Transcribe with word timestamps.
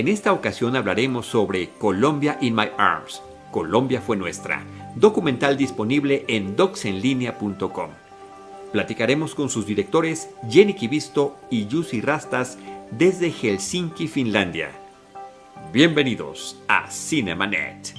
En 0.00 0.08
esta 0.08 0.32
ocasión 0.32 0.76
hablaremos 0.76 1.26
sobre 1.26 1.72
Colombia 1.76 2.38
in 2.40 2.54
My 2.54 2.70
Arms. 2.78 3.20
Colombia 3.50 4.00
fue 4.00 4.16
nuestra. 4.16 4.64
Documental 4.94 5.58
disponible 5.58 6.24
en 6.26 6.56
docsenlinea.com. 6.56 7.90
Platicaremos 8.72 9.34
con 9.34 9.50
sus 9.50 9.66
directores 9.66 10.30
Jenny 10.48 10.72
Kivisto 10.72 11.36
y 11.50 11.68
Jussi 11.70 12.00
Rastas 12.00 12.56
desde 12.90 13.30
Helsinki, 13.30 14.08
Finlandia. 14.08 14.70
Bienvenidos 15.70 16.56
a 16.66 16.90
Cinemanet. 16.90 17.92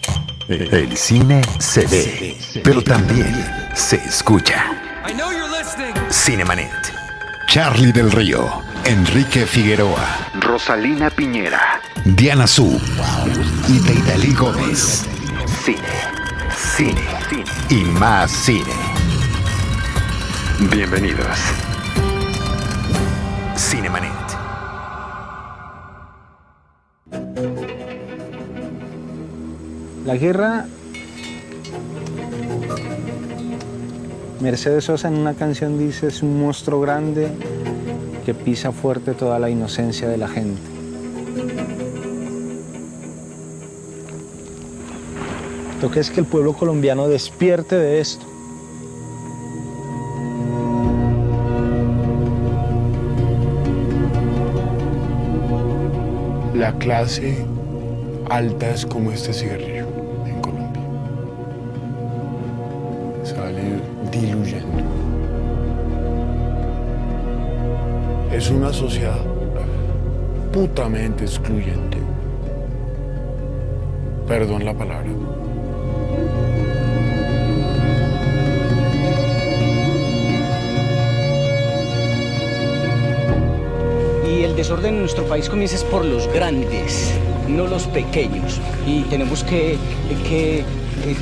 El 0.47 0.97
cine 0.97 1.43
se 1.59 1.85
ve, 1.85 2.35
pero 2.63 2.81
también 2.83 3.31
se 3.75 3.97
escucha. 3.97 4.75
Cinemanet. 6.09 7.01
Charlie 7.53 7.91
del 7.91 8.09
Río, 8.13 8.49
Enrique 8.85 9.45
Figueroa, 9.45 10.31
Rosalina 10.39 11.09
Piñera, 11.09 11.80
Diana 12.05 12.47
Su 12.47 12.79
y 13.67 13.79
Deidali 13.79 14.33
Gómez. 14.33 15.03
Cine, 15.63 15.77
cine, 16.55 17.01
cine 17.29 17.43
y 17.69 17.83
más 17.99 18.31
cine. 18.31 18.73
Bienvenidos. 20.71 21.37
Cinemanet. 23.55 24.11
La 30.05 30.15
guerra, 30.15 30.65
Mercedes 34.39 34.85
Sosa 34.85 35.07
en 35.07 35.15
una 35.15 35.35
canción 35.35 35.77
dice, 35.77 36.07
es 36.07 36.23
un 36.23 36.41
monstruo 36.41 36.81
grande 36.81 37.29
que 38.25 38.33
pisa 38.33 38.71
fuerte 38.71 39.13
toda 39.13 39.37
la 39.37 39.49
inocencia 39.51 40.07
de 40.07 40.17
la 40.17 40.27
gente. 40.27 40.61
Que 45.89 45.99
es 45.99 46.11
que 46.11 46.19
el 46.19 46.25
pueblo 46.27 46.53
colombiano 46.53 47.07
despierte 47.07 47.75
de 47.75 47.99
esto. 47.99 48.23
La 56.53 56.71
clase 56.77 57.45
alta 58.29 58.69
es 58.69 58.85
como 58.85 59.11
este 59.11 59.33
cigarrillo 59.33 59.87
en 60.27 60.39
Colombia. 60.39 60.81
Se 63.23 63.33
va 63.35 63.47
a 63.47 63.51
ir 63.51 63.81
diluyendo. 64.11 64.83
Es 68.31 68.49
una 68.49 68.71
sociedad 68.71 69.19
putamente 70.53 71.25
excluyente. 71.25 71.97
Perdón 74.27 74.63
la 74.63 74.73
palabra. 74.73 75.09
Y 84.29 84.43
el 84.43 84.55
desorden 84.55 84.95
en 84.95 84.99
nuestro 85.01 85.25
país 85.25 85.49
comienza 85.49 85.85
por 85.87 86.05
los 86.05 86.27
grandes, 86.33 87.13
no 87.47 87.67
los 87.67 87.87
pequeños. 87.87 88.59
Y 88.87 89.01
tenemos 89.03 89.43
que, 89.43 89.77
que 90.27 90.59
eh, 90.59 91.15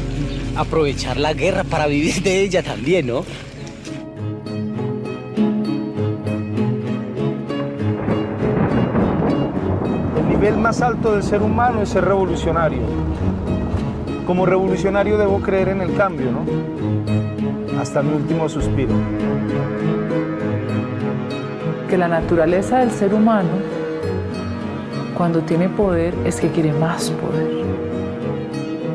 aprovechar 0.55 1.17
la 1.17 1.33
guerra 1.33 1.63
para 1.63 1.87
vivir 1.87 2.21
de 2.21 2.41
ella 2.41 2.61
también, 2.61 3.07
¿no? 3.07 3.23
El 10.17 10.27
nivel 10.29 10.57
más 10.57 10.81
alto 10.81 11.13
del 11.13 11.23
ser 11.23 11.41
humano 11.41 11.81
es 11.81 11.89
ser 11.89 12.05
revolucionario. 12.05 12.81
Como 14.29 14.45
revolucionario 14.45 15.17
debo 15.17 15.41
creer 15.41 15.69
en 15.69 15.81
el 15.81 15.95
cambio, 15.95 16.27
¿no? 16.31 16.45
Hasta 17.81 18.03
mi 18.03 18.13
último 18.13 18.47
suspiro. 18.47 18.93
que 21.89 21.97
la 21.97 22.07
naturaleza 22.07 22.77
del 22.77 22.91
ser 22.91 23.15
humano, 23.15 23.49
cuando 25.17 25.41
tiene 25.41 25.67
poder, 25.67 26.13
es 26.25 26.39
que 26.39 26.51
quiere 26.51 26.71
más 26.73 27.09
poder. 27.09 27.65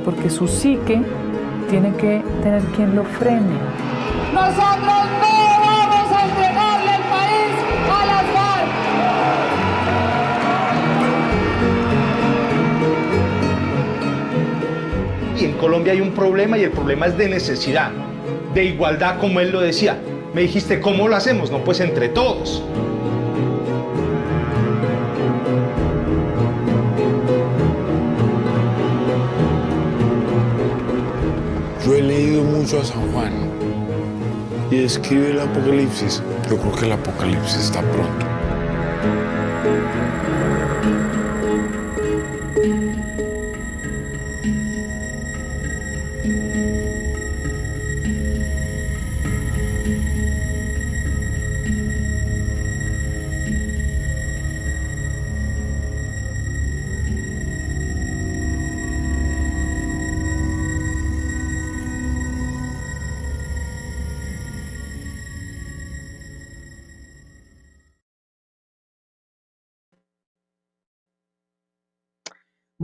Porque 0.05 0.31
su 0.31 0.47
psique 0.47 1.03
tiene 1.69 1.93
que 1.97 2.23
tener 2.41 2.63
quien 2.77 2.95
lo 2.95 3.03
frene. 3.03 3.59
Nosotros 4.33 5.04
Colombia 15.65 15.95
hay 15.95 16.03
un 16.03 16.13
problema 16.13 16.59
y 16.59 16.63
el 16.63 16.73
problema 16.73 17.07
es 17.07 17.17
de 17.17 17.27
necesidad, 17.27 17.91
de 18.53 18.65
igualdad 18.65 19.19
como 19.19 19.41
él 19.41 19.51
lo 19.51 19.63
decía. 19.63 19.97
Me 20.35 20.43
dijiste, 20.43 20.79
¿cómo 20.79 21.09
lo 21.09 21.17
hacemos? 21.17 21.51
No, 21.51 21.65
pues 21.65 21.81
entre 21.81 22.11
todos. 22.11 22.63
Yo 31.87 31.95
he 31.95 32.03
leído 32.03 32.45
mucho 32.45 32.81
a 32.81 32.85
San 32.85 33.11
Juan 33.11 33.33
y 34.71 34.85
escribe 34.85 35.31
el 35.31 35.41
Apocalipsis. 35.41 36.23
Yo 36.51 36.59
creo 36.59 36.75
que 36.75 36.85
el 36.85 36.93
Apocalipsis 36.93 37.57
está 37.57 37.81
pronto. 37.81 38.27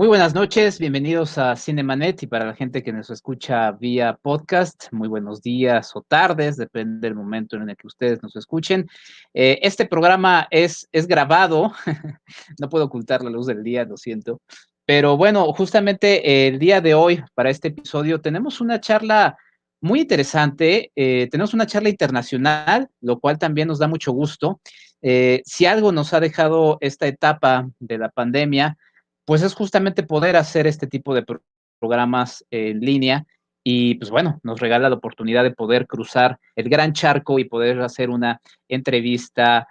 Muy 0.00 0.08
buenas 0.08 0.32
noches, 0.32 0.78
bienvenidos 0.78 1.36
a 1.36 1.54
Cinemanet 1.56 2.22
y 2.22 2.26
para 2.26 2.46
la 2.46 2.54
gente 2.54 2.82
que 2.82 2.90
nos 2.90 3.10
escucha 3.10 3.70
vía 3.72 4.18
podcast, 4.22 4.90
muy 4.92 5.08
buenos 5.08 5.42
días 5.42 5.94
o 5.94 6.00
tardes, 6.00 6.56
depende 6.56 7.06
del 7.06 7.14
momento 7.14 7.56
en 7.56 7.68
el 7.68 7.76
que 7.76 7.86
ustedes 7.86 8.22
nos 8.22 8.34
escuchen. 8.34 8.88
Eh, 9.34 9.58
este 9.60 9.84
programa 9.84 10.48
es, 10.50 10.88
es 10.90 11.06
grabado, 11.06 11.74
no 12.58 12.70
puedo 12.70 12.86
ocultar 12.86 13.22
la 13.22 13.28
luz 13.28 13.46
del 13.46 13.62
día, 13.62 13.84
lo 13.84 13.98
siento, 13.98 14.40
pero 14.86 15.18
bueno, 15.18 15.52
justamente 15.52 16.48
el 16.48 16.58
día 16.58 16.80
de 16.80 16.94
hoy, 16.94 17.22
para 17.34 17.50
este 17.50 17.68
episodio, 17.68 18.22
tenemos 18.22 18.62
una 18.62 18.80
charla 18.80 19.36
muy 19.82 20.00
interesante, 20.00 20.92
eh, 20.96 21.28
tenemos 21.30 21.52
una 21.52 21.66
charla 21.66 21.90
internacional, 21.90 22.88
lo 23.02 23.20
cual 23.20 23.38
también 23.38 23.68
nos 23.68 23.78
da 23.78 23.86
mucho 23.86 24.12
gusto. 24.12 24.62
Eh, 25.02 25.42
si 25.44 25.66
algo 25.66 25.92
nos 25.92 26.14
ha 26.14 26.20
dejado 26.20 26.78
esta 26.80 27.06
etapa 27.06 27.68
de 27.78 27.98
la 27.98 28.08
pandemia, 28.08 28.78
pues 29.24 29.42
es 29.42 29.54
justamente 29.54 30.02
poder 30.02 30.36
hacer 30.36 30.66
este 30.66 30.86
tipo 30.86 31.14
de 31.14 31.22
pro 31.22 31.40
programas 31.78 32.44
en 32.50 32.80
línea 32.80 33.24
y 33.64 33.94
pues 33.96 34.10
bueno, 34.10 34.38
nos 34.42 34.60
regala 34.60 34.88
la 34.88 34.96
oportunidad 34.96 35.42
de 35.42 35.50
poder 35.50 35.86
cruzar 35.86 36.38
el 36.54 36.68
gran 36.68 36.92
charco 36.92 37.38
y 37.38 37.44
poder 37.44 37.80
hacer 37.80 38.10
una 38.10 38.40
entrevista 38.68 39.66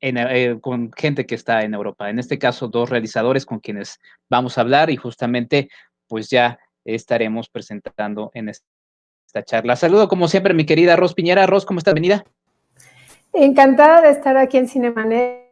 en, 0.00 0.18
eh, 0.18 0.58
con 0.60 0.92
gente 0.92 1.26
que 1.26 1.34
está 1.34 1.62
en 1.62 1.74
Europa. 1.74 2.10
En 2.10 2.18
este 2.18 2.38
caso, 2.38 2.68
dos 2.68 2.90
realizadores 2.90 3.46
con 3.46 3.60
quienes 3.60 3.98
vamos 4.28 4.58
a 4.58 4.60
hablar 4.60 4.90
y 4.90 4.96
justamente 4.96 5.68
pues 6.08 6.28
ya 6.30 6.58
estaremos 6.84 7.48
presentando 7.48 8.30
en 8.34 8.48
esta 8.48 9.42
charla. 9.44 9.76
Saludo 9.76 10.08
como 10.08 10.28
siempre 10.28 10.54
mi 10.54 10.66
querida 10.66 10.96
Ros 10.96 11.14
Piñera. 11.14 11.46
Ros, 11.46 11.64
¿cómo 11.64 11.78
estás? 11.78 11.94
Venida. 11.94 12.24
Encantada 13.32 14.02
de 14.02 14.10
estar 14.10 14.36
aquí 14.36 14.58
en 14.58 14.68
Cinemanet 14.68 15.43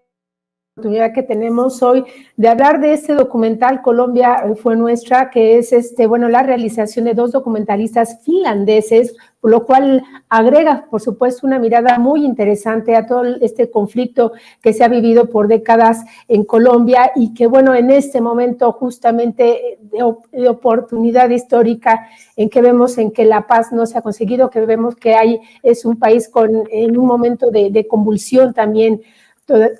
oportunidad 0.75 1.13
que 1.13 1.23
tenemos 1.23 1.83
hoy 1.83 2.03
de 2.39 2.49
hablar 2.49 2.81
de 2.81 2.95
este 2.95 3.13
documental 3.13 3.83
Colombia 3.83 4.43
fue 4.63 4.75
nuestra, 4.75 5.29
que 5.29 5.59
es 5.59 5.71
este, 5.71 6.07
bueno, 6.07 6.31
la 6.31 6.43
realización 6.43 7.05
de 7.05 7.13
dos 7.13 7.31
documentalistas 7.31 8.23
finlandeses, 8.25 9.15
lo 9.43 9.67
cual 9.67 10.03
agrega, 10.31 10.87
por 10.91 11.03
supuesto, 11.03 11.47
una 11.47 11.59
mirada 11.59 11.99
muy 11.99 12.25
interesante 12.25 12.97
a 12.97 13.07
todo 13.07 13.23
este 13.43 13.71
conflicto 13.71 14.33
que 14.63 14.73
se 14.73 14.83
ha 14.83 14.89
vivido 14.89 15.29
por 15.29 15.47
décadas 15.47 16.07
en 16.27 16.43
Colombia 16.45 17.13
y 17.17 17.35
que, 17.35 17.47
bueno, 17.47 17.75
en 17.75 17.91
este 17.91 18.23
momento 18.23 18.73
justamente 18.73 19.79
de, 19.83 20.49
oportunidad 20.49 21.29
histórica 21.29 22.09
en 22.35 22.49
que 22.49 22.63
vemos 22.63 22.97
en 22.97 23.11
que 23.11 23.27
la 23.27 23.47
paz 23.47 23.73
no 23.73 23.85
se 23.85 23.99
ha 23.99 24.01
conseguido, 24.01 24.49
que 24.49 24.65
vemos 24.65 24.97
que 24.97 25.17
hay, 25.17 25.39
es 25.63 25.85
un 25.85 25.99
país 25.99 26.31
con, 26.31 26.63
en 26.71 26.97
un 26.97 27.07
momento 27.07 27.51
de 27.51 27.87
convulsión 27.87 28.55
también 28.55 29.03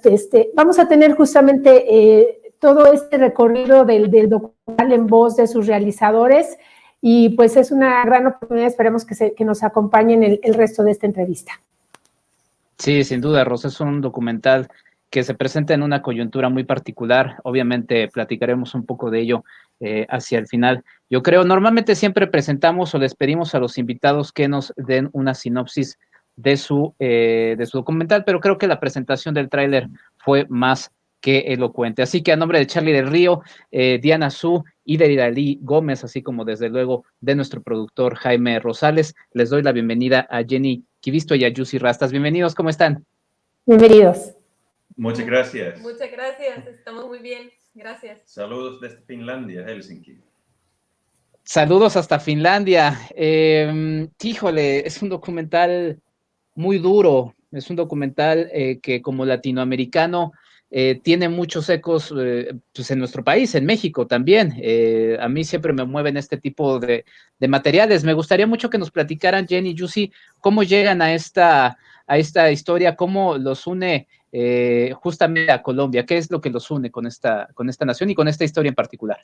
este, 0.05 0.51
vamos 0.55 0.79
a 0.79 0.89
tener 0.89 1.15
justamente 1.15 1.85
eh, 1.89 2.53
todo 2.59 2.93
este 2.93 3.19
recorrido 3.19 3.85
del, 3.85 4.11
documental 4.29 4.93
en 4.93 5.07
voz 5.07 5.37
de 5.37 5.47
sus 5.47 5.67
realizadores 5.67 6.59
y 7.01 7.31
pues 7.31 7.57
es 7.57 7.73
una 7.73 8.05
gran 8.05 8.27
oportunidad, 8.27 8.69
esperemos 8.69 9.05
que, 9.05 9.15
se, 9.15 9.35
que 9.35 9.45
nos 9.45 9.63
acompañen 9.63 10.23
el, 10.23 10.41
el 10.43 10.55
resto 10.55 10.85
de 10.85 10.93
esta 10.93 11.07
entrevista. 11.07 11.53
Sí, 12.79 13.05
sin 13.05 13.21
duda, 13.21 13.45
Rosa, 13.45 13.69
es 13.69 13.81
un 13.81 14.01
documental 14.01 14.69
que 15.13 15.23
se 15.23 15.35
presenta 15.35 15.75
en 15.75 15.83
una 15.83 16.01
coyuntura 16.01 16.49
muy 16.49 16.65
particular. 16.65 17.37
Obviamente 17.45 18.09
platicaremos 18.09 18.75
un 18.75 18.87
poco 18.87 19.11
de 19.11 19.21
ello 19.21 19.45
eh, 19.79 20.07
hacia 20.09 20.39
el 20.39 20.47
final. 20.47 20.85
Yo 21.11 21.23
creo, 21.23 21.45
normalmente 21.45 21.95
siempre 21.97 22.27
presentamos 22.27 22.95
o 22.95 22.99
les 22.99 23.15
pedimos 23.15 23.55
a 23.55 23.59
los 23.59 23.77
invitados 23.77 24.33
que 24.33 24.49
nos 24.49 24.73
den 24.77 25.11
una 25.13 25.35
sinopsis 25.35 25.99
de 26.37 26.57
su, 26.57 26.95
eh, 26.99 27.55
de 27.59 27.67
su 27.67 27.79
documental, 27.79 28.25
pero 28.25 28.41
creo 28.41 28.59
que 28.59 28.67
la 28.67 28.81
presentación 28.81 29.35
del 29.35 29.49
tráiler 29.49 29.89
fue 30.17 30.47
más 30.49 30.91
que 31.21 31.39
elocuente. 31.53 32.03
Así 32.03 32.23
que 32.23 32.33
a 32.33 32.37
nombre 32.37 32.59
de 32.59 32.67
Charlie 32.67 32.93
del 32.93 33.07
Río, 33.07 33.43
eh, 33.71 33.99
Diana 34.03 34.29
Su 34.29 34.65
y 34.85 34.97
de 34.97 35.13
Idalí 35.13 35.59
Gómez, 35.63 36.03
así 36.05 36.21
como 36.21 36.45
desde 36.45 36.69
luego 36.69 37.05
de 37.21 37.37
nuestro 37.37 37.63
productor 37.63 38.17
Jaime 38.17 38.59
Rosales, 38.59 39.15
les 39.33 39.49
doy 39.49 39.63
la 39.63 39.73
bienvenida 39.73 40.27
a 40.29 40.43
Jenny 40.43 40.85
Kivisto 41.01 41.35
y 41.37 41.45
a 41.45 41.49
Yusi 41.49 41.79
Rastas. 41.79 42.11
Bienvenidos, 42.11 42.55
¿cómo 42.55 42.71
están? 42.71 43.07
Bienvenidos. 43.65 44.33
Muchas 44.97 45.25
gracias. 45.25 45.81
Muchas 45.81 46.11
gracias, 46.11 46.67
estamos 46.67 47.07
muy 47.07 47.21
bien. 47.21 47.51
Gracias. 47.75 48.21
Saludos 48.25 48.81
desde 48.81 48.99
Finlandia, 49.03 49.65
Helsinki. 49.65 50.19
Saludos 51.45 51.97
hasta 51.97 52.19
Finlandia. 52.19 52.99
Eh, 53.15 54.09
híjole, 54.23 54.87
es 54.87 55.01
un 55.03 55.09
documental 55.09 56.01
muy 56.55 56.79
duro, 56.79 57.35
es 57.51 57.69
un 57.71 57.77
documental 57.77 58.49
eh, 58.53 58.81
que 58.81 59.03
como 59.03 59.25
latinoamericano 59.25 60.33
eh, 60.75 60.99
tiene 61.03 61.29
muchos 61.29 61.69
ecos 61.69 62.15
eh, 62.19 62.55
pues 62.75 62.91
en 62.91 62.99
nuestro 62.99 63.23
país, 63.23 63.55
en 63.55 63.67
México 63.67 64.07
también. 64.07 64.55
Eh, 64.57 65.19
a 65.21 65.29
mí 65.29 65.45
siempre 65.45 65.75
me 65.75 65.85
mueven 65.85 66.17
este 66.17 66.39
tipo 66.39 66.81
de, 66.81 67.05
materiales. 67.47 68.05
Me 68.05 68.15
gustaría 68.15 68.47
mucho 68.47 68.71
que 68.71 68.79
nos 68.79 68.91
platicaran, 68.91 69.47
Jenny 69.47 69.71
y 69.71 69.79
Juicy, 69.79 70.11
cómo 70.41 70.63
llegan 70.63 71.03
a 71.03 71.13
esta, 71.13 71.77
a 72.07 72.17
esta 72.17 72.51
historia, 72.51 72.97
cómo 72.97 73.37
los 73.37 73.67
une 73.67 74.09
justamente 74.95 75.53
a 75.53 75.63
Colombia, 75.63 76.07
qué 76.07 76.17
es 76.17 76.31
lo 76.31 76.41
que 76.41 76.49
los 76.49 76.71
une 76.71 76.91
con 76.91 77.07
esta, 77.07 77.49
con 77.53 77.69
esta 77.69 77.85
nación 77.85 78.09
y 78.09 78.15
con 78.15 78.29
esta 78.29 78.45
historia 78.45 78.71
en 78.71 78.75
particular. 78.75 79.19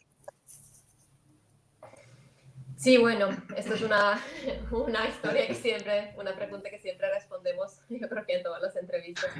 Sí, 2.79 2.97
bueno, 2.97 3.31
esto 3.57 3.75
es 3.75 3.83
una, 3.83 4.23
una 4.71 5.09
historia 5.09 5.49
que 5.49 5.55
siempre, 5.55 6.15
una 6.17 6.37
pregunta 6.37 6.71
que 6.71 6.79
siempre 6.79 7.13
respondemos, 7.13 7.81
yo 7.89 8.09
creo 8.09 8.25
que 8.25 8.37
en 8.37 8.45
todas 8.45 8.63
las 8.63 8.77
entrevistas, 8.77 9.33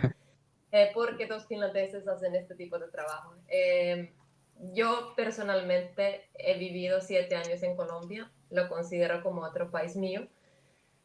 eh, 0.73 0.91
porque 0.93 1.27
dos 1.27 1.47
finlandeses 1.47 2.09
hacen 2.09 2.35
este 2.35 2.57
tipo 2.57 2.81
de 2.81 2.89
trabajo. 2.89 3.35
Eh, 3.47 4.13
yo 4.73 5.13
personalmente 5.17 6.29
he 6.35 6.59
vivido 6.59 7.01
siete 7.01 7.37
años 7.37 7.63
en 7.63 7.77
Colombia, 7.77 8.29
lo 8.51 8.69
considero 8.69 9.23
como 9.23 9.43
otro 9.43 9.71
país 9.71 9.95
mío. 9.95 10.27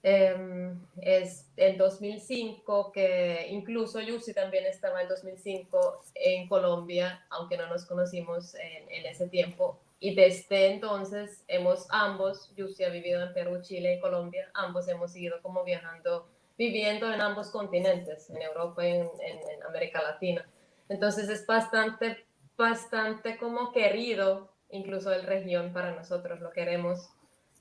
Eh, 0.02 0.74
es 1.02 1.50
en 1.56 1.78
2005 1.78 2.92
que 2.92 3.48
incluso 3.52 4.02
Yusi 4.02 4.34
también 4.34 4.66
estaba 4.66 5.02
en 5.02 5.08
2005 5.08 6.02
en 6.16 6.50
Colombia, 6.50 7.26
aunque 7.30 7.58
no 7.58 7.68
nos 7.68 7.86
conocimos 7.86 8.56
en, 8.56 9.06
ese 9.06 9.30
tiempo. 9.30 9.80
Y 10.04 10.16
desde 10.16 10.74
entonces 10.74 11.46
hemos 11.48 11.88
ambos, 11.90 12.54
Yusi 12.58 12.84
ha 12.84 12.90
vivido 12.90 13.24
en 13.24 13.34
Perú, 13.34 13.62
Chile 13.62 13.94
y 13.94 14.00
Colombia, 14.02 14.52
ambos 14.54 14.90
hemos 14.90 15.16
ido 15.16 15.42
como 15.42 15.64
viajando, 15.64 16.28
viviendo 16.58 17.10
en 17.10 17.22
ambos 17.22 17.50
continentes, 17.52 18.30
en 18.30 18.42
Europa 18.42 18.86
y 18.86 18.92
en, 18.92 19.04
en, 19.22 19.38
en 19.50 19.64
América 19.64 20.02
Latina. 20.02 20.46
Entonces 20.90 21.30
es 21.30 21.48
bastante, 21.48 22.28
bastante 22.58 23.38
como 23.38 23.72
querido, 23.72 24.54
incluso 24.72 25.10
el 25.14 25.24
región 25.24 25.72
para 25.72 25.96
nosotros, 25.96 26.42
lo 26.42 26.52
queremos 26.52 27.10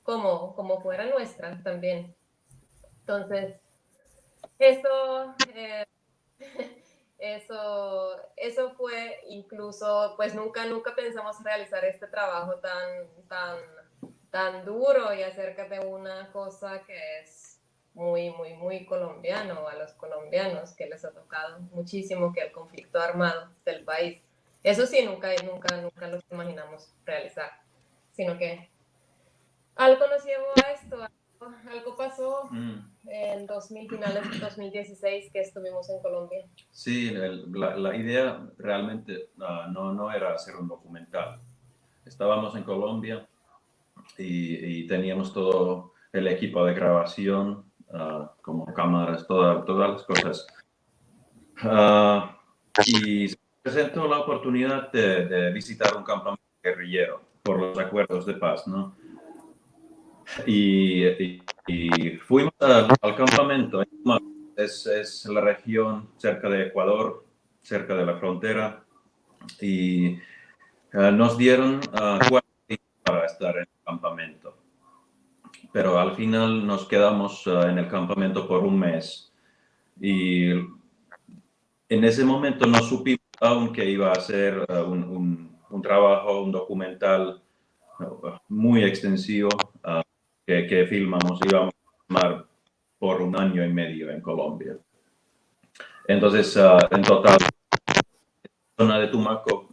como, 0.03 0.53
como 0.53 0.81
fuera 0.81 1.05
nuestra 1.05 1.63
también. 1.63 2.13
Entonces, 2.99 3.61
eso, 4.59 5.33
eh, 5.55 5.85
eso, 7.23 8.17
eso 8.35 8.73
fue 8.73 9.21
incluso, 9.29 10.13
pues 10.17 10.35
nunca, 10.35 10.65
nunca 10.65 10.93
pensamos 10.93 11.41
realizar 11.41 11.85
este 11.85 12.07
trabajo 12.07 12.55
tan, 12.55 13.07
tan, 13.29 13.59
tan 14.29 14.65
duro 14.65 15.13
y 15.13 15.23
acerca 15.23 15.69
de 15.69 15.79
una 15.79 16.29
cosa 16.33 16.83
que 16.83 17.19
es 17.21 17.61
muy, 17.93 18.29
muy, 18.31 18.55
muy 18.55 18.85
colombiano 18.85 19.69
a 19.69 19.75
los 19.75 19.93
colombianos, 19.93 20.73
que 20.73 20.87
les 20.87 21.05
ha 21.05 21.11
tocado 21.11 21.59
muchísimo 21.71 22.33
que 22.33 22.41
el 22.41 22.51
conflicto 22.51 22.99
armado 22.99 23.51
del 23.63 23.85
país. 23.85 24.21
Eso 24.61 24.85
sí, 24.85 25.05
nunca, 25.05 25.29
nunca, 25.45 25.77
nunca 25.77 26.07
lo 26.07 26.19
imaginamos 26.29 26.93
realizar, 27.05 27.51
sino 28.11 28.37
que 28.37 28.69
algo 29.75 30.07
nos 30.07 30.25
llevó 30.25 30.47
a 30.65 30.71
esto, 30.71 30.97
algo 31.69 31.95
pasó 31.95 32.49
mm. 32.51 33.07
en 33.07 33.45
2000, 33.45 33.89
finales 33.89 34.31
de 34.31 34.39
2016 34.39 35.31
que 35.31 35.41
estuvimos 35.41 35.89
en 35.89 36.01
Colombia. 36.01 36.45
Sí, 36.71 37.09
el, 37.09 37.51
la, 37.51 37.75
la, 37.75 37.95
idea 37.95 38.45
realmente 38.57 39.29
uh, 39.37 39.71
no, 39.71 39.93
no 39.93 40.11
era 40.11 40.33
hacer 40.33 40.55
un 40.55 40.67
documental. 40.67 41.39
Estábamos 42.05 42.55
en 42.55 42.63
Colombia 42.63 43.27
y, 44.17 44.81
y 44.81 44.87
teníamos 44.87 45.33
todo 45.33 45.93
el 46.11 46.27
equipo 46.27 46.65
de 46.65 46.73
grabación, 46.73 47.65
uh, 47.89 48.27
como 48.41 48.65
cámaras, 48.73 49.25
toda, 49.27 49.65
todas 49.65 49.91
las 49.91 50.03
cosas. 50.03 50.47
Uh, 51.63 52.27
y 52.85 53.29
se 53.29 53.37
presentó 53.61 54.07
la 54.07 54.19
oportunidad 54.19 54.91
de, 54.91 55.25
de 55.25 55.51
visitar 55.51 55.95
un 55.95 56.03
campamento 56.03 56.43
guerrillero 56.61 57.21
por 57.43 57.59
los 57.59 57.77
acuerdos 57.77 58.25
de 58.25 58.33
paz, 58.35 58.67
¿no? 58.67 58.95
Y, 60.45 61.05
y, 61.05 61.43
y 61.67 62.09
fuimos 62.17 62.53
al, 62.59 62.87
al 63.01 63.15
campamento. 63.15 63.83
Es, 64.55 64.85
es, 64.85 65.25
la 65.25 65.41
región 65.41 66.09
cerca 66.17 66.49
de 66.49 66.67
Ecuador, 66.67 67.25
cerca 67.61 67.95
de 67.95 68.05
la 68.05 68.17
frontera. 68.17 68.83
Y 69.59 70.15
uh, 70.93 71.11
nos 71.11 71.37
dieron 71.37 71.75
uh, 71.77 72.19
cuatro 72.29 72.49
días 72.67 72.81
para 73.03 73.25
estar 73.25 73.55
en 73.55 73.61
el 73.61 73.83
campamento. 73.85 74.57
Pero 75.71 75.99
al 75.99 76.15
final 76.15 76.65
nos 76.65 76.87
quedamos 76.87 77.45
uh, 77.47 77.63
en 77.63 77.79
el 77.79 77.87
campamento 77.87 78.47
por 78.47 78.63
un 78.63 78.79
mes. 78.79 79.31
Y 79.99 80.51
en 80.51 82.03
ese 82.03 82.23
momento 82.23 82.65
no 82.65 82.79
supimos 82.79 83.21
aún 83.39 83.73
que 83.73 83.89
iba 83.89 84.11
a 84.11 84.19
ser 84.19 84.65
un, 84.69 85.03
un, 85.03 85.57
un, 85.69 85.81
trabajo, 85.81 86.41
un 86.41 86.51
documental 86.51 87.41
muy 88.47 88.83
extensivo 88.83 89.49
que, 90.45 90.67
que 90.67 90.85
filmamos 90.87 91.39
íbamos 91.45 91.73
a 91.73 92.05
filmar 92.07 92.45
por 92.99 93.21
un 93.21 93.39
año 93.39 93.65
y 93.65 93.69
medio 93.69 94.09
en 94.09 94.21
Colombia. 94.21 94.77
Entonces, 96.07 96.55
uh, 96.57 96.79
en 96.91 97.01
total, 97.01 97.37
en 97.87 97.97
la 97.97 98.85
zona 98.85 98.99
de 98.99 99.07
Tumaco 99.07 99.69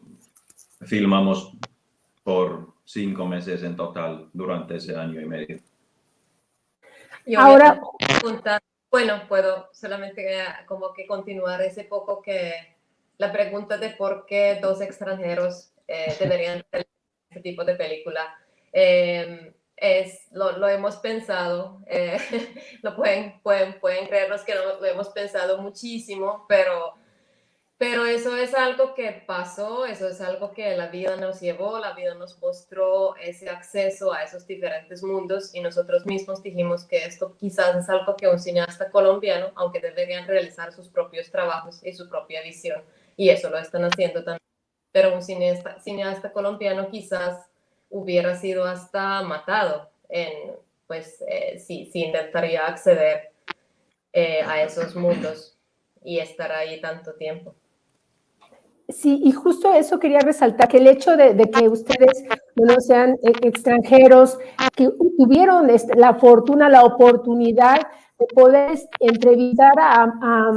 filmamos 0.87 1.53
por 2.23 2.75
cinco 2.85 3.27
meses 3.27 3.63
en 3.63 3.77
total 3.77 4.29
durante 4.33 4.77
ese 4.77 4.97
año 4.97 5.21
y 5.21 5.27
medio. 5.27 5.61
Y 7.27 7.35
ahora, 7.35 7.81
preguntar, 7.99 8.61
bueno, 8.91 9.23
puedo 9.29 9.69
solamente 9.73 10.27
como 10.67 10.93
que 10.93 11.07
continuar 11.07 11.61
ese 11.61 11.85
poco 11.85 12.23
que 12.23 12.77
la 13.19 13.31
pregunta 13.31 13.77
de 13.77 13.91
por 13.91 14.27
qué 14.27 14.59
dos 14.61 14.81
extranjeros 14.81 15.73
eh, 15.87 16.17
deberían 16.19 16.61
hacer 16.61 16.89
este 17.29 17.43
tipo 17.43 17.65
de 17.65 17.75
película. 17.75 18.35
Eh, 18.73 19.55
es, 19.81 20.29
lo, 20.31 20.59
lo, 20.59 20.69
hemos 20.69 20.97
pensado, 20.97 21.83
eh, 21.87 22.19
lo 22.83 22.95
pueden, 22.95 23.41
pueden, 23.43 24.07
creernos 24.07 24.43
que 24.43 24.55
lo 24.55 24.85
hemos 24.85 25.09
pensado 25.09 25.59
muchísimo, 25.59 26.45
pero, 26.49 26.97
eso 27.79 28.37
es 28.37 28.53
algo 28.55 28.93
que 28.93 29.25
pasó, 29.27 29.87
eso 29.87 30.07
es 30.09 30.21
algo 30.21 30.53
que 30.53 30.77
la 30.77 30.89
vida 30.89 31.17
nos 31.17 31.41
llevó, 31.41 31.79
la 31.79 31.95
vida 31.95 32.15
nos 32.15 32.39
mostró 32.39 33.17
ese 33.17 33.49
acceso 33.49 34.13
a 34.13 34.23
esos 34.23 34.47
diferentes 34.47 35.03
mundos 35.03 35.55
y 35.55 35.61
nosotros 35.61 36.05
mismos 36.05 36.43
dijimos 36.43 36.85
que 36.85 37.07
esto 37.07 37.35
quizás 37.39 37.75
es 37.77 37.89
algo 37.89 38.17
que 38.17 38.29
un 38.29 38.39
cineasta 38.39 38.91
colombiano, 38.91 39.53
aunque 39.55 39.81
deberían 39.81 40.27
realizar 40.27 40.75
sus 40.75 40.91
propios 40.91 41.31
trabajos 41.31 41.81
y 41.83 41.95
su 41.95 42.07
propia 42.07 42.43
visión, 42.43 42.83
y 43.17 43.31
eso 43.31 43.49
lo 43.49 43.57
están 43.57 43.85
haciendo 43.85 44.23
también, 44.25 44.41
pero 44.93 45.15
un 45.15 45.23
cineasta 45.23 46.33
colombiano 46.35 46.91
quizás 46.91 47.50
hubiera 47.91 48.37
sido 48.37 48.65
hasta 48.65 49.23
matado, 49.23 49.91
en, 50.09 50.53
pues 50.87 51.23
eh, 51.29 51.59
si, 51.59 51.87
si, 51.87 52.05
intentaría 52.05 52.67
acceder 52.67 53.33
eh, 54.13 54.43
a 54.47 54.63
esos 54.63 54.97
mundos 54.97 55.59
y 56.03 56.19
estar 56.19 56.51
ahí 56.53 56.81
tanto 56.81 57.15
tiempo. 57.15 57.55
Sí, 58.89 59.21
y 59.23 59.33
justo 59.33 59.73
eso 59.73 60.01
quería 60.01 60.21
resaltar, 60.21 60.69
que 60.69 60.79
el 60.79 60.89
hecho 60.89 61.17
de, 61.17 61.35
de 61.35 61.49
que 61.49 61.69
ustedes 61.69 62.25
no 62.57 62.81
sean 62.81 63.17
extranjeros, 63.23 64.39
que 64.75 64.91
tuvieron 65.17 65.69
la 65.95 66.15
fortuna, 66.15 66.69
la 66.69 66.85
oportunidad 66.85 67.81
de 68.19 68.27
poder 68.35 68.79
entrevistar 68.99 69.79
a, 69.79 70.03
a, 70.23 70.53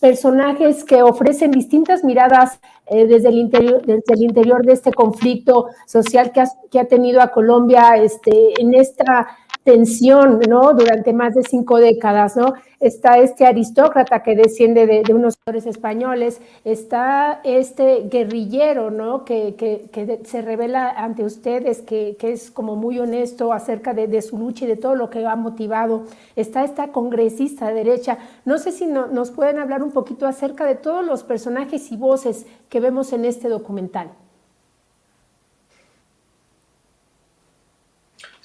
personajes 0.00 0.84
que 0.84 1.02
ofrecen 1.02 1.50
distintas 1.50 2.04
miradas 2.04 2.60
eh, 2.86 3.06
desde, 3.06 3.28
el 3.28 3.38
interior, 3.38 3.82
desde 3.84 4.14
el 4.14 4.22
interior 4.22 4.64
de 4.64 4.72
este 4.72 4.92
conflicto 4.92 5.68
social 5.86 6.32
que, 6.32 6.44
que 6.70 6.80
ha 6.80 6.86
tenido 6.86 7.20
a 7.20 7.28
Colombia 7.28 7.96
este, 7.96 8.60
en 8.60 8.74
esta 8.74 9.28
tensión, 9.64 10.40
¿no? 10.46 10.74
Durante 10.74 11.12
más 11.14 11.34
de 11.34 11.42
cinco 11.42 11.78
décadas, 11.78 12.36
¿no? 12.36 12.52
Está 12.80 13.18
este 13.18 13.46
aristócrata 13.46 14.22
que 14.22 14.36
desciende 14.36 14.86
de, 14.86 15.14
unos 15.14 15.38
autores 15.38 15.66
españoles, 15.66 16.40
está 16.64 17.40
este 17.44 18.08
guerrillero, 18.10 18.90
¿no? 18.90 19.24
Que, 19.24 19.54
que, 19.56 20.20
se 20.24 20.42
revela 20.42 20.90
ante 20.90 21.24
ustedes, 21.24 21.80
que, 21.80 22.16
es 22.20 22.50
como 22.50 22.76
muy 22.76 22.98
honesto 22.98 23.54
acerca 23.54 23.94
de, 23.94 24.22
su 24.22 24.38
lucha 24.38 24.66
y 24.66 24.68
de 24.68 24.76
todo 24.76 24.94
lo 24.94 25.08
que 25.08 25.26
ha 25.26 25.34
motivado. 25.34 26.04
Está 26.36 26.62
esta 26.62 26.88
congresista 26.88 27.68
de 27.68 27.74
derecha. 27.74 28.18
No 28.44 28.58
sé 28.58 28.70
si 28.70 28.86
nos 28.86 29.30
pueden 29.30 29.58
hablar 29.58 29.82
un 29.82 29.92
poquito 29.92 30.26
acerca 30.26 30.66
de 30.66 30.74
todos 30.74 31.04
los 31.04 31.24
personajes 31.24 31.90
y 31.90 31.96
voces 31.96 32.46
que 32.68 32.80
vemos 32.80 33.14
en 33.14 33.24
este 33.24 33.48
documental. 33.48 34.10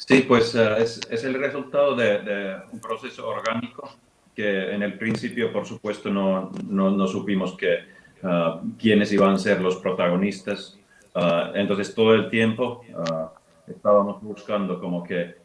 Sí, 0.10 0.22
pues 0.28 0.56
eh, 0.56 0.76
es, 0.80 1.00
es, 1.12 1.24
el 1.24 1.36
resultado 1.36 1.96
de, 1.96 2.58
un 2.72 2.80
proceso 2.80 3.28
orgánico 3.28 3.92
que 4.34 4.74
en 4.74 4.82
el 4.82 4.98
principio, 4.98 5.54
por 5.54 5.68
supuesto, 5.68 6.10
no, 6.10 6.52
no, 6.68 6.90
no 6.90 7.08
supimos 7.08 7.56
que, 7.56 7.78
uh, 8.24 8.76
quiénes 8.80 9.14
iban 9.14 9.36
a 9.36 9.38
ser 9.38 9.62
los 9.62 9.76
protagonistas. 9.76 10.80
Uh, 11.14 11.54
entonces, 11.54 11.94
todo 11.94 12.16
el 12.16 12.28
tiempo 12.32 12.82
uh, 12.92 13.72
estábamos 13.72 14.20
buscando 14.24 14.80
como 14.80 15.04
que 15.04 15.36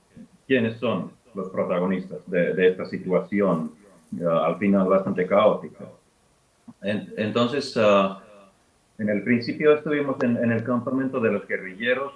quiénes 0.46 0.78
son 0.78 1.12
los 1.34 1.50
protagonistas 1.50 2.20
de, 2.26 2.54
de 2.54 2.68
esta 2.68 2.86
situación, 2.86 3.70
al 4.18 4.56
final 4.56 4.88
bastante 4.88 5.26
caótica. 5.26 5.84
entonces, 6.80 7.76
en 8.96 9.08
el 9.10 9.22
principio 9.24 9.74
estuvimos 9.74 10.16
en, 10.22 10.38
en, 10.38 10.52
el 10.52 10.64
campamento 10.64 11.20
de 11.20 11.32
los 11.32 11.46
guerrilleros 11.46 12.14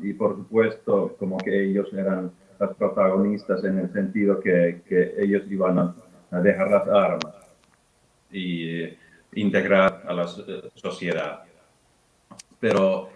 y 0.00 0.12
por 0.12 0.36
supuesto 0.36 1.16
como 1.18 1.38
que 1.38 1.64
ellos 1.64 1.92
eran 1.92 2.32
los 2.58 2.76
protagonistas 2.76 3.64
en 3.64 3.78
el 3.78 3.92
sentido 3.92 4.40
que, 4.40 4.82
que 4.88 5.14
ellos 5.18 5.44
iban 5.50 5.78
a, 5.78 5.94
dejar 6.40 6.70
las 6.70 6.86
armas 6.88 7.34
y 8.30 8.80
eh, 8.80 8.98
integrar 9.32 10.02
a 10.06 10.12
la 10.12 10.26
sociedad. 10.26 11.44
Pero 12.60 13.08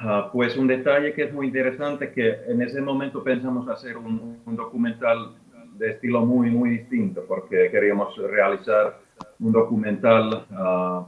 ah, 0.00 0.28
pues 0.32 0.56
un 0.56 0.66
detalle 0.66 1.12
que 1.12 1.24
es 1.24 1.32
muy 1.32 1.46
interesante 1.46 2.10
que 2.10 2.40
en 2.48 2.62
ese 2.62 2.80
momento 2.80 3.22
pensamos 3.22 3.68
hacer 3.68 3.96
un, 3.96 4.42
documental 4.44 5.36
de 5.78 5.90
estilo 5.90 6.24
muy, 6.24 6.50
muy 6.50 6.70
distinto 6.70 7.24
porque 7.28 7.68
queríamos 7.70 8.16
realizar 8.16 8.98
un 9.38 9.52
documental 9.52 10.46
uh, 10.50 11.04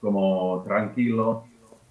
como 0.00 0.62
tranquilo, 0.64 1.46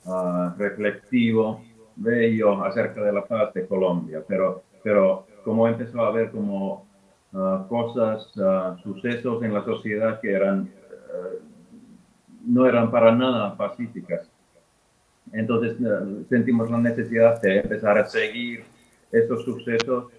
uh, 0.06 0.50
reflexivo, 0.58 1.62
bello 1.96 2.64
acerca 2.64 3.02
de 3.02 3.14
la 3.14 3.25
paz 3.25 3.54
de 3.54 3.66
Colombia, 3.66 4.24
pero, 4.28 4.64
pero 4.84 5.25
como 5.44 5.68
empezó 5.68 6.02
a 6.02 6.12
ver 6.12 6.32
como 6.32 6.88
ah, 7.34 7.66
cosas, 7.70 8.36
uh, 8.38 8.78
sucesos 8.82 9.44
en 9.44 9.54
la 9.54 9.64
sociedad 9.64 10.20
que 10.20 10.32
eran, 10.32 10.62
uh, 10.64 11.40
no 12.46 12.66
eran 12.66 12.92
para 12.92 13.12
nada 13.14 13.56
pacíficas. 13.56 14.30
Entonces 15.32 15.78
sentimos 16.30 16.70
la 16.70 16.78
necesidad 16.78 17.42
de 17.42 17.60
empezar 17.60 17.98
a 17.98 18.06
seguir 18.06 18.64
estos 19.12 19.44
sucesos, 19.44 20.12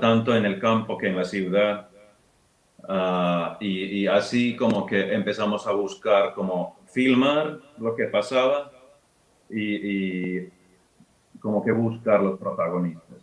tanto 0.00 0.34
en 0.34 0.44
el 0.44 0.58
campo 0.58 0.98
que 0.98 1.06
en 1.06 1.16
la 1.16 1.24
ciudad. 1.24 1.88
Y, 3.60 4.00
y, 4.00 4.06
así 4.08 4.56
como 4.56 4.86
que 4.86 5.14
empezamos 5.14 5.68
a 5.68 5.72
buscar 5.72 6.34
como 6.34 6.76
filmar 6.86 7.60
lo 7.78 7.94
que 7.94 8.06
pasaba 8.06 8.72
y, 9.48 10.36
y 10.36 10.52
como 11.44 11.62
que 11.62 11.72
buscar 11.72 12.22
los 12.22 12.38
protagonistas. 12.38 13.18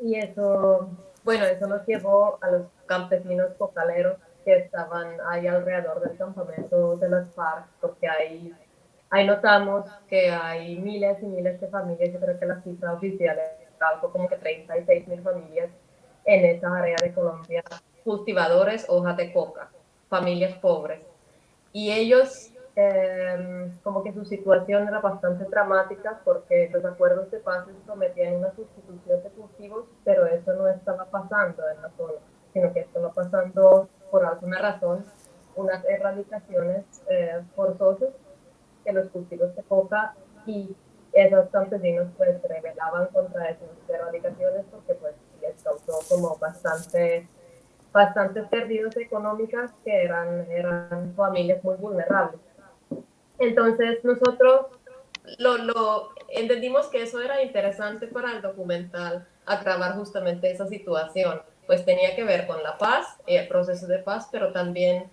Y 0.00 0.16
eso, 0.16 0.88
bueno, 1.22 1.44
eso 1.44 1.68
nos 1.68 1.86
llevó 1.86 2.36
a 2.42 2.50
los 2.50 2.62
campesinos 2.86 3.50
cocaleros 3.56 4.16
que 4.44 4.56
estaban 4.56 5.18
ahí 5.28 5.46
alrededor 5.46 6.00
del 6.00 6.18
campamento 6.18 6.96
de 6.96 7.08
las 7.08 7.32
FARC, 7.32 7.66
porque 7.80 8.08
ahí, 8.08 8.52
ahí 9.08 9.24
notamos 9.24 9.84
que 10.08 10.32
hay 10.32 10.80
miles 10.80 11.22
y 11.22 11.26
miles 11.26 11.60
de 11.60 11.68
familias, 11.68 12.12
yo 12.12 12.18
creo 12.18 12.40
que 12.40 12.44
la 12.44 12.60
cifra 12.60 12.92
oficial 12.92 13.38
es 13.38 13.80
algo 13.80 14.10
como 14.10 14.28
que 14.28 14.34
36 14.34 15.06
mil 15.06 15.22
familias 15.22 15.70
en 16.24 16.44
esa 16.46 16.76
área 16.76 16.96
de 17.00 17.14
Colombia, 17.14 17.62
cultivadores 18.02 18.84
hojas 18.88 19.16
de 19.16 19.32
coca, 19.32 19.70
familias 20.08 20.54
pobres. 20.54 21.06
Y 21.72 21.92
ellos 21.92 22.50
Em, 22.76 23.70
como 23.84 24.02
que 24.02 24.12
su 24.12 24.24
situación 24.24 24.88
era 24.88 24.98
bastante 24.98 25.44
dramática 25.44 26.20
porque 26.24 26.68
los 26.72 26.84
acuerdos 26.84 27.30
de 27.30 27.38
paz 27.38 27.64
prometían 27.86 28.34
una 28.34 28.52
sustitución 28.52 29.22
de 29.22 29.30
cultivos, 29.30 29.84
pero 30.04 30.26
eso 30.26 30.52
no 30.54 30.66
estaba 30.66 31.04
pasando 31.04 31.62
en 31.68 31.80
la 31.80 31.90
zona, 31.90 32.14
sino 32.52 32.72
que 32.72 32.80
estaba 32.80 33.12
pasando 33.12 33.88
por 34.10 34.24
alguna 34.24 34.58
razón 34.58 35.04
unas 35.54 35.84
erradicaciones 35.84 36.84
eh, 37.08 37.42
forzosas 37.54 38.10
que 38.84 38.92
los 38.92 39.08
cultivos 39.10 39.54
de 39.54 39.62
coca 39.62 40.16
y 40.44 40.74
esos 41.12 41.48
campesinos 41.50 42.08
pues 42.16 42.42
rebelaban 42.42 43.06
contra 43.12 43.50
esas 43.50 43.68
erradicaciones 43.88 44.64
porque 44.72 44.94
pues 44.94 45.14
les 45.40 45.62
causó 45.62 46.00
como 46.08 46.36
bastante 46.38 47.28
bastantes 47.92 48.48
pérdidas 48.48 48.96
económicas 48.96 49.70
que 49.84 50.02
eran, 50.02 50.50
eran 50.50 51.14
familias 51.14 51.62
muy 51.62 51.76
vulnerables. 51.76 52.40
Entonces 53.38 54.04
nosotros 54.04 54.66
lo, 55.38 55.58
lo, 55.58 56.10
entendimos 56.28 56.86
que 56.88 57.02
eso 57.02 57.20
era 57.20 57.42
interesante 57.42 58.06
para 58.06 58.32
el 58.32 58.42
documental, 58.42 59.26
agravar 59.46 59.94
justamente 59.96 60.50
esa 60.50 60.66
situación, 60.66 61.42
pues 61.66 61.84
tenía 61.84 62.14
que 62.14 62.24
ver 62.24 62.46
con 62.46 62.62
la 62.62 62.78
paz, 62.78 63.16
el 63.26 63.48
proceso 63.48 63.86
de 63.86 63.98
paz, 63.98 64.28
pero 64.30 64.52
también 64.52 65.10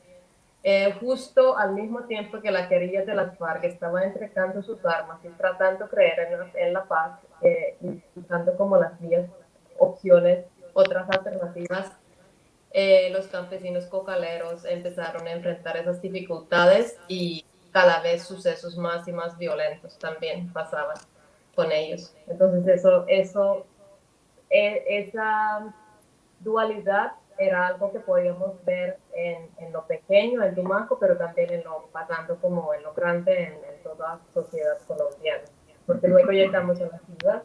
eh, 0.63 0.93
justo 0.99 1.57
al 1.57 1.73
mismo 1.73 2.03
tiempo 2.03 2.39
que 2.39 2.51
la 2.51 2.69
querella 2.69 3.03
de 3.03 3.15
las 3.15 3.37
FARC 3.37 3.63
estaba 3.63 4.03
entregando 4.03 4.61
sus 4.61 4.83
armas 4.85 5.19
y 5.23 5.29
tratando 5.29 5.85
de 5.85 5.89
creer 5.89 6.19
en 6.19 6.39
la, 6.39 6.51
en 6.55 6.73
la 6.73 6.83
paz, 6.83 7.19
eh, 7.41 7.77
y 7.81 8.19
usando 8.19 8.55
como 8.57 8.77
las 8.77 8.99
vías, 8.99 9.27
opciones, 9.77 10.45
otras 10.73 11.09
alternativas, 11.09 11.91
eh, 12.73 13.09
los 13.11 13.27
campesinos 13.27 13.85
cocaleros 13.87 14.63
empezaron 14.65 15.27
a 15.27 15.31
enfrentar 15.31 15.77
esas 15.77 16.01
dificultades 16.01 16.97
y 17.07 17.43
cada 17.71 18.01
vez 18.01 18.23
sucesos 18.23 18.77
más 18.77 19.07
y 19.07 19.11
más 19.11 19.37
violentos 19.37 19.97
también 19.97 20.51
pasaban 20.51 20.97
con 21.55 21.71
ellos. 21.71 22.15
Entonces 22.27 22.79
eso, 22.79 23.05
eso, 23.07 23.65
e, 24.49 24.83
esa 24.87 25.73
dualidad 26.39 27.13
era 27.37 27.67
algo 27.67 27.91
que 27.91 27.99
podíamos 27.99 28.63
ver 28.65 28.97
en, 29.13 29.49
en, 29.57 29.73
lo 29.73 29.85
pequeño, 29.87 30.43
en 30.43 30.53
Tumaco, 30.53 30.99
pero 30.99 31.17
también 31.17 31.51
en 31.51 31.63
lo 31.63 31.87
pasando 31.91 32.35
como 32.39 32.73
en 32.73 32.83
lo 32.83 32.93
grande 32.93 33.43
en, 33.43 33.53
en 33.53 33.83
toda 33.83 34.19
sociedad 34.33 34.77
colombiana. 34.87 35.43
Porque 35.87 36.07
luego 36.07 36.31
llegamos 36.31 36.79
a 36.81 36.85
la 36.85 36.99
ciudad 36.99 37.43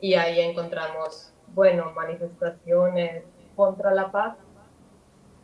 y 0.00 0.14
ahí 0.14 0.40
encontramos, 0.40 1.32
bueno, 1.54 1.92
manifestaciones 1.92 3.24
contra 3.54 3.92
la 3.92 4.10
paz, 4.10 4.36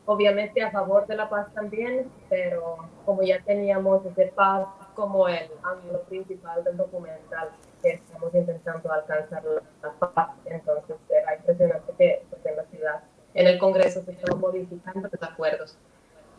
obviamente 0.07 0.63
a 0.63 0.71
favor 0.71 1.07
de 1.07 1.17
la 1.17 1.29
paz 1.29 1.53
también, 1.55 2.11
pero 2.29 2.89
como 3.05 3.23
ya 3.23 3.41
teníamos 3.43 4.05
ese 4.07 4.27
paz 4.35 4.67
como 4.95 5.29
el 5.29 5.49
ángulo 5.63 6.03
principal 6.03 6.63
del 6.63 6.77
documental, 6.77 7.51
que 7.83 7.91
estamos 7.91 8.35
intentando 8.35 8.93
alcanzar 8.93 9.43
la 9.83 10.11
paz, 10.11 10.31
entonces 10.45 10.97
era 11.09 11.37
impresionante 11.37 11.93
que 11.99 12.23
pues, 12.31 12.47
en 12.47 12.57
la 12.57 12.65
ciudad, 12.65 13.05
en 13.35 13.47
el 13.47 13.59
Congreso 13.59 14.03
se 14.03 14.13
estaban 14.13 14.41
modificando 14.41 15.09
los 15.11 15.23
acuerdos 15.23 15.77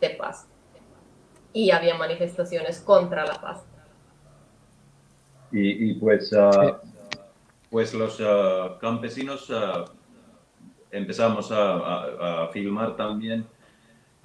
de 0.00 0.10
paz. 0.10 0.46
Y 1.52 1.70
había 1.70 1.96
manifestaciones 1.96 2.80
contra 2.80 3.24
la 3.24 3.40
paz. 3.40 3.64
Y, 5.52 5.94
pues, 5.94 6.32
uh, 6.32 6.74
pues 7.70 7.94
los 7.94 8.20
uh, 8.20 8.78
campesinos 8.78 9.48
uh, 9.48 9.84
empezamos 10.90 11.50
a, 11.50 12.42
a, 12.44 12.48
filmar 12.48 12.96
también 12.96 13.46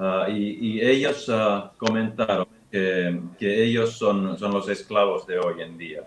Ah, 0.03 0.25
y, 0.27 0.81
ellos 0.81 1.29
ah, 1.29 1.71
comentaron 1.77 2.47
que, 2.71 3.21
que, 3.37 3.63
ellos 3.63 3.91
son, 3.99 4.35
son 4.35 4.51
los 4.51 4.67
esclavos 4.67 5.27
de 5.27 5.37
hoy 5.37 5.61
en 5.61 5.77
día. 5.77 6.03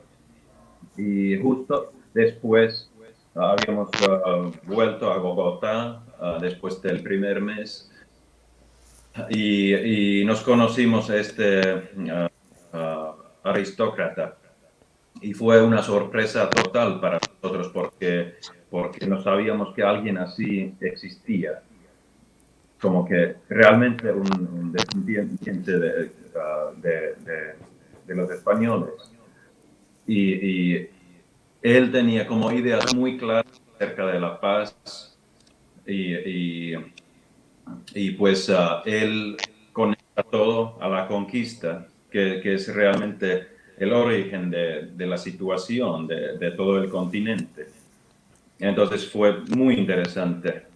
Y 0.96 1.38
justo 1.40 1.92
después 2.12 2.90
ah, 3.36 3.54
habíamos 3.56 3.90
vuelto 4.64 5.12
a 5.12 5.18
Bogotá 5.18 6.02
después 6.40 6.82
del 6.82 7.04
primer 7.04 7.40
mes 7.40 7.88
y, 9.30 10.20
y 10.20 10.24
nos 10.24 10.40
conocimos 10.40 11.08
a 11.10 11.16
este 11.16 11.60
aristócrata. 13.44 14.36
Y 15.20 15.34
fue 15.34 15.62
una 15.62 15.84
sorpresa 15.84 16.50
total 16.50 17.00
para 17.00 17.20
nosotros 17.40 17.70
porque, 17.72 18.34
porque 18.68 19.06
no 19.06 19.22
sabíamos 19.22 19.72
que 19.72 19.84
alguien 19.84 20.18
así 20.18 20.74
existía. 20.80 21.62
Como 22.85 23.07
que 23.07 23.37
realmente 23.49 24.12
un, 24.12 24.31
un 24.61 24.71
descendiente 24.71 25.79
de, 25.79 26.11
ah, 26.37 26.71
de, 26.76 27.14
de, 28.07 28.14
los 28.14 28.31
españoles. 28.31 28.93
Y, 30.07 30.35
y, 30.35 30.91
él 31.62 31.91
tenía 31.91 32.26
como 32.26 32.53
ideas 32.53 32.95
muy 32.95 33.17
claras 33.17 33.47
acerca 33.75 34.05
de 34.09 34.21
la 34.21 34.38
paz 34.38 35.17
y, 35.87 36.14
y, 36.14 36.75
y 37.95 38.11
pues 38.11 38.50
uh, 38.50 38.83
él 38.85 39.38
conecta 39.73 40.23
todo 40.23 40.76
a 40.79 40.87
la 40.91 41.09
conquista, 41.09 41.88
que, 42.11 42.41
que 42.43 42.53
es 42.53 42.69
realmente 42.75 43.49
el 43.79 43.95
origen 43.95 44.50
de, 44.50 44.91
de 44.93 45.07
la 45.07 45.17
situación 45.17 46.07
de, 46.07 46.37
de, 46.37 46.50
todo 46.50 46.76
el 46.83 46.91
continente. 46.91 47.67
Entonces 48.59 49.09
fue 49.11 49.41
muy 49.57 49.73
interesante. 49.76 50.74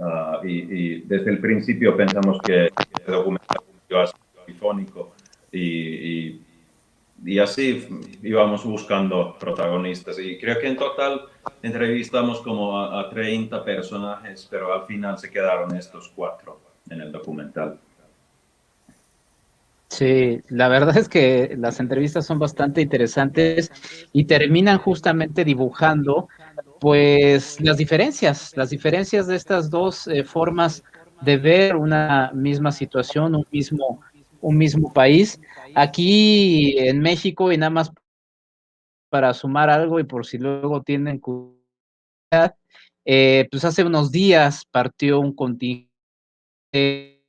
Uh, 0.00 0.46
y, 0.46 0.52
y, 0.52 1.00
desde 1.02 1.30
el 1.30 1.40
principio 1.40 1.94
pensamos 1.94 2.40
que 2.40 2.64
el 2.64 2.72
documental 3.06 3.58
iba 3.90 4.04
a 4.04 4.06
ser 4.06 4.16
telefónico 4.46 5.12
y, 5.52 5.60
y, 5.60 6.40
y, 7.22 7.38
así 7.38 7.86
íbamos 8.22 8.64
buscando 8.64 9.36
protagonistas. 9.38 10.18
Y 10.18 10.38
creo 10.38 10.58
que 10.58 10.68
en 10.68 10.78
total 10.78 11.26
entrevistamos 11.62 12.40
como 12.40 12.80
a, 12.80 12.98
a 12.98 13.10
30 13.10 13.62
personajes, 13.62 14.48
pero 14.50 14.72
al 14.72 14.86
final 14.86 15.18
se 15.18 15.30
quedaron 15.30 15.76
estos 15.76 16.10
cuatro 16.16 16.58
en 16.88 17.02
el 17.02 17.12
documental. 17.12 17.78
Sí, 19.90 20.40
la 20.48 20.68
verdad 20.68 20.96
es 20.96 21.08
que 21.08 21.56
las 21.58 21.78
entrevistas 21.80 22.24
son 22.24 22.38
bastante 22.38 22.80
interesantes 22.80 23.70
y 24.12 24.24
terminan 24.24 24.78
justamente 24.78 25.44
dibujando 25.44 26.28
pues 26.80 27.60
las 27.60 27.76
diferencias, 27.76 28.56
las 28.56 28.70
diferencias 28.70 29.26
de 29.26 29.36
estas 29.36 29.68
dos 29.70 30.06
eh, 30.06 30.24
formas 30.24 30.82
de 31.20 31.36
ver 31.36 31.76
una 31.76 32.32
misma 32.34 32.72
situación, 32.72 33.34
un 33.34 33.44
mismo, 33.52 34.00
un 34.40 34.56
mismo 34.56 34.92
país. 34.92 35.38
Aquí 35.74 36.78
en 36.78 37.00
México, 37.00 37.52
y 37.52 37.58
nada 37.58 37.70
más 37.70 37.92
para 39.10 39.34
sumar 39.34 39.68
algo 39.68 40.00
y 40.00 40.04
por 40.04 40.24
si 40.24 40.38
luego 40.38 40.82
tienen 40.82 41.18
curiosidad, 41.18 42.54
eh, 43.04 43.46
pues 43.50 43.64
hace 43.64 43.84
unos 43.84 44.10
días 44.10 44.64
partió 44.70 45.20
un 45.20 45.34
contingente 45.34 45.90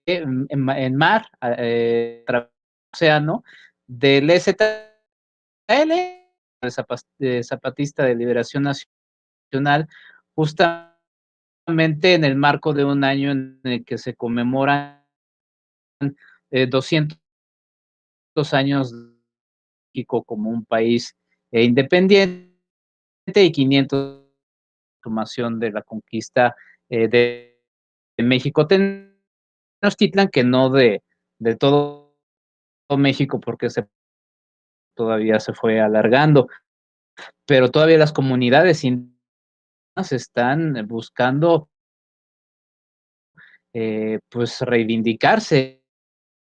en, 0.06 0.48
en 0.50 0.96
mar, 0.96 1.28
eh, 1.58 2.24
océano, 2.94 3.44
del 3.88 4.30
STL, 4.30 5.92
de 7.20 7.44
Zapatista 7.44 8.06
de 8.06 8.16
Liberación 8.16 8.64
Nacional, 8.64 9.01
justamente 10.36 12.14
en 12.14 12.24
el 12.24 12.36
marco 12.36 12.74
de 12.74 12.86
un 12.86 13.04
año 13.04 13.32
en 13.32 13.60
el 13.64 13.86
que 13.86 13.98
se 13.98 14.16
conmemoran 14.16 15.06
eh, 16.52 16.68
200 16.68 17.18
años 18.54 18.92
de 18.92 19.14
México 19.94 20.24
como 20.24 20.50
un 20.50 20.66
país 20.66 21.16
eh, 21.52 21.64
independiente 21.64 22.52
y 23.36 23.52
500 23.52 24.22
formación 25.02 25.60
de 25.60 25.72
la 25.72 25.82
conquista 25.82 26.56
eh, 26.90 27.08
de, 27.08 27.60
de, 28.18 28.24
México. 28.24 28.68
Tenochtitlan, 28.68 30.30
que 30.30 30.44
no 30.44 30.70
de, 30.70 31.02
de 31.40 31.56
todo 31.56 32.16
México 32.98 33.40
porque 33.40 33.70
se 33.70 33.88
todavía 34.96 35.40
se 35.40 35.54
fue 35.54 35.80
alargando, 35.80 36.48
pero 37.46 37.72
todavía 37.72 37.98
las 37.98 38.14
comunidades 38.14 38.84
indígenas 38.84 39.11
están 40.12 40.86
buscando 40.88 41.70
eh, 43.74 44.20
pues 44.30 44.62
reivindicarse 44.62 45.82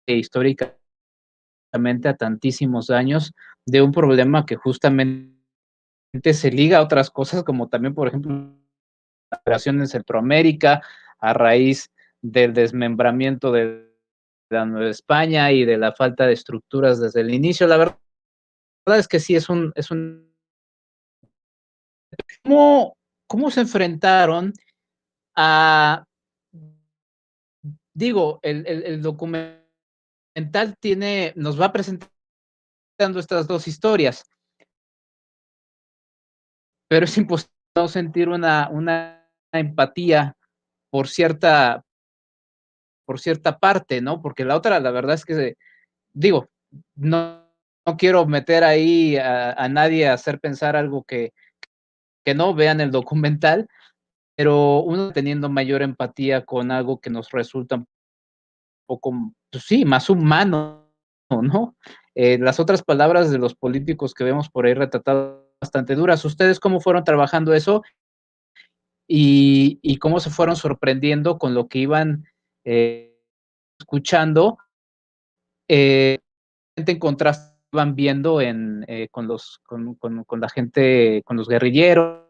históricamente 0.06 2.08
a 2.08 2.16
tantísimos 2.16 2.90
años 2.90 3.32
de 3.64 3.82
un 3.82 3.92
problema 3.92 4.46
que 4.46 4.56
justamente 4.56 5.34
se 6.32 6.50
liga 6.50 6.78
a 6.78 6.82
otras 6.82 7.10
cosas 7.10 7.42
como 7.42 7.68
también 7.68 7.94
por 7.94 8.08
ejemplo 8.08 8.30
la 9.30 9.38
operación 9.38 9.80
en 9.80 9.88
Centroamérica 9.88 10.82
a 11.18 11.32
raíz 11.32 11.90
del 12.22 12.52
desmembramiento 12.52 13.52
del 13.52 13.86
la 14.50 14.64
Nueva 14.64 14.90
España 14.90 15.50
y 15.52 15.64
de 15.64 15.76
la 15.76 15.92
falta 15.92 16.26
de 16.26 16.32
estructuras 16.32 17.00
desde 17.00 17.20
el 17.20 17.32
inicio. 17.32 17.66
La 17.66 17.76
verdad 17.76 17.98
es 18.98 19.08
que 19.08 19.20
sí, 19.20 19.34
es 19.34 19.48
un... 19.48 19.72
Es 19.74 19.90
un 19.90 20.26
¿Cómo, 22.44 22.96
¿Cómo 23.26 23.50
se 23.50 23.60
enfrentaron 23.60 24.52
a... 25.34 26.04
Digo, 27.94 28.40
el, 28.42 29.00
documental 29.00 30.76
tiene, 30.78 31.32
nos 31.34 31.60
va 31.60 31.72
presentando 31.72 32.10
estas 33.18 33.46
dos 33.46 33.66
historias, 33.66 34.22
pero 36.88 37.06
es 37.06 37.16
imposible 37.16 37.54
sentir 37.88 38.28
una, 38.28 39.26
empatía 39.50 40.36
por 40.90 41.08
cierta, 41.08 41.84
por 43.06 43.18
cierta 43.18 43.58
parte, 43.58 44.02
¿no? 44.02 44.20
Porque 44.20 44.44
la 44.44 44.56
otra, 44.56 44.78
la 44.78 44.90
verdad 44.90 45.14
es 45.14 45.24
que, 45.24 45.56
digo, 46.12 46.50
no, 46.94 47.50
no 47.86 47.96
quiero 47.96 48.26
meter 48.26 48.62
ahí 48.62 49.16
a, 49.16 49.52
a, 49.52 49.68
nadie 49.70 50.06
a 50.06 50.12
hacer 50.12 50.38
pensar 50.38 50.76
algo 50.76 51.02
que, 51.04 51.32
que 52.26 52.34
no 52.34 52.54
vean 52.54 52.80
el 52.80 52.90
documental, 52.90 53.68
pero 54.36 54.80
uno 54.80 55.12
teniendo 55.12 55.48
mayor 55.48 55.80
empatía 55.80 56.44
con 56.44 56.72
algo 56.72 57.00
que 57.00 57.08
nos 57.08 57.30
resulta 57.30 57.76
un 57.76 57.86
poco, 58.84 59.32
pues 59.50 59.62
sí, 59.62 59.84
más 59.84 60.10
humano, 60.10 60.90
¿no? 61.30 61.76
Eh, 62.16 62.36
las 62.38 62.58
otras 62.58 62.82
palabras 62.82 63.30
de 63.30 63.38
los 63.38 63.54
políticos 63.54 64.12
que 64.12 64.24
vemos 64.24 64.50
por 64.50 64.66
ahí 64.66 64.74
retratadas 64.74 65.40
bastante 65.60 65.94
duras. 65.94 66.24
¿Ustedes 66.24 66.58
cómo 66.58 66.80
fueron 66.80 67.04
trabajando 67.04 67.54
eso? 67.54 67.82
Y, 69.08 69.98
cómo 70.00 70.18
se 70.18 70.30
fueron 70.30 70.56
sorprendiendo 70.56 71.38
con 71.38 71.54
lo 71.54 71.68
que 71.68 71.78
iban 71.78 72.24
eh, 72.64 73.16
escuchando, 73.78 74.58
eh, 75.68 76.18
en 76.74 76.98
contraste 76.98 77.55
van 77.72 77.94
viendo 77.94 78.40
en, 78.40 78.84
eh, 78.88 79.08
con, 79.10 79.26
los, 79.26 79.60
con, 79.64 79.94
con, 79.94 80.24
con, 80.24 80.40
la 80.40 80.48
gente, 80.48 81.22
con 81.24 81.36
los 81.36 81.48
guerrilleros, 81.48 82.24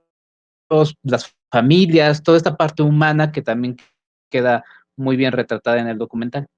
las 1.03 1.35
familias, 1.51 2.23
toda 2.23 2.37
esta 2.37 2.57
parte 2.57 2.83
humana 2.83 3.33
que 3.33 3.43
también 3.43 3.77
queda 4.31 4.65
muy 4.97 5.17
bien 5.17 5.33
retratada 5.33 5.81
en 5.81 5.89
el 5.89 5.99
documental. 5.99 6.49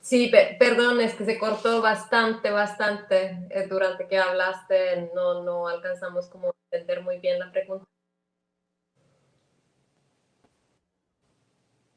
Sí, 0.00 0.28
pe 0.28 0.56
perdón, 0.58 1.00
es 1.00 1.14
que 1.14 1.24
se 1.24 1.38
cortó 1.38 1.82
bastante, 1.82 2.50
bastante 2.50 3.46
eh, 3.50 3.66
durante 3.68 4.08
que 4.08 4.18
hablaste, 4.18 5.10
no, 5.14 5.44
no 5.44 5.68
alcanzamos 5.68 6.28
como 6.28 6.48
a 6.48 6.52
entender 6.70 7.02
muy 7.02 7.18
bien 7.18 7.38
la 7.38 7.52
pregunta. 7.52 7.86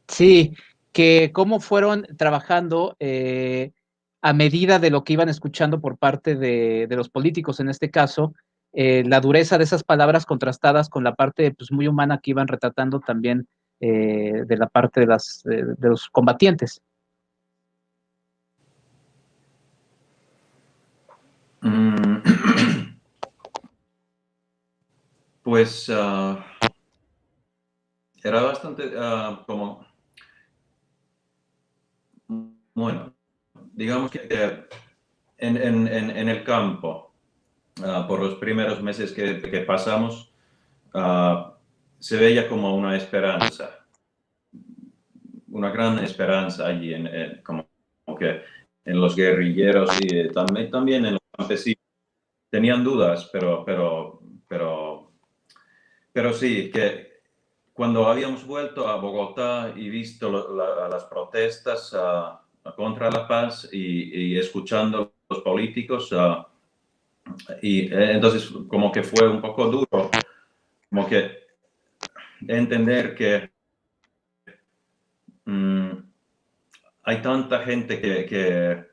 Sí, 0.07 0.53
que 0.93 1.31
cómo 1.33 1.59
fueron 1.59 2.07
trabajando 2.17 2.95
eh, 2.99 3.71
a 4.21 4.31
medida 4.33 4.79
de 4.79 4.91
lo 4.91 5.03
que 5.03 5.13
iban 5.13 5.29
escuchando 5.29 5.81
por 5.81 5.97
parte 5.97 6.35
de, 6.35 6.87
de 6.87 6.95
los 6.95 7.09
políticos, 7.09 7.59
en 7.59 7.69
este 7.69 7.91
caso, 7.91 8.33
eh, 8.75 9.03
la 9.05 9.19
dureza 9.19 9.57
de 9.59 9.65
esas 9.65 9.83
palabras 9.83 10.25
contrastadas 10.25 10.89
con 10.89 11.03
la 11.03 11.13
parte 11.13 11.53
pues, 11.53 11.71
muy 11.71 11.87
humana 11.87 12.19
que 12.19 12.31
iban 12.31 12.47
retratando 12.47 12.99
también 12.99 13.47
eh, 13.79 14.43
de 14.47 14.57
la 14.57 14.67
parte 14.67 15.01
de, 15.01 15.07
las, 15.07 15.43
de, 15.43 15.75
los 15.79 16.09
combatientes. 16.09 16.81
Mm. 21.61 22.17
Pues 25.43 25.89
uh, 25.89 26.37
era 28.23 28.41
bastante 28.43 28.95
uh, 28.97 29.45
como 29.45 29.85
bueno, 32.73 33.13
digamos 33.73 34.11
que 34.11 34.27
en, 35.37 35.57
en, 35.57 35.87
en 35.87 36.29
el 36.29 36.43
campo, 36.43 37.13
uh, 37.79 38.07
por 38.07 38.19
los 38.19 38.35
primeros 38.35 38.81
meses 38.81 39.11
que, 39.11 39.41
que 39.41 39.59
pasamos, 39.61 40.31
uh, 40.93 41.53
se 41.99 42.17
veía 42.17 42.47
como 42.47 42.75
una 42.75 42.95
esperanza, 42.97 43.85
una 45.47 45.69
gran 45.69 45.99
esperanza 45.99 46.67
allí, 46.67 46.93
en, 46.93 47.07
en 47.07 47.41
como, 47.41 47.67
que 48.17 48.41
en 48.85 48.99
los 48.99 49.15
guerrilleros 49.15 49.89
y 50.01 50.29
también, 50.29 50.69
también 50.69 51.05
en 51.05 51.13
los 51.13 51.21
campesinos. 51.37 51.81
Tenían 52.49 52.83
dudas, 52.83 53.29
pero, 53.31 53.63
pero, 53.65 54.21
pero, 54.47 55.11
pero 56.11 56.33
sí, 56.33 56.69
que 56.69 57.21
cuando 57.73 58.07
habíamos 58.07 58.45
vuelto 58.45 58.87
a 58.87 58.97
Bogotá 58.97 59.73
y 59.75 59.89
visto 59.89 60.29
la, 60.53 60.87
las 60.87 61.05
protestas, 61.05 61.93
uh, 61.93 62.42
contra 62.71 63.11
la 63.11 63.27
paz 63.27 63.67
y, 63.71 64.37
escuchando 64.37 65.13
los 65.29 65.39
políticos. 65.41 66.11
Uh, 66.11 66.43
y 67.61 67.93
eh, 67.93 68.13
entonces 68.13 68.51
como 68.67 68.91
que 68.91 69.03
fue 69.03 69.27
un 69.27 69.41
poco 69.41 69.65
duro, 69.67 70.09
como 70.89 71.07
que 71.07 71.43
entender 72.47 73.15
que 73.15 73.49
mm, 75.45 75.91
hay 77.03 77.21
tanta 77.21 77.59
gente 77.59 77.99
que, 77.99 78.87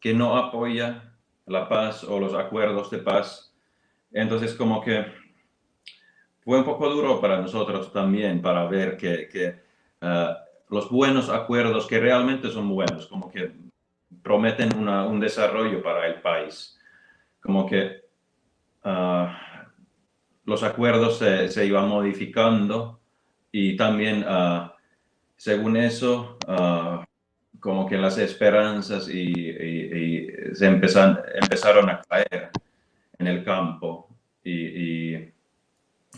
que, 0.00 0.14
no 0.14 0.36
apoya 0.36 1.14
la 1.46 1.68
paz 1.68 2.04
o 2.04 2.18
los 2.18 2.34
acuerdos 2.34 2.90
de 2.90 2.98
paz. 2.98 3.54
Entonces, 4.12 4.54
como 4.54 4.80
que 4.82 5.06
fue 6.40 6.58
un 6.58 6.64
poco 6.64 6.88
duro 6.88 7.20
para 7.20 7.40
nosotros 7.40 7.92
también 7.92 8.40
para 8.42 8.66
ver 8.66 8.96
que, 8.96 9.28
que 9.28 9.60
uh, 10.02 10.49
los 10.70 10.88
buenos 10.88 11.28
acuerdos 11.28 11.86
que 11.86 11.98
realmente 11.98 12.50
son 12.50 12.68
buenos, 12.68 13.06
como 13.06 13.30
que 13.30 13.52
prometen 14.22 14.88
un 14.88 15.20
desarrollo 15.20 15.82
para 15.82 16.06
el 16.06 16.20
país, 16.20 16.78
como 17.40 17.66
que 17.66 18.02
uh, 18.84 19.26
los 20.44 20.62
acuerdos 20.62 21.18
se, 21.18 21.66
iban 21.66 21.88
modificando 21.88 23.00
y 23.50 23.76
también, 23.76 24.24
uh, 24.24 24.70
según 25.36 25.76
eso, 25.76 26.38
como 27.58 27.86
que 27.88 27.98
las 27.98 28.18
esperanzas 28.18 29.08
y, 29.08 30.28
se 30.52 30.66
empezan, 30.66 31.20
empezaron 31.34 31.88
a 31.90 32.00
caer 32.02 32.50
en 33.18 33.26
el 33.26 33.44
campo 33.44 34.08
y 34.44 35.30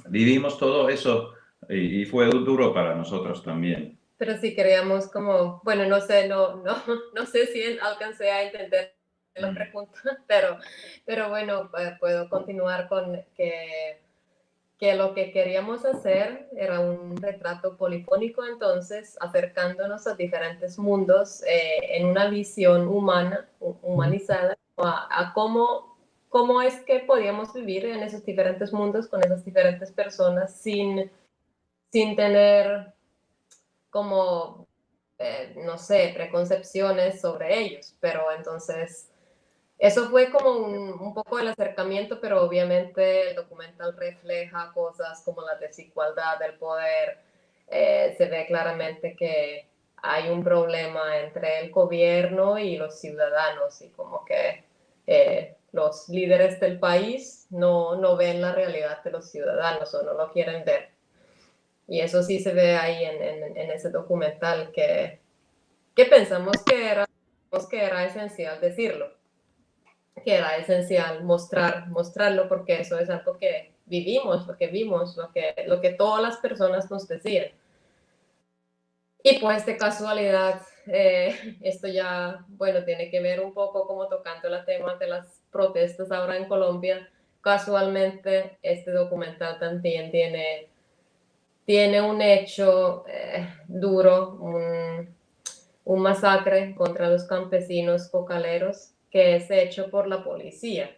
vivimos 0.09 0.59
todo 0.59 0.89
eso 0.89 1.35
y, 1.69 2.05
fue 2.05 2.27
duro 2.27 2.73
para 2.73 2.95
nosotros 2.95 3.43
también. 3.43 3.99
Pero 4.23 4.39
sí 4.39 4.55
queríamos 4.55 5.09
como, 5.09 5.61
bueno, 5.65 5.85
no 5.87 6.01
sé, 6.01 6.29
no, 6.29 6.55
no, 6.59 6.77
no 7.13 7.27
sé 7.27 7.47
si 7.47 7.77
alcancé 7.81 8.31
a 8.31 8.45
entender 8.45 8.95
la 9.35 9.53
pregunta, 9.53 9.99
pero, 10.29 10.59
pero 11.05 11.29
bueno, 11.29 11.69
puedo 11.99 12.29
continuar 12.29 12.89
con 12.89 13.21
que 13.35 13.99
que 14.79 14.95
lo 14.95 15.13
que 15.15 15.33
queríamos 15.33 15.85
hacer 15.85 16.49
era 16.57 16.79
un 16.79 17.17
retrato 17.17 17.77
polifónico, 17.77 18.45
entonces 18.45 19.17
acercándonos 19.21 20.07
a 20.07 20.15
diferentes 20.15 20.77
mundos 20.79 21.43
eh, 21.45 21.97
en 21.97 22.07
una 22.07 22.29
visión 22.29 22.87
humana, 22.89 23.49
humanizada, 23.61 24.57
a, 24.77 25.33
cómo, 25.35 25.97
cómo 26.29 26.63
es 26.63 26.81
que 26.81 27.01
podíamos 27.01 27.53
vivir 27.55 27.87
en 27.87 28.03
esos 28.05 28.25
diferentes 28.25 28.73
mundos 28.73 29.09
con 29.09 29.25
esas 29.25 29.45
diferentes 29.45 29.91
personas 29.91 30.55
sin, 30.57 31.11
sin 31.93 32.17
tener 32.17 32.93
como, 33.93 34.67
eh, 35.19 35.55
no 35.59 35.79
sé, 35.79 36.11
preconcepciones 36.15 37.21
sobre 37.21 37.61
ellos, 37.61 37.95
pero 38.01 38.33
entonces 38.33 39.13
eso 39.79 40.09
fue 40.11 40.31
como 40.31 40.51
un, 40.51 41.13
poco 41.13 41.39
el 41.39 41.49
acercamiento, 41.49 42.21
pero 42.21 42.43
obviamente 42.43 43.31
el 43.31 43.37
documental 43.37 43.97
refleja 43.97 44.71
cosas 44.73 45.23
como 45.25 45.43
la 45.43 45.57
desigualdad 45.57 46.39
del 46.39 46.55
poder. 46.55 47.19
Eh, 47.69 48.15
se 48.17 48.27
ve 48.27 48.47
claramente 48.47 49.17
que 49.17 49.69
hay 49.97 50.31
un 50.31 50.45
problema 50.45 51.19
entre 51.19 51.61
el 51.61 51.73
gobierno 51.73 52.59
y 52.59 52.77
los 52.77 53.01
ciudadanos 53.01 53.83
y 53.83 53.91
como 53.91 54.25
que 54.25 54.65
eh, 55.07 55.57
los 55.73 56.09
líderes 56.09 56.61
del 56.61 56.79
país 56.79 57.49
no, 57.51 57.97
no 57.97 58.17
ven 58.17 58.41
la 58.41 58.53
realidad 58.53 59.03
de 59.03 59.11
los 59.11 59.31
ciudadanos 59.31 59.93
o 59.95 60.03
no 60.05 60.15
lo 60.15 60.31
quieren 60.31 60.65
ver. 60.65 60.92
Y 61.93 62.01
eso 62.01 62.23
sí 62.23 62.41
se 62.41 62.55
ve 62.55 62.75
ahí 62.75 63.05
en, 63.05 63.71
ese 63.71 63.91
documental 63.91 64.73
que, 64.73 65.21
que 65.95 66.07
pensamos 66.07 66.57
que 66.65 66.91
era, 66.91 67.07
que 67.71 67.85
era 67.85 68.07
esencial 68.07 68.59
decirlo 68.61 69.11
que 70.25 70.35
era 70.35 70.57
esencial 70.57 71.25
mostrar, 71.25 71.89
mostrarlo 71.89 72.49
porque 72.49 72.81
eso 72.81 72.99
es 72.99 73.11
algo 73.11 73.39
que 73.39 73.73
vivimos, 73.87 74.47
lo 74.47 74.57
que 74.57 74.69
vimos, 74.69 75.17
lo 75.17 75.33
que, 75.33 75.55
lo 75.67 75.81
que 75.81 75.91
todas 75.91 76.23
las 76.23 76.37
personas 76.37 76.91
nos 76.91 77.09
decían. 77.09 77.47
Y 79.23 79.39
pues 79.39 79.67
de 79.67 79.77
casualidad, 79.77 80.61
eh, 80.87 81.57
esto 81.61 81.89
ya, 81.89 82.45
bueno, 82.49 82.85
tiene 82.85 83.11
que 83.11 83.21
ver 83.21 83.41
un 83.41 83.53
poco 83.55 83.87
como 83.87 84.09
tocando 84.09 84.49
el 84.49 84.65
tema 84.65 84.97
de 84.97 85.09
las 85.09 85.43
protestas 85.51 86.11
ahora 86.11 86.37
en 86.37 86.47
Colombia. 86.47 87.09
Casualmente, 87.41 88.59
este 88.63 88.93
documental 88.93 89.59
también 89.59 90.11
tiene, 90.11 90.69
tiene 91.65 92.01
un 92.01 92.21
hecho 92.21 93.05
eh, 93.07 93.49
duro, 93.69 94.37
un, 94.41 95.15
un 95.85 96.01
masacre 96.01 96.75
contra 96.75 97.09
los 97.09 97.25
campesinos 97.25 98.09
cocaleros 98.09 98.93
que 99.11 99.37
es 99.37 99.51
hecho 99.51 99.91
por 99.91 100.07
la 100.07 100.25
policía. 100.25 100.97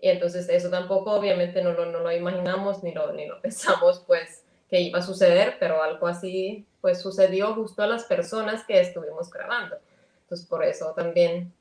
Y 0.00 0.08
entonces 0.08 0.48
eso 0.48 0.70
tampoco 0.70 1.12
obviamente 1.12 1.62
no 1.62 1.72
lo, 1.72 1.86
no 1.86 2.00
lo 2.00 2.12
imaginamos 2.12 2.82
ni 2.82 2.92
lo, 2.92 3.12
ni 3.12 3.26
lo 3.26 3.40
pensamos 3.42 4.02
pues 4.06 4.44
que 4.68 4.80
iba 4.80 5.00
a 5.00 5.02
suceder, 5.02 5.56
pero 5.60 5.82
algo 5.82 6.06
así 6.06 6.66
pues 6.80 7.00
sucedió 7.00 7.54
justo 7.54 7.82
a 7.82 7.86
las 7.86 8.04
personas 8.04 8.64
que 8.64 8.80
estuvimos 8.80 9.30
grabando. 9.30 9.76
Entonces 10.22 10.46
por 10.46 10.64
eso 10.64 10.92
también, 10.94 11.52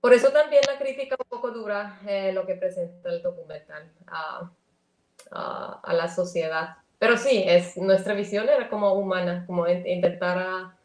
por 0.00 0.12
eso 0.12 0.30
también 0.30 0.62
la 0.66 0.78
crítica 0.78 1.16
un 1.18 1.28
poco 1.28 1.50
dura 1.50 2.00
eh, 2.06 2.32
lo 2.32 2.44
que 2.46 2.56
presenta 2.56 3.08
el 3.08 3.22
documental 3.22 3.90
a, 5.32 5.92
la 5.92 6.08
sociedad. 6.08 6.76
Pero 6.98 7.16
sí, 7.16 7.44
es, 7.46 7.76
nuestra 7.76 8.14
visión 8.14 8.48
era 8.48 8.68
como 8.68 8.92
humana, 8.92 9.44
como 9.46 9.66
intentar 9.66 10.38
a, 10.38 10.76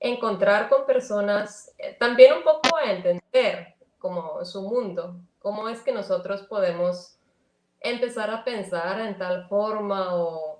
encontrar 0.00 0.68
con 0.70 0.86
personas, 0.86 1.72
eh, 1.78 1.94
también 2.00 2.32
un 2.32 2.42
poco 2.42 2.76
a 2.76 2.90
entender 2.90 3.74
como 3.98 4.42
su 4.46 4.62
mundo, 4.62 5.16
cómo 5.38 5.68
es 5.68 5.82
que 5.82 5.92
nosotros 5.92 6.42
podemos 6.42 7.18
empezar 7.80 8.30
a 8.30 8.42
pensar 8.42 9.00
en 9.00 9.18
tal 9.18 9.46
forma 9.46 10.14
o, 10.14 10.56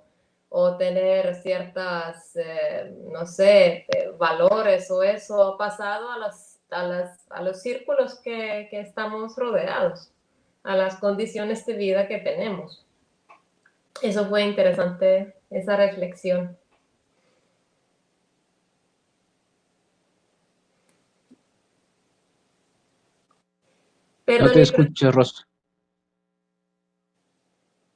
tener 0.77 1.35
ciertas, 1.35 2.35
eh, 2.35 2.93
no 3.09 3.25
sé, 3.25 3.85
eh, 3.87 4.11
valores 4.17 4.91
o 4.91 5.01
eso 5.01 5.55
pasado 5.57 6.11
a, 6.11 6.17
las, 6.17 6.59
a, 6.69 6.83
las, 6.83 7.31
a 7.31 7.41
los 7.41 7.61
círculos 7.61 8.19
que, 8.19 8.67
que 8.69 8.81
estamos 8.81 9.35
rodeados, 9.37 10.11
a 10.63 10.75
las 10.75 10.97
condiciones 10.97 11.65
de 11.65 11.73
vida 11.73 12.07
que 12.07 12.17
tenemos. 12.17 12.85
Eso 14.01 14.27
fue 14.27 14.43
interesante, 14.43 15.35
esa 15.49 15.75
reflexión. 15.75 16.57
no 24.27 24.51
te 24.51 24.61
escucho, 24.61 25.11
Rosa. 25.11 25.45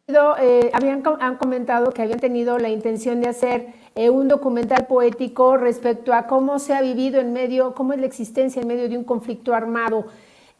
Eh, 0.08 0.70
habían 0.74 1.02
han 1.20 1.38
comentado 1.38 1.92
que 1.92 2.04
habían 2.04 2.20
tenido 2.20 2.60
la 2.60 2.70
intención 2.70 3.22
de 3.22 3.30
hacer 3.30 3.74
eh, 3.96 4.12
un 4.12 4.28
documental 4.28 4.86
poético 4.86 5.58
respecto 5.58 6.14
a 6.14 6.28
cómo 6.28 6.60
se 6.60 6.76
ha 6.76 6.82
vivido 6.82 7.20
en 7.20 7.34
medio, 7.34 7.74
cómo 7.74 7.94
es 7.94 8.00
la 8.00 8.06
existencia 8.06 8.62
en 8.62 8.68
medio 8.68 8.88
de 8.88 8.98
un 8.98 9.04
conflicto 9.04 9.56
armado. 9.56 10.06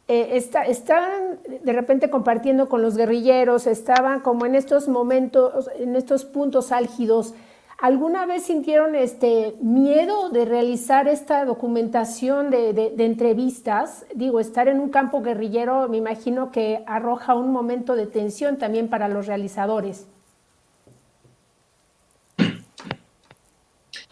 Eh, 0.08 0.38
están 0.68 1.40
de 1.64 1.74
repente 1.74 2.10
compartiendo 2.10 2.70
con 2.70 2.82
los 2.82 2.96
guerrilleros, 2.96 3.66
estaban 3.66 4.20
como 4.20 4.46
en 4.46 4.56
estos 4.56 4.88
momentos, 4.88 5.70
en 5.80 5.96
estos 5.96 6.26
puntos 6.26 6.72
álgidos 6.72 7.34
¿Alguna 7.78 8.26
vez 8.26 8.46
sintieron 8.46 8.96
este 8.96 9.54
miedo 9.62 10.30
de 10.30 10.46
realizar 10.46 11.10
esta 11.10 11.44
documentación 11.44 12.50
de, 12.50 12.94
entrevistas? 13.00 14.06
Digo, 14.16 14.40
estar 14.40 14.70
en 14.70 14.80
un 14.80 14.90
campo 14.90 15.22
guerrillero 15.22 15.90
me 15.90 15.98
imagino 15.98 16.52
que 16.52 16.84
arroja 16.88 17.36
un 17.36 17.52
momento 17.52 17.96
de 17.96 18.08
tensión 18.08 18.58
también 18.58 18.88
para 18.88 19.10
los 19.10 19.28
realizadores. 19.28 20.08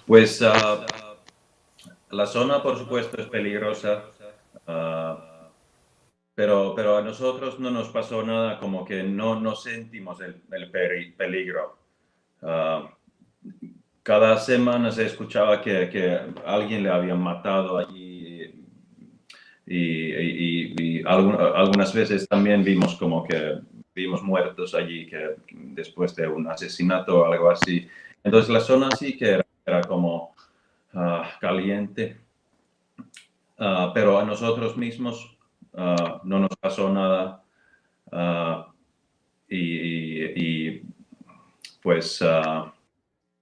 Pues 0.06 0.42
ah, 0.42 0.86
la 2.10 2.26
zona, 2.26 2.62
por 2.62 2.78
supuesto, 2.78 3.22
es 3.22 3.28
peligrosa, 3.28 4.04
ah, 4.68 5.33
pero, 6.36 6.74
pero 6.76 6.98
a 6.98 7.02
nosotros 7.02 7.60
no 7.60 7.70
nos 7.70 7.90
pasó 7.90 8.24
nada 8.24 8.60
como 8.60 8.86
que 8.86 9.04
no, 9.04 9.40
no 9.40 9.56
sentimos 9.56 10.20
el, 10.22 10.36
peligro. 11.18 11.78
Uh, 12.42 12.88
cada 14.02 14.38
semana 14.38 14.92
se 14.92 15.06
escuchaba 15.06 15.62
que, 15.62 15.90
que 15.90 16.20
alguien 16.46 16.84
le 16.84 16.90
habían 16.90 17.22
matado 17.22 17.78
allí 17.78 18.24
y, 19.66 21.04
algunas 21.06 21.94
veces 21.94 22.28
también 22.28 22.64
vimos 22.64 22.96
como 22.96 23.24
que 23.24 23.60
vimos 23.96 24.24
muertos 24.24 24.74
allí 24.74 25.08
que 25.08 25.36
después 25.52 26.16
de 26.16 26.28
un 26.28 26.48
asesinato 26.48 27.22
o 27.22 27.26
algo 27.32 27.50
así. 27.50 27.88
Entonces 28.24 28.50
la 28.50 28.60
zona 28.60 28.90
sí 28.92 29.18
que 29.18 29.42
era, 29.66 29.82
como 29.82 30.36
ah, 30.94 31.30
caliente, 31.40 32.18
ah, 33.58 33.92
pero 33.94 34.20
a 34.20 34.26
nosotros 34.26 34.76
mismos 34.78 35.33
ah, 35.76 36.22
no 36.24 36.40
nos 36.40 36.56
pasó 36.58 36.92
nada 36.92 37.44
y, 39.50 40.82
pues 41.82 42.24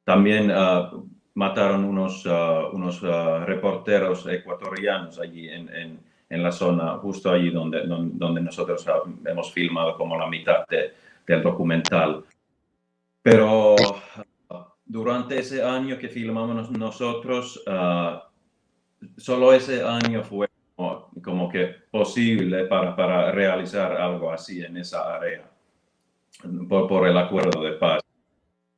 también 0.03 0.51
ah, 0.51 0.91
mataron 1.35 1.85
unos, 1.85 2.25
ah, 2.27 2.67
unos 2.73 3.01
ah, 3.03 3.45
reporteros 3.45 4.27
ecuatorianos 4.27 5.19
allí 5.19 5.47
en, 5.47 5.73
en, 5.73 5.99
en, 6.29 6.43
la 6.43 6.51
zona, 6.51 6.97
justo 6.97 7.31
allí 7.31 7.49
donde, 7.49 7.83
donde, 7.85 8.41
nosotros 8.41 8.85
hemos 9.25 9.51
filmado 9.53 9.95
como 9.95 10.17
la 10.17 10.27
mitad 10.27 10.65
del 10.67 11.43
documental. 11.43 12.23
Pero 13.21 13.75
durante 14.85 15.39
ese 15.39 15.63
año 15.63 15.97
que 15.97 16.09
filmamos 16.09 16.71
nosotros, 16.71 17.63
solo 19.17 19.53
ese 19.53 19.83
año 19.83 20.23
fue 20.23 20.50
como, 21.23 21.49
que 21.49 21.75
posible 21.89 22.65
para, 22.65 22.95
para, 22.95 23.31
realizar 23.31 23.93
algo 23.93 24.31
así 24.31 24.63
en 24.63 24.77
esa 24.77 25.15
área, 25.15 25.49
por, 26.69 26.87
por 26.87 27.07
el 27.07 27.17
acuerdo 27.17 27.61
de 27.63 27.73
paz. 27.73 28.01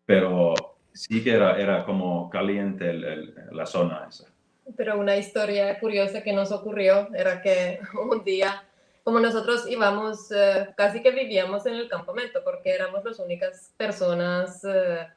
Pero 0.06 0.54
sí 0.94 1.24
que 1.24 1.34
era, 1.34 1.60
era 1.60 1.86
como 1.86 2.30
caliente 2.30 2.90
el, 2.90 3.34
la 3.52 3.66
zona 3.66 4.08
esa. 4.10 4.28
Pero 4.78 4.98
una 5.00 5.18
historia 5.18 5.80
curiosa 5.80 6.24
que 6.24 6.34
nos 6.34 6.52
ocurrió 6.52 7.10
era 7.14 7.42
que 7.42 7.80
un 8.10 8.24
día, 8.24 8.64
como 9.04 9.20
nosotros 9.20 9.70
íbamos, 9.70 10.32
eh, 10.32 10.70
casi 10.78 11.02
que 11.02 11.12
vivíamos 11.12 11.66
en 11.66 11.76
el 11.76 11.90
campamento, 11.90 12.44
porque 12.44 12.72
éramos 12.72 13.04
las 13.04 13.20
únicas 13.20 13.74
personas 13.76 14.64
eh, 14.64 15.08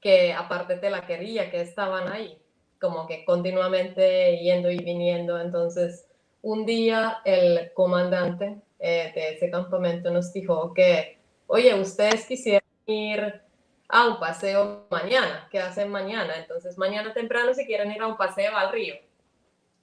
que, 0.00 0.32
aparte 0.32 0.76
de 0.76 0.90
la 0.90 1.06
querilla, 1.06 1.50
que 1.50 1.60
estaban 1.60 2.10
ahí, 2.10 2.38
como 2.80 3.06
que 3.06 3.24
continuamente 3.24 4.38
yendo 4.38 4.70
y 4.70 4.78
viniendo. 4.78 5.40
Entonces, 5.40 6.07
un 6.42 6.64
día 6.66 7.18
el 7.24 7.72
comandante 7.74 8.60
eh, 8.78 9.12
de 9.14 9.34
ese 9.34 9.50
campamento 9.50 10.10
nos 10.10 10.32
dijo 10.32 10.72
que, 10.72 11.18
oye, 11.46 11.74
ustedes 11.74 12.26
quisieran 12.26 12.68
ir 12.86 13.42
a 13.88 14.06
un 14.06 14.20
paseo 14.20 14.86
mañana, 14.90 15.48
¿qué 15.50 15.60
hacen 15.60 15.90
mañana? 15.90 16.36
Entonces 16.36 16.76
mañana 16.76 17.12
temprano 17.14 17.54
si 17.54 17.66
quieren 17.66 17.90
ir 17.90 18.02
a 18.02 18.06
un 18.06 18.16
paseo 18.16 18.56
al 18.56 18.72
río. 18.72 18.94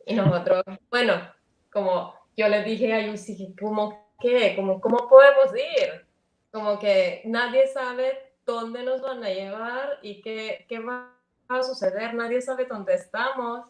Y 0.06 0.14
nosotros, 0.14 0.64
bueno, 0.92 1.14
como 1.72 2.14
yo 2.38 2.48
le 2.48 2.64
dije 2.64 2.94
a 2.94 3.02
Yusi, 3.02 3.56
¿cómo 3.60 4.12
qué? 4.20 4.56
¿Cómo, 4.56 4.80
¿Cómo 4.80 5.10
podemos 5.10 5.54
ir? 5.56 6.06
Como 6.52 6.80
que 6.80 7.22
nadie 7.26 7.68
sabe 7.68 8.34
dónde 8.46 8.84
nos 8.84 9.02
van 9.02 9.24
a 9.24 9.30
llevar 9.30 10.00
y 10.04 10.22
qué, 10.22 10.66
qué 10.70 10.80
va 10.80 11.12
a 11.48 11.64
suceder, 11.64 12.14
nadie 12.14 12.42
sabe 12.42 12.66
dónde 12.66 12.94
estamos, 12.94 13.66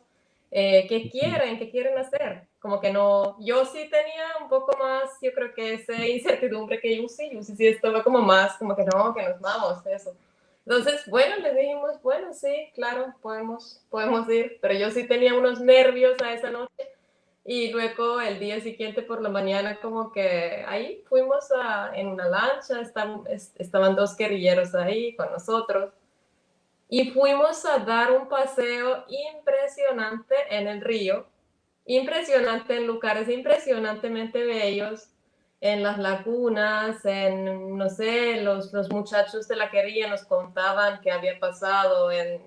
eh, 0.52 0.86
qué 0.88 1.10
quieren, 1.10 1.58
qué 1.58 1.70
quieren 1.70 1.98
hacer. 1.98 2.48
Como 2.66 2.82
que 2.82 2.92
no, 2.92 3.38
yo 3.40 3.64
sí 3.64 3.88
tenía 3.92 4.26
un 4.42 4.50
poco 4.50 4.76
más, 4.76 5.12
yo 5.22 5.32
creo 5.36 5.54
que 5.54 5.76
esa 5.76 6.04
incertidumbre 6.04 6.80
que 6.80 6.98
Yusi, 6.98 7.30
Yusi 7.30 7.56
sí 7.56 7.68
estaba 7.68 8.04
como 8.04 8.24
más, 8.24 8.58
como 8.58 8.76
que 8.76 8.84
no, 8.86 9.14
que 9.14 9.22
nos 9.22 9.40
vamos, 9.40 9.86
eso. 9.86 10.16
Entonces, 10.66 11.04
bueno, 11.06 11.36
le 11.44 11.54
dijimos, 11.54 12.02
bueno, 12.02 12.34
sí, 12.34 12.72
claro, 12.74 13.14
podemos, 13.22 13.84
podemos 13.92 14.28
ir, 14.30 14.58
pero 14.64 14.74
yo 14.74 14.90
sí 14.90 15.08
tenía 15.08 15.36
unos 15.36 15.60
nervios 15.62 16.20
a 16.24 16.34
esa 16.34 16.50
noche 16.50 16.90
y 17.44 17.70
luego 17.70 18.20
el 18.20 18.40
día 18.40 18.60
siguiente 18.60 19.04
por 19.04 19.22
la 19.22 19.30
mañana 19.30 19.80
como 19.80 20.12
que 20.12 20.66
ahí 20.68 21.04
fuimos 21.08 21.52
a, 21.52 21.92
en 21.94 22.08
una 22.08 22.28
lancha, 22.28 22.82
estaban, 22.82 23.26
estaban 23.28 23.96
dos 23.96 24.18
guerrilleros 24.18 24.74
ahí 24.74 25.16
con 25.16 25.32
nosotros 25.32 25.94
y 26.90 27.12
fuimos 27.12 27.64
a 27.64 27.78
dar 27.78 28.12
un 28.12 28.28
paseo 28.28 29.06
impresionante 29.08 30.34
en 30.50 30.68
el 30.68 30.82
río, 30.82 31.28
impresionante 31.86 32.78
en 32.78 32.88
lugares 32.88 33.30
impresionantemente 33.30 34.44
bellos 34.44 35.10
en 35.62 35.84
las 35.84 35.98
lagunas, 35.98 37.04
en, 37.06 37.78
no 37.78 37.90
sé, 37.90 38.42
los, 38.42 38.74
los 38.74 38.92
muchachos 38.92 39.48
de 39.48 39.56
la 39.56 39.70
querilla 39.72 40.10
nos 40.10 40.24
contaban 40.24 41.02
qué 41.02 41.12
había 41.12 41.40
pasado 41.40 42.12
en 42.12 42.42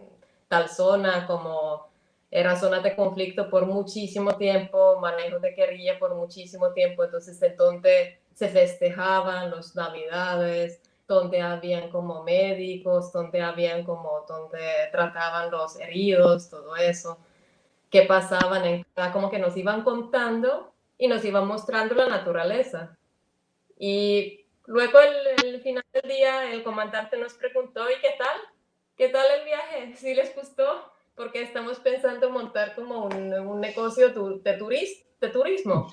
tal 0.49 0.69
zona, 0.69 1.27
como 1.27 1.89
era 2.31 2.57
zona 2.57 2.81
de 2.81 2.95
conflicto 2.95 3.49
por 3.49 3.67
muchísimo 3.67 4.37
tiempo, 4.37 4.99
manejo 5.01 5.39
de 5.41 5.55
querilla 5.55 5.99
por 5.99 6.15
muchísimo 6.15 6.73
tiempo, 6.73 7.05
entonces 7.05 7.41
en 7.43 7.57
donde 7.57 8.21
se 8.35 8.49
festejaban 8.49 9.51
las 9.51 9.75
navidades, 9.75 10.81
donde 11.09 11.41
habían 11.41 11.91
como 11.91 12.23
médicos, 12.23 13.13
donde 13.13 13.41
habían 13.41 13.83
como, 13.83 14.27
donde 14.29 14.59
trataban 14.93 15.51
los 15.51 15.81
heridos, 15.81 16.51
todo 16.51 16.77
eso, 16.77 17.19
que 17.91 18.03
pasaban 18.03 18.65
en 18.65 18.87
como 19.13 19.31
que 19.31 19.39
nos 19.39 19.57
iban 19.57 19.83
contando 19.83 20.73
y 20.99 21.09
nos 21.09 21.25
iban 21.25 21.47
mostrando 21.47 21.95
la 21.95 22.07
naturaleza. 22.07 22.97
Y 23.79 24.47
luego, 24.67 24.99
el, 25.01 25.61
final 25.63 25.85
del 25.93 26.11
día, 26.11 26.53
el 26.53 26.63
comandante 26.63 27.17
nos 27.17 27.35
preguntó, 27.35 27.89
¿y 27.91 28.01
qué 28.01 28.15
tal? 28.19 28.37
¿Qué 28.97 29.09
tal 29.09 29.27
el 29.39 29.45
viaje? 29.45 29.95
¿Sí 29.97 30.15
les 30.15 30.35
gustó? 30.35 30.93
Porque 31.15 31.43
estamos 31.43 31.79
pensando 31.81 32.31
montar 32.31 32.75
como 32.75 33.07
un, 33.07 33.33
un 33.33 33.61
negocio 33.61 34.09
de, 34.09 34.53
turis, 34.55 35.05
de 35.21 35.29
turismo. 35.29 35.91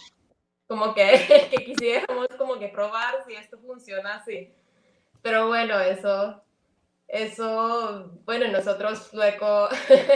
Como 0.67 0.93
que, 0.93 1.49
que 1.51 1.63
quisiéramos 1.63 2.27
como 2.37 2.59
que 2.59 2.69
probar 2.69 3.23
si 3.25 3.33
esto 3.33 3.57
funciona 3.59 4.15
así. 4.15 4.53
Pero 5.21 5.47
bueno, 5.47 5.79
eso, 5.79 6.43
eso, 7.15 8.11
bueno, 8.25 8.47
nosotros 8.49 9.09
luego 9.13 9.69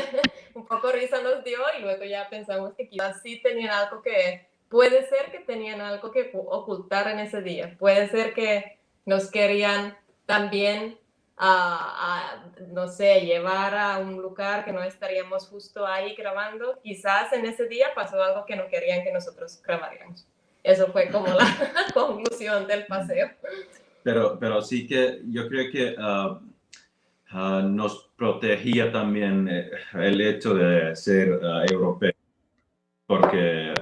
un 0.54 0.66
poco 0.66 0.92
risa 0.92 1.22
nos 1.22 1.44
dio 1.44 1.60
y 1.78 1.82
luego 1.82 2.04
ya 2.04 2.30
pensamos 2.30 2.74
que 2.74 2.90
quizás 2.90 3.22
sí 3.22 3.42
tenían 3.42 3.72
algo 3.72 4.02
que 4.02 4.50
puede 4.68 5.08
ser 5.08 5.32
que 5.32 5.40
tenían 5.40 5.82
algo 5.82 6.12
que 6.12 6.32
ocultar 6.34 7.08
en 7.08 7.20
ese 7.20 7.42
día, 7.42 7.76
puede 7.80 8.08
ser 8.10 8.34
que 8.34 8.80
nos 9.06 9.32
querían 9.32 9.98
también, 10.26 11.00
a, 11.38 12.44
no 12.68 12.88
sé, 12.88 13.22
llevar 13.22 13.74
a 13.76 13.98
un 13.98 14.22
lugar 14.22 14.66
que 14.66 14.74
no 14.74 14.84
estaríamos 14.84 15.48
justo 15.48 15.88
ahí 15.88 16.14
grabando. 16.14 16.78
Quizás 16.84 17.32
en 17.34 17.46
ese 17.46 17.66
día 17.68 17.88
pasó 17.96 18.22
algo 18.22 18.46
que 18.46 18.56
no 18.56 18.68
querían 18.68 19.04
que 19.04 19.12
nosotros 19.12 19.60
grabaríamos. 19.66 20.28
Eso 20.62 20.92
fue 20.92 21.10
como 21.10 21.28
la 21.28 21.48
conclusión 21.94 22.68
del 22.68 22.86
paseo. 22.86 23.32
Pero, 24.04 24.38
pero 24.38 24.62
sí 24.62 24.86
que 24.86 25.22
yo 25.30 25.48
creo 25.48 25.72
que 25.72 25.96
ah, 25.98 26.40
ah, 27.32 27.62
nos 27.66 28.12
protegía 28.16 28.92
también 28.92 29.48
eh, 29.48 29.72
el 29.94 30.20
hecho 30.22 30.54
de 30.54 30.96
ser 30.96 31.32
uh, 31.32 31.72
europeo, 31.72 32.14
porque 33.06 33.74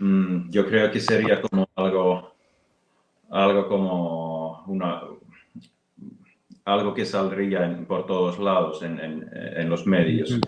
Mm, 0.00 0.48
yo 0.50 0.66
creo 0.66 0.90
que 0.90 0.98
sería 0.98 1.42
como 1.42 1.68
algo, 1.76 2.32
algo 3.28 3.68
como 3.68 4.64
una, 4.64 5.02
algo 6.64 6.94
que 6.94 7.04
saldría 7.04 7.84
por 7.86 8.06
todos 8.06 8.38
lados 8.38 8.82
en, 8.82 8.98
en, 8.98 9.68
los 9.68 9.86
medios 9.86 10.40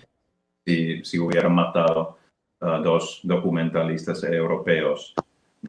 si, 0.65 1.05
si, 1.05 1.19
hubieran 1.19 1.55
matado 1.55 2.17
a 2.61 2.79
dos 2.79 3.21
documentalistas 3.25 4.25
europeos. 4.25 5.15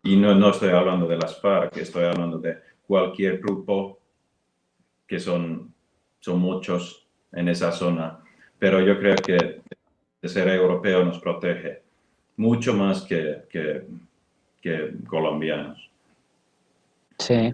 Y 0.01 0.15
no, 0.15 0.33
no 0.33 0.51
estoy 0.51 0.69
hablando 0.69 1.05
de 1.05 1.17
las 1.17 1.41
FARC, 1.41 1.75
estoy 1.75 2.05
hablando 2.05 2.37
de 2.37 2.59
cualquier 2.87 3.39
grupo 3.39 3.99
que 5.05 5.19
son, 5.19 5.72
son 6.23 6.39
muchos 6.39 7.05
en 7.33 7.49
esa 7.49 7.73
zona. 7.73 8.19
Pero 8.57 8.79
yo 8.79 8.97
creo 8.97 9.15
que 9.15 9.61
ser 10.23 10.47
europeo 10.47 11.03
nos 11.03 11.19
protege 11.19 11.81
mucho 12.37 12.73
más 12.73 13.01
que, 13.01 13.43
que, 13.49 14.93
colombianos. 15.05 15.89
Sí. 17.19 17.53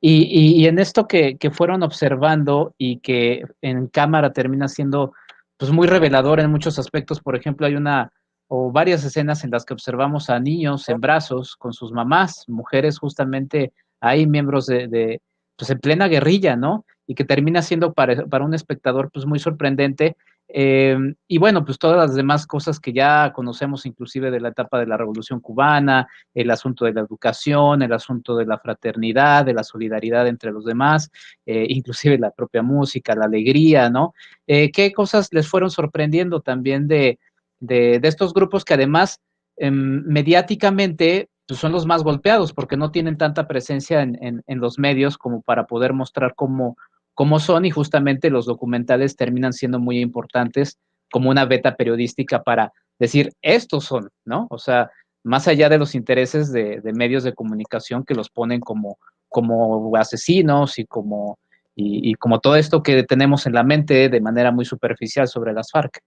Y, 0.00 0.62
y, 0.62 0.66
en 0.66 0.78
esto 0.78 1.06
que, 1.06 1.36
que, 1.36 1.50
fueron 1.50 1.82
observando 1.82 2.74
y 2.78 3.00
que 3.00 3.44
en 3.60 3.88
cámara 3.88 4.32
termina 4.32 4.68
siendo 4.68 5.12
pues 5.58 5.70
muy 5.70 5.86
revelador 5.86 6.40
en 6.40 6.50
muchos 6.50 6.78
aspectos, 6.78 7.20
por 7.20 7.36
ejemplo, 7.36 7.66
hay 7.66 7.74
una 7.74 8.12
o 8.48 8.70
varias 8.70 9.04
escenas 9.04 9.44
en 9.44 9.50
las 9.50 9.64
que 9.64 9.74
observamos 9.74 10.30
a 10.30 10.38
niños 10.40 10.88
en 10.88 11.00
brazos 11.00 11.56
con 11.56 11.72
sus 11.72 11.92
mamás, 11.92 12.44
mujeres 12.46 12.98
justamente 12.98 13.72
ahí, 14.00 14.26
miembros 14.26 14.66
de 14.66 15.20
pues 15.56 15.70
en 15.70 15.78
plena 15.80 16.08
guerrilla, 16.08 16.56
¿no? 16.56 16.84
Y 17.06 17.14
que 17.14 17.24
termina 17.24 17.62
siendo 17.62 17.92
para, 17.92 18.24
un 18.44 18.54
espectador 18.54 19.10
pues 19.12 19.26
muy 19.26 19.38
sorprendente 19.38 20.16
Em, 20.48 21.16
y 21.26 21.38
bueno, 21.38 21.64
pues 21.64 21.78
todas 21.78 21.96
las 21.96 22.14
demás 22.14 22.46
cosas 22.46 22.78
que 22.78 22.92
ya 22.92 23.32
conocemos 23.32 23.84
inclusive 23.84 24.30
de 24.30 24.40
la 24.40 24.50
etapa 24.50 24.78
de 24.78 24.86
la 24.86 24.96
Revolución 24.96 25.40
Cubana, 25.40 26.06
el 26.34 26.50
asunto 26.50 26.84
de 26.84 26.92
la 26.92 27.00
educación, 27.00 27.82
el 27.82 27.92
asunto 27.92 28.36
de 28.36 28.46
la 28.46 28.58
fraternidad, 28.58 29.44
de 29.44 29.54
la 29.54 29.64
solidaridad 29.64 30.28
entre 30.28 30.52
los 30.52 30.64
demás, 30.64 31.10
eh, 31.46 31.66
inclusive 31.68 32.18
la 32.18 32.30
propia 32.30 32.62
música, 32.62 33.16
la 33.16 33.24
alegría, 33.24 33.90
¿no? 33.90 34.14
Eh, 34.46 34.70
¿Qué 34.70 34.92
cosas 34.92 35.28
les 35.32 35.48
fueron 35.48 35.70
sorprendiendo 35.70 36.40
también 36.40 36.86
de, 36.86 37.18
de, 37.58 38.00
estos 38.04 38.32
grupos 38.32 38.64
que 38.64 38.74
además 38.74 39.20
em, 39.56 40.04
mediáticamente 40.06 41.28
pues 41.46 41.60
son 41.60 41.72
los 41.72 41.86
más 41.86 42.02
golpeados 42.02 42.52
porque 42.52 42.76
no 42.76 42.90
tienen 42.90 43.16
tanta 43.16 43.46
presencia 43.46 44.02
en, 44.02 44.22
en, 44.22 44.42
en 44.46 44.58
los 44.60 44.78
medios 44.78 45.16
como 45.16 45.42
para 45.42 45.66
poder 45.66 45.92
mostrar 45.92 46.34
cómo 46.34 46.76
como 47.16 47.40
son 47.40 47.64
y 47.64 47.70
justamente 47.70 48.28
los 48.28 48.44
documentales 48.44 49.16
terminan 49.16 49.54
siendo 49.54 49.80
muy 49.80 50.00
importantes 50.00 50.78
como 51.10 51.30
una 51.30 51.46
beta 51.46 51.74
periodística 51.74 52.42
para 52.42 52.74
decir, 52.98 53.32
estos 53.40 53.84
son, 53.84 54.10
¿no? 54.26 54.46
O 54.50 54.58
sea, 54.58 54.90
más 55.24 55.48
allá 55.48 55.70
de 55.70 55.78
los 55.78 55.94
intereses 55.94 56.52
de, 56.52 56.78
medios 56.94 57.24
de 57.24 57.34
comunicación 57.34 58.04
que 58.04 58.14
los 58.14 58.28
ponen 58.28 58.60
como, 58.60 58.98
como 59.30 59.96
asesinos 59.96 60.78
y 60.78 60.84
como, 60.84 61.38
y, 61.74 62.14
como 62.16 62.38
todo 62.38 62.56
esto 62.56 62.82
que 62.82 63.02
tenemos 63.04 63.46
en 63.46 63.54
la 63.54 63.62
mente 63.62 64.10
de 64.10 64.20
manera 64.20 64.52
muy 64.52 64.66
superficial 64.66 65.26
sobre 65.26 65.54
las 65.54 65.70
FARC. 65.70 66.00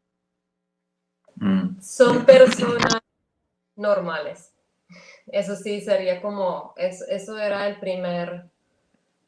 Mm. 1.38 1.82
Son 1.82 2.23
personas 2.23 2.99
normales. 3.75 4.54
Eso 5.28 5.56
sí 5.56 5.82
sería 5.82 6.21
como, 6.21 6.73
eso, 6.78 7.06
eso 7.08 7.38
era 7.38 7.67
el 7.67 7.80
primer 7.80 8.45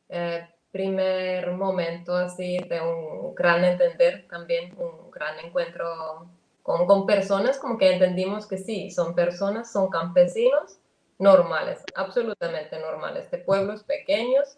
eh, 0.10 0.48
primer 0.72 1.52
momento 1.52 2.16
así 2.16 2.58
de 2.58 2.82
un 2.82 3.36
gran 3.36 3.64
entender 3.64 4.28
también, 4.30 4.74
un 4.78 5.12
gran 5.12 5.38
encuentro 5.40 6.30
con, 6.64 6.86
con 6.88 7.06
personas, 7.06 7.60
como 7.60 7.78
que 7.78 7.92
entendimos 7.92 8.48
que 8.48 8.58
sí, 8.58 8.90
son 8.90 9.14
personas, 9.16 9.72
son 9.72 9.90
campesinos 9.90 10.80
normales, 11.20 11.84
absolutamente 11.96 12.80
normales, 12.80 13.30
de 13.32 13.38
pueblos 13.40 13.84
pequeños 13.84 14.58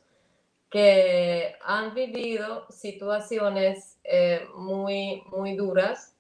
que 0.70 1.56
han 1.64 1.94
vivido 1.94 2.66
situaciones 2.70 4.00
eh, 4.04 4.48
muy, 4.56 5.24
muy 5.28 5.56
duras. 5.56 6.13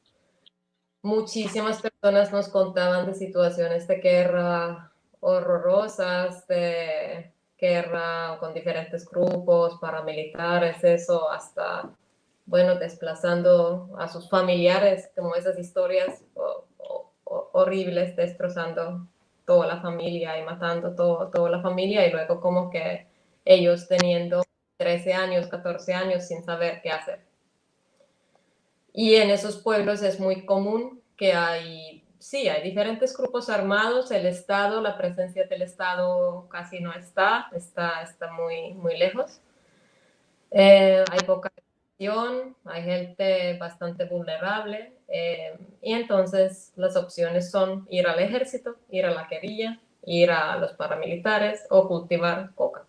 Muchísimas 1.04 1.82
personas 1.82 2.32
nos 2.32 2.48
contaban 2.48 3.06
de 3.06 3.14
situaciones 3.14 3.90
de 3.90 3.98
guerra 3.98 4.90
horrorosas, 5.20 6.48
de 6.48 7.34
guerra 7.58 8.38
con 8.40 8.54
diferentes 8.54 9.06
grupos 9.10 9.78
paramilitares, 9.82 10.82
eso 10.82 11.30
hasta, 11.30 11.90
bueno, 12.46 12.76
desplazando 12.76 13.90
a 14.00 14.08
sus 14.08 14.30
familiares, 14.30 15.12
como 15.14 15.36
esas 15.36 15.60
historias 15.60 16.24
horribles, 17.26 18.16
destrozando 18.16 19.06
toda 19.46 19.68
la 19.68 19.82
familia 19.82 20.40
y 20.40 20.44
matando 20.44 20.96
todo, 20.96 21.30
toda 21.32 21.50
la 21.50 21.62
familia 21.62 22.08
y 22.08 22.12
luego 22.12 22.40
como 22.40 22.70
que 22.70 23.08
ellos 23.44 23.90
teniendo 23.90 24.42
13 24.78 25.14
años, 25.14 25.48
14 25.48 25.94
años 25.94 26.26
sin 26.26 26.46
saber 26.46 26.80
qué 26.82 26.92
hacer. 26.92 27.33
Y 28.94 29.16
en 29.16 29.32
esos 29.32 29.58
pueblos 29.58 30.04
es 30.04 30.20
muy 30.20 30.46
común 30.46 31.02
que 31.18 31.34
hay, 31.34 32.06
sí, 32.20 32.48
hay 32.48 32.62
diferentes 32.62 33.18
grupos 33.18 33.50
armados, 33.50 34.12
el 34.12 34.28
Estado, 34.28 34.82
la 34.82 34.98
presencia 34.98 35.46
del 35.46 35.64
Estado 35.64 36.48
casi 36.50 36.80
no 36.80 36.94
está, 36.94 37.48
está, 37.56 38.04
está 38.04 38.32
muy, 38.32 38.74
muy 38.76 38.98
lejos. 38.98 39.40
Eh, 40.52 41.04
hay 41.12 41.20
poca 41.26 41.52
educación, 41.98 42.56
hay 42.66 42.84
gente 42.84 43.58
bastante 43.58 44.06
vulnerable 44.06 44.94
eh, 45.08 45.58
y 45.82 45.94
entonces 45.94 46.72
las 46.76 46.96
opciones 46.96 47.50
son 47.50 47.88
ir 47.90 48.06
al 48.06 48.20
ejército, 48.20 48.76
ir 48.90 49.08
a 49.08 49.12
la 49.12 49.28
guerrilla, 49.28 49.80
ir 50.06 50.30
a 50.30 50.58
los 50.58 50.74
paramilitares 50.74 51.66
o 51.72 51.88
cultivar 51.88 52.54
coca 52.54 52.86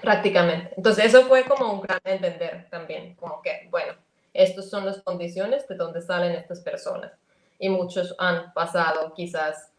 prácticamente. 0.00 0.72
Entonces 0.76 1.06
eso 1.06 1.24
fue 1.26 1.44
como 1.44 1.72
un 1.72 1.80
gran 1.82 2.00
entender 2.04 2.68
también, 2.70 3.14
como 3.16 3.42
que, 3.42 3.68
bueno, 3.70 3.94
estas 4.38 4.70
son 4.70 4.86
las 4.86 5.02
condiciones 5.02 5.66
de 5.66 5.74
donde 5.74 6.00
salen 6.00 6.32
estas 6.32 6.60
personas. 6.60 7.12
Y 7.58 7.68
muchos 7.68 8.14
han 8.18 8.52
pasado 8.52 9.12
quizás 9.14 9.72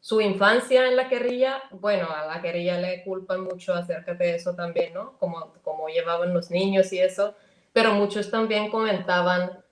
su 0.00 0.20
infancia 0.20 0.86
en 0.86 0.96
la 0.96 1.08
guerrilla, 1.08 1.62
bueno, 1.70 2.08
a 2.10 2.26
la 2.26 2.38
guerrilla 2.40 2.78
le 2.78 3.02
culpan 3.02 3.42
mucho 3.42 3.74
acerca 3.74 4.14
de 4.14 4.34
eso 4.36 4.54
también, 4.54 4.94
¿no? 4.94 5.18
Como, 5.18 5.54
como 5.64 5.88
llevaban 5.88 6.34
los 6.34 6.50
niños 6.50 6.92
y 6.92 7.00
eso, 7.00 7.34
pero 7.72 7.92
muchos 7.94 8.30
también 8.30 8.70
comentaban 8.70 9.64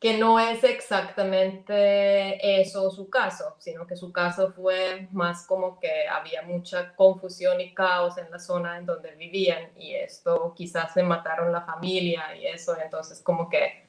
que 0.00 0.16
no 0.16 0.38
es 0.38 0.62
exactamente 0.62 2.60
eso 2.60 2.90
su 2.90 3.10
caso, 3.10 3.56
sino 3.58 3.86
que 3.86 3.96
su 3.96 4.12
caso 4.12 4.52
fue 4.52 5.08
más 5.10 5.44
como 5.46 5.80
que 5.80 6.06
había 6.06 6.42
mucha 6.42 6.94
confusión 6.94 7.60
y 7.60 7.74
caos 7.74 8.16
en 8.16 8.30
la 8.30 8.38
zona 8.38 8.78
en 8.78 8.86
donde 8.86 9.12
vivían 9.16 9.72
y 9.76 9.94
esto 9.94 10.54
quizás 10.56 10.94
se 10.94 11.02
mataron 11.02 11.50
la 11.50 11.62
familia 11.62 12.36
y 12.36 12.46
eso, 12.46 12.76
entonces 12.80 13.20
como 13.22 13.48
que 13.48 13.86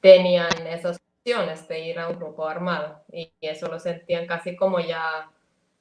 tenían 0.00 0.66
esas 0.66 0.98
opciones 1.20 1.68
de 1.68 1.78
ir 1.80 1.98
a 2.00 2.08
un 2.08 2.16
grupo 2.16 2.48
armado 2.48 3.04
y 3.12 3.32
eso 3.40 3.68
lo 3.68 3.78
sentían 3.78 4.26
casi 4.26 4.56
como 4.56 4.80
ya 4.80 5.30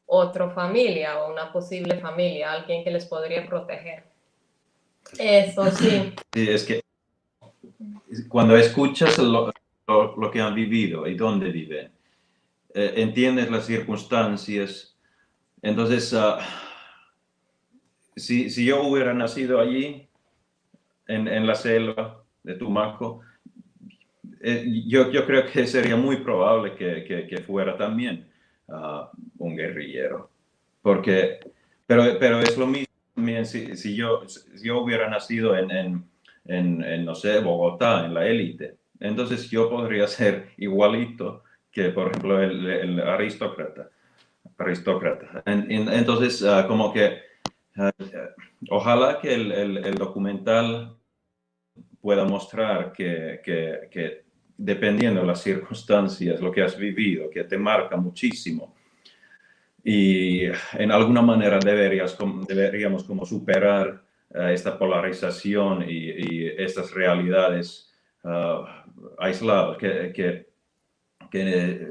otra 0.06 0.50
familia 0.52 1.24
o 1.24 1.32
una 1.32 1.52
posible 1.52 2.00
familia, 2.00 2.52
alguien 2.52 2.84
que 2.84 2.92
les 2.92 3.06
podría 3.06 3.48
proteger. 3.48 4.04
Eso 5.18 5.72
sí. 5.72 6.14
Sí, 6.34 6.50
es 6.52 6.66
que 6.66 6.82
cuando 8.28 8.56
escuchas 8.58 9.18
lo, 9.20 9.52
que 10.32 10.42
han 10.42 10.56
vivido 10.56 11.08
y 11.08 11.16
dónde 11.16 11.52
viven, 11.52 11.92
eh, 12.74 12.94
entiendes 12.98 13.50
las 13.50 13.66
circunstancias. 13.66 14.96
Entonces, 15.62 16.14
ah, 16.14 16.40
si, 18.16 18.50
yo 18.66 18.84
hubiera 18.84 19.14
nacido 19.14 19.60
allí, 19.60 20.06
en, 21.08 21.48
la 21.48 21.56
selva 21.56 22.24
de 22.44 22.54
Tumaco, 22.54 23.22
eh, 24.42 24.64
yo, 24.86 25.12
yo, 25.12 25.26
creo 25.26 25.44
que 25.48 25.66
sería 25.66 25.96
muy 25.96 26.18
probable 26.18 26.76
que, 26.76 27.44
fuera 27.48 27.76
también 27.76 28.28
ah, 28.68 29.12
un 29.40 29.58
guerrillero. 29.58 30.30
Porque, 30.84 31.40
pero, 31.88 32.20
pero 32.20 32.40
es 32.40 32.56
lo 32.58 32.68
mismo 32.68 32.90
si, 33.44 33.96
yo, 33.96 34.24
si 34.28 34.68
yo 34.68 34.82
hubiera 34.82 35.10
nacido 35.10 35.58
en 35.58 35.72
en, 35.72 36.10
no 36.50 37.16
sé, 37.16 37.40
Bogotá, 37.40 38.06
en 38.06 38.14
la 38.14 38.26
élite. 38.26 38.78
Entonces 39.00 39.50
yo 39.50 39.70
podría 39.70 40.08
ser 40.08 40.50
igualito 40.58 41.44
que, 41.72 41.90
por 41.90 42.08
ejemplo, 42.08 42.42
el, 42.42 43.00
aristócrata. 43.00 43.90
aristócrata. 44.58 45.44
entonces, 45.46 46.44
ah, 46.44 46.66
como 46.68 46.92
que, 46.92 47.20
ah, 47.78 47.92
ojalá 48.70 49.20
que 49.22 49.34
el, 49.34 49.96
documental 49.96 50.96
pueda 52.02 52.26
mostrar 52.26 52.92
que, 52.92 53.42
que, 53.44 54.24
dependiendo 54.58 55.22
de 55.22 55.28
las 55.28 55.42
circunstancias, 55.42 56.42
lo 56.42 56.52
que 56.52 56.64
has 56.64 56.78
vivido, 56.78 57.30
que 57.30 57.44
te 57.44 57.58
marca 57.58 57.96
muchísimo, 57.96 58.76
y 59.84 60.46
en 60.46 60.92
alguna 60.92 61.22
manera 61.22 61.58
deberías, 61.60 62.18
deberíamos 62.48 63.06
como 63.06 63.26
superar 63.26 64.04
esta 64.34 64.78
polarización 64.78 65.86
y, 65.88 66.48
estas 66.58 66.94
realidades 66.94 67.92
uh, 68.24 68.66
aisladas, 69.18 69.78
que, 69.78 70.12
que, 70.14 70.50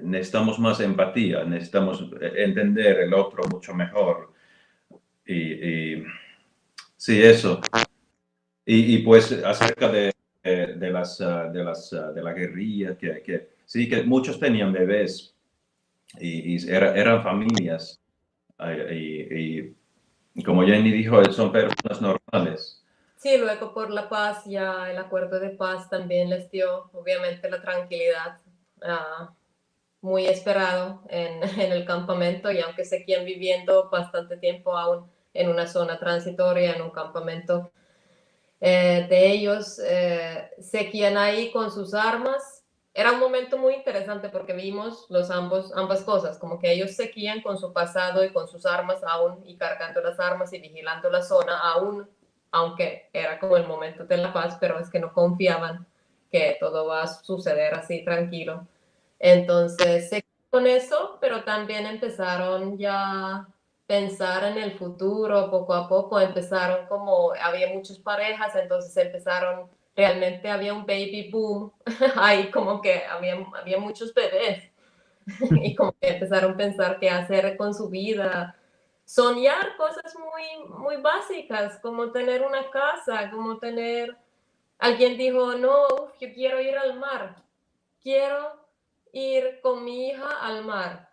necesitamos 0.03 0.59
más 0.59 0.81
empatía, 0.81 1.45
necesitamos 1.45 2.05
entender 2.37 3.01
el 3.01 3.15
otro 3.15 3.45
mucho 3.49 3.75
mejor. 3.75 4.33
Y, 5.27 6.03
sí, 6.97 7.23
eso. 7.23 7.61
Y, 8.65 8.99
pues 8.99 9.33
acerca 9.45 9.89
de, 9.89 10.13
de, 10.43 10.91
las, 10.91 11.19
de, 11.19 11.65
las, 11.65 11.91
de 11.91 12.23
la 12.23 12.33
guerrilla, 12.33 12.97
que, 12.97 13.23
que, 13.23 13.51
sí, 13.65 13.89
que 13.89 14.03
muchos 14.03 14.41
tenían 14.41 14.73
bebés 14.73 15.35
y, 16.21 16.69
eran 16.71 17.23
familias. 17.23 18.01
Y 20.39 20.45
como 20.45 20.63
Jenny 20.63 20.93
dijo, 20.93 21.21
son 21.33 21.51
personas 21.51 22.01
normales. 22.01 22.81
Sí, 23.17 23.37
luego 23.39 23.75
por 23.75 23.91
la 23.91 24.09
paz, 24.09 24.45
ya 24.45 24.89
el 24.89 24.97
acuerdo 24.99 25.41
de 25.41 25.51
paz 25.51 25.91
también 25.91 26.31
les 26.31 26.49
dio, 26.53 26.89
obviamente, 26.93 27.51
la 27.51 27.61
tranquilidad 27.61 28.39
uh, 28.77 29.33
muy 30.01 30.27
esperado 30.27 31.03
en, 31.09 31.43
en, 31.61 31.73
el 31.73 31.85
campamento 31.85 32.53
y 32.53 32.61
aunque 32.61 32.85
seguían 32.85 33.25
viviendo 33.25 33.91
bastante 33.91 34.37
tiempo 34.37 34.79
aún 34.79 35.11
en 35.35 35.49
una 35.49 35.67
zona 35.67 35.99
transitoria, 35.99 36.73
en 36.77 36.83
un 36.83 36.91
campamento 36.91 37.73
eh, 38.61 39.09
de 39.11 39.33
ellos, 39.33 39.81
eh, 39.85 40.51
seguían 40.61 41.17
ahí 41.17 41.51
con 41.51 41.73
sus 41.73 41.95
armas 41.95 42.58
era 42.99 43.13
un 43.13 43.21
momento 43.21 43.59
muy 43.59 43.75
interesante 43.75 44.29
porque 44.29 44.53
vimos 44.53 45.07
los 45.09 45.31
ambos, 45.31 45.71
ambas 45.77 46.03
cosas, 46.03 46.37
como 46.37 46.59
que 46.59 46.73
ellos 46.73 46.97
seguían 46.97 47.43
con 47.43 47.57
su 47.57 47.73
pasado 47.73 48.25
y 48.25 48.33
con 48.33 48.49
sus 48.49 48.67
armas 48.67 49.05
aún 49.05 49.41
y 49.47 49.57
cargando 49.57 50.01
las 50.01 50.19
armas 50.19 50.53
y 50.53 50.59
vigilando 50.59 51.09
la 51.09 51.23
zona 51.23 51.61
aún, 51.61 52.11
aunque 52.51 53.09
era 53.13 53.39
como 53.39 53.57
el 53.57 53.69
momento 53.69 54.05
de 54.05 54.17
la 54.17 54.33
paz, 54.33 54.57
pero 54.61 54.81
es 54.81 54.91
que 54.91 54.99
no 54.99 55.13
confiaban 55.13 55.87
que 56.33 56.57
todo 56.59 56.89
va 56.89 57.05
a 57.05 57.07
suceder 57.07 57.73
así 57.73 58.05
tranquilo. 58.05 58.67
Entonces, 59.21 60.11
con 60.51 60.67
eso, 60.67 61.19
pero 61.21 61.45
también 61.45 61.87
empezaron 61.87 62.79
ya 62.79 63.47
pensar 63.87 64.43
en 64.43 64.59
el 64.59 64.77
futuro 64.77 65.53
poco 65.53 65.73
a 65.73 65.89
poco, 65.89 66.19
empezaron 66.19 66.89
como, 66.89 67.33
había 67.41 67.73
muchas 67.73 68.01
parejas, 68.01 68.57
entonces 68.57 68.97
empezaron 68.97 69.71
realmente 69.99 70.49
había 70.49 70.73
un 70.73 70.87
baby 70.87 71.29
boom, 71.29 71.73
ahí 72.15 72.53
como 72.53 72.81
que 72.81 73.03
había, 73.05 73.37
había 73.61 73.79
muchos 73.79 74.15
bebés. 74.15 74.71
Y 75.63 75.75
como 75.75 75.93
que 76.01 76.09
empezaron 76.09 76.53
a 76.53 76.57
pensar 76.57 76.99
qué 77.01 77.11
hacer 77.11 77.57
con 77.57 77.75
su 77.75 77.91
vida, 77.91 78.57
soñar 79.05 79.77
cosas 79.77 80.15
muy, 80.17 80.69
muy 80.79 80.97
básicas, 81.03 81.81
como 81.81 82.13
tener 82.13 82.43
una 82.43 82.71
casa, 82.71 83.29
como 83.31 83.59
tener, 83.59 84.17
alguien 84.79 85.19
dijo, 85.19 85.55
no, 85.55 85.87
yo 86.19 86.33
quiero 86.33 86.61
ir 86.63 86.79
al 86.79 86.99
mar, 86.99 87.43
quiero 88.01 88.53
ir 89.13 89.61
con 89.61 89.85
mi 89.85 90.09
hija 90.11 90.31
al 90.41 90.65
mar. 90.65 91.11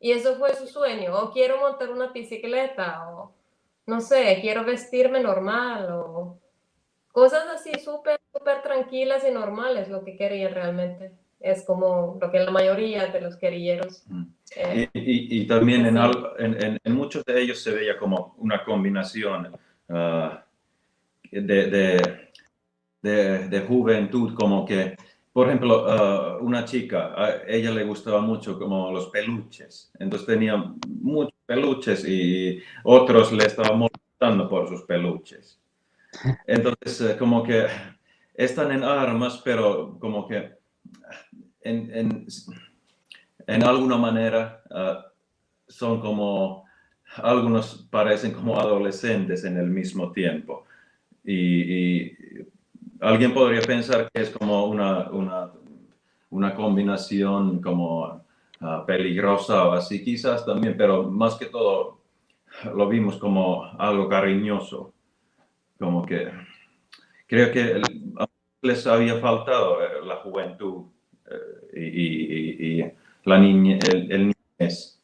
Y 0.00 0.12
eso 0.12 0.36
fue 0.36 0.54
su 0.56 0.66
sueño, 0.66 1.14
o 1.14 1.30
quiero 1.30 1.58
montar 1.58 1.90
una 1.90 2.06
bicicleta, 2.06 3.08
o 3.10 3.34
no 3.86 4.00
sé, 4.00 4.38
quiero 4.40 4.64
vestirme 4.64 5.20
normal, 5.20 5.92
o 5.92 6.38
cosas 7.18 7.48
así 7.52 7.72
súper, 7.84 8.20
súper 8.32 8.62
tranquilas 8.62 9.24
y 9.28 9.32
normales, 9.32 9.88
lo 9.88 10.04
que 10.04 10.16
querían 10.16 10.54
realmente. 10.54 11.10
Es 11.40 11.64
como 11.64 12.16
lo 12.20 12.30
que 12.30 12.38
la 12.38 12.52
mayoría 12.52 13.08
de 13.08 13.20
los 13.20 13.36
guerrilleros. 13.36 14.04
Eh, 14.54 14.88
y, 14.92 15.40
y, 15.40 15.46
también 15.48 15.84
en, 15.86 15.96
en, 16.38 16.78
en, 16.82 16.94
muchos 16.94 17.24
de 17.24 17.40
ellos 17.42 17.60
se 17.60 17.72
veía 17.72 17.98
como 17.98 18.36
una 18.38 18.64
combinación 18.64 19.52
ah, 19.88 20.44
de, 21.32 22.28
de, 23.02 23.60
juventud, 23.66 24.34
como 24.34 24.64
que, 24.64 24.96
por 25.32 25.48
ejemplo, 25.48 25.86
ah, 25.88 26.38
una 26.40 26.64
chica, 26.64 27.14
a 27.16 27.42
ella 27.48 27.72
le 27.72 27.82
gustaba 27.82 28.20
mucho 28.20 28.56
como 28.60 28.92
los 28.92 29.08
peluches, 29.08 29.90
entonces 29.98 30.26
tenía 30.26 30.56
muchos 30.86 31.34
peluches 31.46 32.04
y 32.08 32.60
otros 32.84 33.32
le 33.32 33.44
estaban 33.44 33.76
molestando 33.76 34.48
por 34.48 34.68
sus 34.68 34.82
peluches. 34.82 35.58
Entonces, 36.46 37.00
eh, 37.00 37.16
como 37.18 37.42
que 37.42 37.66
están 38.34 38.72
en 38.72 38.84
armas, 38.84 39.40
pero 39.44 39.98
como 39.98 40.26
que 40.26 40.52
en, 41.62 42.26
en, 43.46 43.62
alguna 43.62 43.96
manera 43.96 44.62
ah, 44.70 45.06
son 45.66 46.00
como, 46.00 46.64
algunos 47.16 47.88
parecen 47.90 48.32
como 48.32 48.58
adolescentes 48.58 49.44
en 49.44 49.56
el 49.56 49.68
mismo 49.68 50.12
tiempo. 50.12 50.64
Y, 51.24 52.12
alguien 53.00 53.32
podría 53.32 53.60
pensar 53.60 54.10
que 54.12 54.22
es 54.22 54.30
como 54.30 54.66
una, 54.66 55.10
una, 55.10 55.52
una 56.30 56.54
combinación 56.54 57.60
como 57.60 58.24
ah, 58.60 58.84
peligrosa 58.86 59.68
o 59.68 59.72
así 59.72 60.02
quizás 60.02 60.44
también, 60.44 60.76
pero 60.76 61.04
más 61.10 61.34
que 61.34 61.46
todo 61.46 61.98
lo 62.74 62.88
vimos 62.88 63.16
como 63.18 63.64
algo 63.78 64.08
cariñoso, 64.08 64.92
como 65.78 66.04
que 66.04 66.30
creo 67.26 67.52
que 67.52 67.80
les 68.62 68.86
había 68.86 69.18
faltado 69.20 69.82
eh, 69.82 70.04
la 70.04 70.16
juventud 70.16 70.86
y, 71.74 72.84
la 73.24 73.38
niña, 73.38 73.78
el, 73.86 74.34
niñez. 74.58 74.98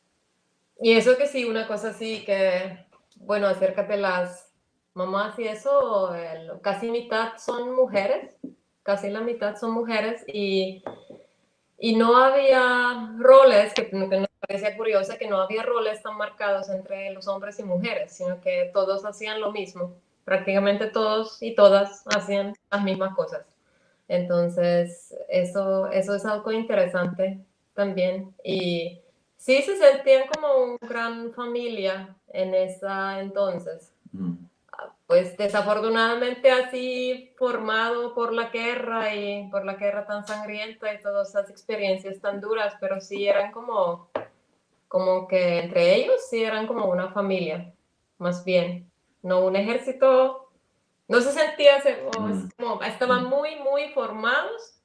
Y 0.81 0.93
eso 0.93 1.17
que 1.17 1.27
sí, 1.27 1.45
una 1.45 1.67
cosa 1.67 1.91
así 1.91 2.25
que, 2.25 2.87
bueno, 3.17 3.47
acércate 3.47 3.97
las 3.97 4.53
mamás 4.95 5.39
y 5.39 5.45
eso, 5.45 6.15
casi 6.63 6.91
mitad 6.91 7.37
son 7.37 7.75
mujeres, 7.75 8.37
casi 8.83 9.11
la 9.11 9.21
mitad 9.21 9.57
son 9.57 9.73
mujeres 9.73 10.25
y, 10.27 10.83
y 11.79 11.97
no 11.97 12.17
había 12.17 13.15
roles, 13.19 13.75
que, 13.75 13.91
que 13.91 13.97
nos 13.97 14.29
parecía 14.41 14.77
curioso, 14.77 15.19
que 15.19 15.29
no 15.29 15.41
había 15.41 15.63
roles 15.63 16.03
tan 16.03 16.17
marcados 16.17 16.71
entre 16.71 17.11
los 17.13 17.29
hombres 17.29 17.59
y 17.59 17.65
mujeres, 17.65 18.13
sino 18.13 18.41
que 18.41 18.71
todos 18.73 19.05
hacían 19.05 19.41
lo 19.41 19.53
mismo, 19.53 19.97
prácticamente 20.25 20.87
todos 20.87 21.43
y 21.43 21.55
todas 21.55 22.05
hacían 22.15 22.55
las 22.71 22.83
mismas 22.83 23.15
cosas. 23.15 23.47
Entonces, 24.09 25.15
eso, 25.29 25.91
eso 25.91 26.15
es 26.15 26.25
algo 26.27 26.53
interesante 26.53 27.39
también. 27.75 28.35
Y 28.43 29.01
sí 29.37 29.63
se 29.63 29.77
sentían 29.77 30.25
como 30.29 30.57
una 30.57 30.89
gran 30.89 31.33
familia 31.33 32.17
en 32.33 32.55
esa 32.55 33.21
entonces. 33.21 33.93
Mm. 34.13 34.35
Pues 35.07 35.37
desafortunadamente 35.37 36.51
así 36.51 37.33
formado 37.37 38.15
por 38.15 38.33
la 38.33 38.49
guerra 38.49 39.15
y 39.15 39.49
por 39.51 39.65
la 39.65 39.75
guerra 39.75 40.07
tan 40.07 40.27
sangrienta 40.27 40.93
y 40.93 41.01
todas 41.01 41.29
esas 41.29 41.51
experiencias 41.51 42.21
tan 42.21 42.41
duras, 42.41 42.75
pero 42.81 43.01
sí 43.01 43.29
eran 43.29 43.53
como, 43.53 44.09
como 44.89 45.29
que 45.29 45.61
entre 45.61 45.95
ellos 45.95 46.27
sí 46.29 46.43
eran 46.43 46.67
como 46.67 46.87
una 46.87 47.13
familia, 47.13 47.73
más 48.19 48.45
bien, 48.45 48.91
no 49.25 49.41
un 49.41 49.57
ejército 49.57 50.51
no 51.09 51.21
se 51.21 51.33
sentía, 51.33 51.79
mm. 51.79 52.51
como, 52.57 52.83
estaban 52.83 53.25
mm. 53.25 53.29
muy, 53.29 53.57
muy 53.57 53.89
formados 53.89 54.79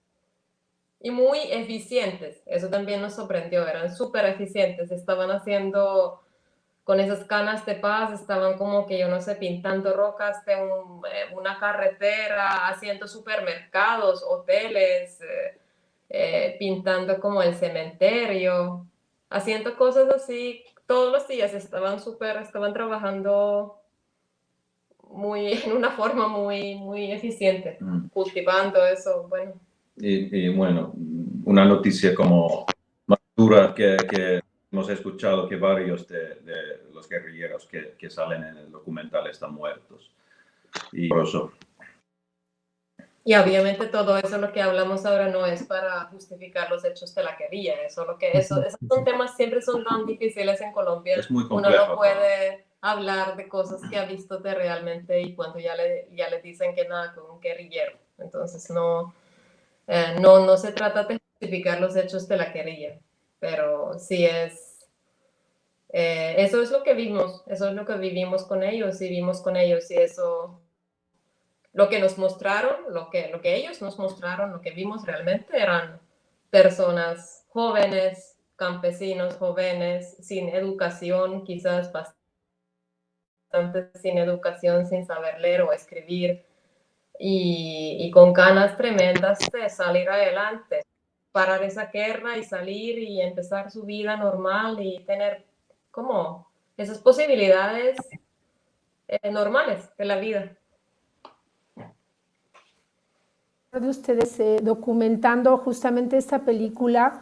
y 0.99 1.11
muy 1.11 1.39
eficientes. 1.51 2.41
Eso 2.45 2.69
también 2.69 3.01
nos 3.01 3.15
sorprendió, 3.15 3.67
eran 3.67 3.95
súper 3.95 4.25
eficientes, 4.25 4.91
estaban 4.91 5.31
haciendo 5.31 6.21
con 6.83 6.99
esas 6.99 7.23
canas 7.25 7.65
de 7.65 7.75
paz, 7.75 8.11
estaban 8.11 8.57
como 8.57 8.87
que 8.87 8.97
yo 8.97 9.07
no 9.07 9.21
sé, 9.21 9.35
pintando 9.35 9.93
rocas 9.93 10.43
de 10.45 10.53
eh, 10.53 11.35
una 11.35 11.59
carretera, 11.59 12.67
haciendo 12.67 13.07
supermercados, 13.07 14.23
hoteles, 14.27 15.21
eh, 15.21 15.59
eh, 16.09 16.55
pintando 16.57 17.19
como 17.19 17.43
el 17.43 17.53
cementerio, 17.53 18.87
haciendo 19.29 19.77
cosas 19.77 20.09
así 20.09 20.65
todos 20.87 21.11
los 21.11 21.27
días, 21.27 21.53
estaban 21.53 21.99
súper, 21.99 22.37
estaban 22.37 22.73
trabajando 22.73 23.78
muy, 25.20 25.53
en 25.65 25.74
una 25.74 25.91
forma 25.91 26.28
muy, 26.28 26.76
muy 26.76 27.11
eficiente, 27.11 27.78
mm. 27.80 28.07
cultivando 28.07 28.86
eso, 28.86 29.28
bueno. 29.28 29.53
Y, 30.01 30.47
bueno, 30.55 30.93
una 31.43 31.65
noticia 31.65 32.15
como 32.15 32.65
más 33.05 33.20
dura 33.36 33.74
que, 33.76 33.97
que 34.09 34.39
hemos 34.72 34.89
escuchado 34.89 35.47
que 35.49 35.57
varios 35.57 36.07
de, 36.07 36.36
de 36.36 36.84
los 36.93 37.09
guerrilleros 37.09 37.65
que, 37.65 37.95
que, 37.97 38.09
salen 38.09 38.43
en 38.43 38.57
el 38.57 38.72
documental 38.72 39.28
están 39.28 39.53
muertos. 39.53 40.09
Y 40.93 41.09
por 41.09 41.26
eso. 41.26 41.51
Y 43.26 43.36
obviamente 43.36 43.88
todo 43.88 44.17
eso 44.17 44.38
lo 44.38 44.53
que 44.53 44.61
hablamos 44.61 45.05
ahora 45.05 45.28
no 45.28 45.45
es 45.45 45.63
para 45.63 46.05
justificar 46.05 46.70
los 46.70 46.86
hechos 46.86 47.13
de 47.13 47.24
la 47.24 47.36
guerrilla, 47.36 47.74
eso 47.86 48.05
lo 48.05 48.17
que 48.17 48.32
eso, 48.32 48.63
esos 48.63 48.80
son 48.88 49.03
temas 49.03 49.36
siempre 49.36 49.61
son 49.61 49.84
tan 49.84 50.05
difíciles 50.05 50.61
en 50.61 50.72
Colombia. 50.72 51.17
Es 51.17 51.30
muy 51.30 51.45
complejo. 51.45 51.76
Uno 51.78 51.88
no 51.89 51.97
puede 51.97 52.68
hablar 52.82 53.36
de 53.36 53.47
cosas 53.47 53.82
que 53.89 53.97
ha 53.97 54.05
visto 54.05 54.38
de 54.39 54.53
realmente 54.53 55.21
y 55.21 55.36
cuando 55.36 55.59
ya 55.59 55.75
le, 55.75 56.07
ya 56.13 56.30
le 56.30 56.41
dicen 56.41 56.73
que 56.75 56.88
nada 56.88 57.13
con 57.13 57.30
un 57.30 57.39
guerrillero. 57.39 57.97
Entonces 58.17 58.69
no, 58.69 59.13
eh, 59.88 60.15
no, 60.19 60.45
no 60.45 60.57
se 60.57 60.71
trata 60.71 61.03
de 61.03 61.19
justificar 61.19 61.80
los 61.80 61.95
hechos 61.95 62.27
de 62.27 62.38
la 62.38 62.51
guerrilla, 62.51 62.99
pero 63.39 63.97
sí 63.97 64.25
es, 64.25 64.88
eh, 65.89 66.36
eso 66.38 66.61
es 66.61 66.71
lo 66.71 66.84
que 66.84 66.93
vimos, 66.93 67.43
eso 67.47 67.67
es 67.69 67.73
lo 67.73 67.86
que 67.86 67.95
vivimos 67.95 68.43
con 68.45 68.63
ellos 68.63 69.01
y 69.01 69.09
vimos 69.09 69.41
con 69.41 69.55
ellos 69.55 69.89
y 69.91 69.95
eso, 69.95 70.61
lo 71.73 71.89
que 71.89 71.99
nos 71.99 72.17
mostraron, 72.17 72.93
lo 72.93 73.09
que, 73.09 73.30
lo 73.30 73.41
que 73.41 73.55
ellos 73.55 73.82
nos 73.82 73.97
mostraron, 73.97 74.51
lo 74.51 74.61
que 74.61 74.71
vimos 74.71 75.05
realmente 75.05 75.57
eran 75.57 75.99
personas 76.49 77.45
jóvenes, 77.49 78.38
campesinos 78.55 79.36
jóvenes, 79.36 80.17
sin 80.19 80.49
educación, 80.49 81.43
quizás 81.43 81.91
bastante 81.91 82.18
sin 83.95 84.17
educación, 84.17 84.87
sin 84.87 85.05
saber 85.05 85.39
leer 85.39 85.61
o 85.61 85.73
escribir 85.73 86.43
y, 87.19 88.09
con 88.11 88.31
ganas 88.31 88.77
tremendas 88.77 89.39
de 89.51 89.69
salir 89.69 90.09
adelante, 90.09 90.85
parar 91.31 91.63
esa 91.63 91.87
guerra 91.87 92.37
y 92.37 92.43
salir 92.43 92.97
y 92.99 93.21
empezar 93.21 93.69
su 93.69 93.83
vida 93.83 94.15
normal 94.15 94.77
y 94.79 94.99
tener 95.03 95.43
como 95.91 96.47
esas 96.77 96.99
posibilidades 96.99 97.97
eh, 99.07 99.31
normales 99.31 99.89
de 99.97 100.05
la 100.05 100.15
vida. 100.17 100.55
De 103.71 103.87
ustedes 103.87 104.39
eh, 104.39 104.59
documentando 104.63 105.57
justamente 105.57 106.17
esta 106.17 106.39
película, 106.39 107.21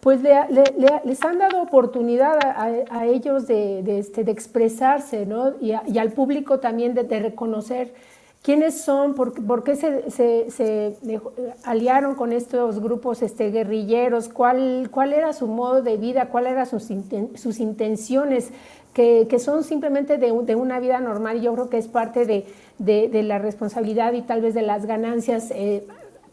pues 0.00 0.20
les 0.22 1.24
han 1.24 1.38
dado 1.38 1.60
oportunidad 1.60 2.38
a, 2.40 3.06
ellos 3.06 3.46
de, 3.48 3.98
este, 3.98 4.22
de, 4.22 4.30
expresarse, 4.30 5.26
¿no? 5.26 5.54
Y, 5.60 5.72
al 5.72 6.12
público 6.12 6.60
también 6.60 6.94
de, 6.94 7.02
reconocer 7.18 7.92
quiénes 8.42 8.80
son, 8.80 9.14
por, 9.14 9.64
qué 9.64 9.74
se, 9.74 10.10
se, 10.10 10.96
aliaron 11.64 12.14
con 12.14 12.32
estos 12.32 12.80
grupos 12.80 13.22
este, 13.22 13.50
guerrilleros, 13.50 14.28
cuál, 14.28 14.88
cuál 14.92 15.12
era 15.12 15.32
su 15.32 15.48
modo 15.48 15.82
de 15.82 15.96
vida, 15.96 16.28
cuáles 16.28 16.52
eran 16.52 16.66
sus, 16.66 16.86
sus 17.34 17.58
intenciones, 17.58 18.52
que, 18.94 19.26
que, 19.28 19.40
son 19.40 19.64
simplemente 19.64 20.16
de, 20.16 20.30
una 20.30 20.78
vida 20.78 21.00
normal. 21.00 21.40
Yo 21.40 21.54
creo 21.54 21.68
que 21.70 21.78
es 21.78 21.88
parte 21.88 22.24
de, 22.24 23.22
la 23.24 23.38
responsabilidad 23.40 24.12
y 24.12 24.22
tal 24.22 24.42
vez 24.42 24.54
de 24.54 24.62
las 24.62 24.86
ganancias. 24.86 25.50
Eh, 25.50 25.84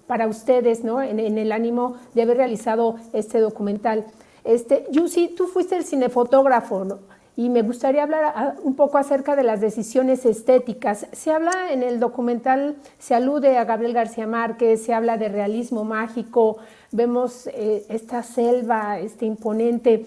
para 0.07 0.27
ustedes, 0.27 0.83
¿no? 0.83 1.01
En, 1.01 1.19
el 1.19 1.51
ánimo 1.51 1.95
de 2.13 2.21
haber 2.21 2.37
realizado 2.37 2.95
este 3.13 3.39
documental. 3.39 4.05
Este, 4.43 4.85
Yusi, 4.91 5.29
tú 5.29 5.47
fuiste 5.47 5.75
el 5.75 5.83
cinefotógrafo, 5.83 6.85
¿no? 6.85 6.99
Y 7.37 7.49
me 7.49 7.63
gustaría 7.63 8.03
hablar 8.03 8.55
un 8.63 8.75
poco 8.75 8.97
acerca 8.97 9.35
de 9.35 9.43
las 9.43 9.59
decisiones 9.59 10.25
estéticas. 10.25 11.07
Se 11.11 11.31
habla 11.31 11.71
en 11.71 11.83
el 11.83 11.99
documental, 11.99 12.77
se 12.97 13.13
alude 13.13 13.57
a 13.57 13.65
Gabriel 13.65 13.93
García 13.93 14.25
Márquez, 14.25 14.85
se 14.85 14.93
habla 14.93 15.17
de 15.17 15.27
realismo 15.27 15.83
mágico, 15.83 16.57
vemos 16.91 17.47
eh, 17.47 17.85
esta 17.89 18.23
selva, 18.23 18.99
este 18.99 19.25
imponente, 19.25 20.05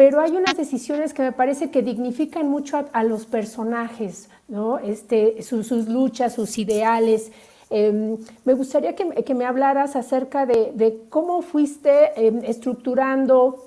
pero 0.00 0.22
hay 0.22 0.30
unas 0.30 0.56
decisiones 0.56 1.12
que 1.12 1.20
me 1.20 1.30
parece 1.30 1.70
que 1.70 1.82
dignifican 1.82 2.48
mucho 2.48 2.88
a, 2.90 3.04
los 3.04 3.26
personajes, 3.26 4.30
¿no? 4.48 4.78
Este, 4.78 5.42
sus 5.42 5.70
luchas, 5.88 6.32
sus 6.32 6.56
ideales, 6.56 7.30
Em, 7.70 8.18
me 8.44 8.54
gustaría 8.54 8.96
que, 8.96 9.34
me 9.34 9.44
hablaras 9.44 9.94
acerca 9.94 10.44
de, 10.44 10.98
cómo 11.08 11.40
fuiste 11.40 12.10
em, 12.16 12.44
estructurando 12.44 13.64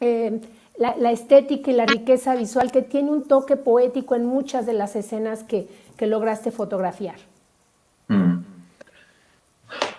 em, 0.00 0.40
la, 0.78 1.10
estética 1.10 1.70
y 1.70 1.74
la 1.74 1.84
riqueza 1.84 2.34
visual 2.34 2.72
que 2.72 2.80
tiene 2.80 3.10
un 3.10 3.28
toque 3.28 3.56
poético 3.56 4.14
en 4.14 4.24
muchas 4.24 4.64
de 4.64 4.72
las 4.72 4.96
escenas 4.96 5.44
que, 5.44 5.68
lograste 6.00 6.50
fotografiar. 6.50 7.16
Mm. 8.08 8.38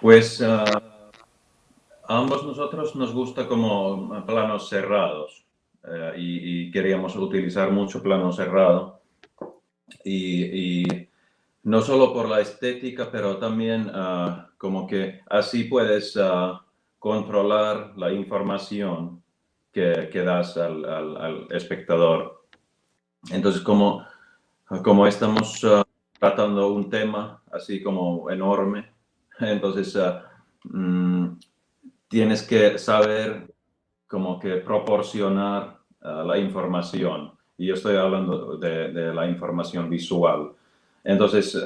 Pues 0.01 0.41
ah, 0.41 0.81
a 2.07 2.17
ambos 2.17 2.43
nosotros 2.43 2.95
nos 2.95 3.13
gusta 3.13 3.47
como 3.47 4.25
planos 4.25 4.69
cerrados 4.69 5.45
eh, 5.83 6.13
y, 6.17 6.67
y, 6.67 6.71
queríamos 6.71 7.15
utilizar 7.15 7.71
mucho 7.71 8.01
plano 8.01 8.31
cerrado 8.31 9.01
y, 10.03 11.06
no 11.67 11.81
solo 11.81 12.13
por 12.13 12.29
la 12.29 12.39
estética, 12.39 13.11
pero 13.11 13.39
también 13.39 13.91
ah, 13.93 14.51
como 14.57 14.87
que 14.87 15.19
así 15.29 15.65
puedes 15.65 16.15
ah, 16.15 16.63
controlar 16.97 17.91
la 17.97 18.13
información 18.13 19.21
que, 19.73 20.23
das 20.25 20.55
al, 20.55 21.45
espectador. 21.51 22.45
Entonces, 23.31 23.61
como, 23.61 24.05
como 24.81 25.05
estamos 25.07 25.61
ah, 25.65 25.83
tratando 26.17 26.71
un 26.71 26.89
tema 26.89 27.43
así 27.51 27.83
como 27.83 28.31
enorme, 28.31 28.89
entonces 29.41 29.93
mm, 30.63 31.33
tienes 32.07 32.43
que 32.43 32.79
saber 32.79 33.53
como 34.07 34.39
que 34.39 34.55
proporcionar 34.55 35.79
la 35.99 36.37
información. 36.37 37.33
Y 37.57 37.67
yo 37.67 37.73
estoy 37.73 37.97
hablando 37.97 38.55
de 38.55 39.13
la 39.13 39.27
información 39.27 39.89
visual. 39.89 40.53
Entonces, 41.07 41.57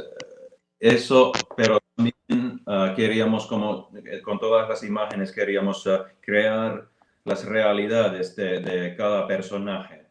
eso, 0.80 1.32
pero 1.58 1.80
también 1.96 2.62
ah, 2.68 2.94
queríamos, 2.96 3.48
como 3.48 3.90
eh, 4.06 4.22
con 4.22 4.38
todas 4.38 4.70
las 4.70 4.84
imágenes, 4.84 5.32
queríamos 5.32 5.84
crear 6.20 6.88
las 7.24 7.44
realidades 7.46 8.36
de, 8.36 8.94
cada 8.96 9.26
personaje 9.26 10.06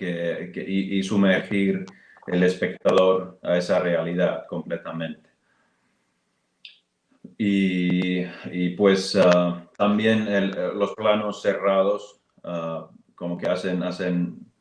y, 0.00 1.00
sumergir 1.04 1.84
el 2.26 2.42
espectador 2.42 3.38
a 3.40 3.56
esa 3.56 3.78
realidad 3.78 4.46
completamente. 4.48 5.30
Y, 7.38 8.70
pues 8.70 9.16
también 9.76 10.50
los 10.76 10.92
planos 10.94 11.40
cerrados, 11.40 12.20
como 13.14 13.38
que 13.38 13.46
hacen 13.46 14.51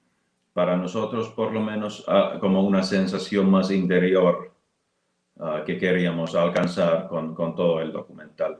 para 0.53 0.75
nosotros 0.75 1.29
por 1.29 1.51
lo 1.53 1.61
menos 1.61 2.03
ah, 2.07 2.37
como 2.39 2.63
una 2.63 2.83
sensación 2.83 3.49
más 3.49 3.71
interior 3.71 4.53
ah, 5.39 5.63
que 5.65 5.77
queríamos 5.77 6.35
alcanzar 6.35 7.07
con, 7.07 7.33
con, 7.33 7.55
todo 7.55 7.81
el 7.81 7.91
documental. 7.91 8.59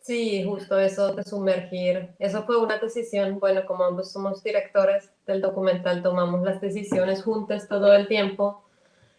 Sí, 0.00 0.44
justo 0.44 0.78
eso 0.78 1.14
de 1.14 1.22
sumergir. 1.22 2.14
Eso 2.18 2.42
fue 2.42 2.58
una 2.58 2.78
decisión, 2.78 3.40
bueno, 3.40 3.64
como 3.64 3.84
ambos 3.84 4.12
somos 4.12 4.42
directores 4.42 5.10
del 5.26 5.40
documental, 5.40 6.02
tomamos 6.02 6.42
las 6.42 6.60
decisiones 6.60 7.22
juntas 7.22 7.66
todo 7.68 7.94
el 7.94 8.06
tiempo 8.06 8.64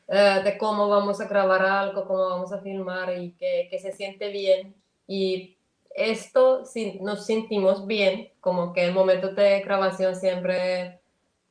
eh, 0.08 0.42
de 0.44 0.58
cómo 0.60 0.88
vamos 0.88 1.20
a 1.20 1.28
grabar 1.28 1.66
algo, 1.66 2.06
cómo 2.06 2.30
vamos 2.30 2.52
a 2.52 2.62
filmar 2.62 3.18
y 3.18 3.32
que, 3.32 3.68
que 3.72 3.80
se 3.80 3.92
siente 3.92 4.30
bien. 4.30 4.76
Y 5.08 5.58
esto, 5.96 6.66
si 6.66 7.00
nos 7.00 7.26
sentimos 7.26 7.88
bien, 7.88 8.30
como 8.40 8.72
que 8.72 8.86
el 8.86 8.94
momento 8.94 9.30
de 9.30 9.62
grabación 9.62 10.16
siempre 10.16 11.00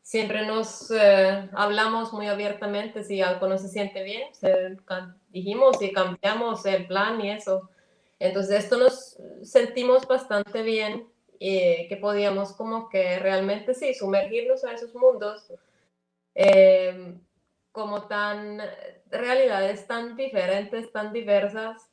siempre 0.05 0.46
nos 0.46 0.90
eh, 0.90 1.48
hablamos 1.55 2.12
muy 2.12 2.26
abiertamente 2.26 3.02
si 3.02 3.22
algo 3.22 3.48
no 3.48 3.57
se 3.57 3.68
siente 3.68 4.05
bien, 4.05 4.28
dijimos 5.30 5.80
y 5.80 5.92
cambiamos 5.92 6.64
el 6.66 6.86
plan 6.86 7.20
y 7.22 7.30
eso. 7.30 7.70
Entonces 8.18 8.64
esto 8.64 8.76
nos 8.76 9.16
sentimos 9.42 10.07
bastante 10.07 10.62
bien 10.62 11.09
y 11.38 11.88
que 11.88 11.96
podíamos 11.96 12.52
como 12.52 12.90
que 12.90 13.18
realmente 13.18 13.72
sí, 13.72 13.94
sumergirnos 13.94 14.62
a 14.64 14.74
esos 14.74 14.94
mundos 14.94 15.50
em, 16.34 17.18
como 17.72 18.07
tan 18.07 18.61
realidades 19.11 19.86
tan 19.86 20.16
diferentes, 20.16 20.92
tan 20.92 21.14
diversas, 21.14 21.90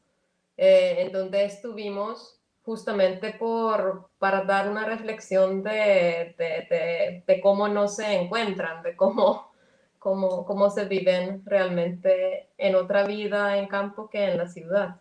eh, 0.58 0.98
en 1.00 1.14
donde 1.14 1.46
estuvimos 1.46 2.41
justamente 2.64 3.36
por, 3.40 4.10
para 4.20 4.44
dar 4.44 4.70
una 4.70 4.86
reflexión 4.86 5.64
de, 5.64 6.36
de, 6.38 7.24
de, 7.26 7.42
cómo 7.42 7.68
no 7.68 7.88
se 7.88 8.14
encuentran, 8.14 8.84
de 8.84 8.96
cómo, 8.96 9.52
cómo, 10.00 10.46
cómo 10.46 10.70
se 10.70 10.86
viven 10.86 11.44
realmente 11.46 12.50
en 12.58 12.76
otra 12.76 13.06
vida 13.06 13.58
en 13.58 13.68
campo 13.68 14.10
que 14.10 14.26
en 14.26 14.38
la 14.38 14.48
ciudad. 14.48 14.98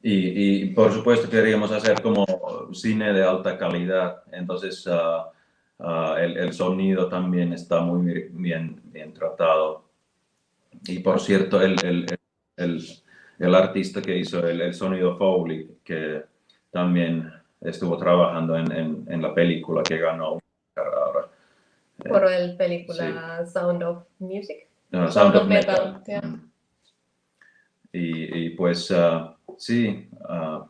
Y, 0.00 0.62
y 0.62 0.66
por 0.74 0.92
supuesto 0.92 1.28
queríamos 1.28 1.72
hacer 1.72 2.00
como 2.00 2.24
cine 2.72 3.12
de 3.12 3.24
alta 3.24 3.58
calidad, 3.58 4.22
entonces 4.30 4.86
ah, 4.86 5.32
ah, 5.80 6.16
el, 6.20 6.36
el, 6.36 6.52
sonido 6.52 7.08
también 7.08 7.52
está 7.52 7.80
muy 7.80 8.28
bien, 8.30 8.80
bien 8.84 9.12
tratado. 9.12 9.88
Y 10.84 11.00
por 11.00 11.18
cierto, 11.18 11.60
el, 11.60 11.74
el, 11.84 12.06
el 12.56 12.80
el 13.38 13.54
artista 13.54 14.02
que 14.02 14.16
hizo 14.16 14.46
el, 14.46 14.74
sonido 14.74 15.16
Foley, 15.16 15.78
que 15.84 16.22
también 16.70 17.32
estuvo 17.60 17.96
trabajando 17.96 18.56
en, 18.56 19.06
en, 19.08 19.22
la 19.22 19.34
película 19.34 19.82
que 19.82 19.98
ganó 19.98 20.38
ahora. 20.76 21.28
Por 21.96 22.30
el 22.30 22.56
película 22.56 23.46
Sound 23.46 23.82
of 23.82 24.04
Music. 24.18 24.68
Sound, 25.10 25.36
of, 25.36 25.46
Metal. 25.46 26.02
Y, 27.92 28.46
y, 28.46 28.50
pues 28.50 28.90
uh, 28.90 29.34
sí, 29.56 30.08
uh, 30.28 30.66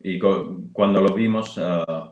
y 0.00 0.18
cuando 0.18 1.00
lo 1.00 1.14
vimos, 1.14 1.56
uh, 1.58 2.10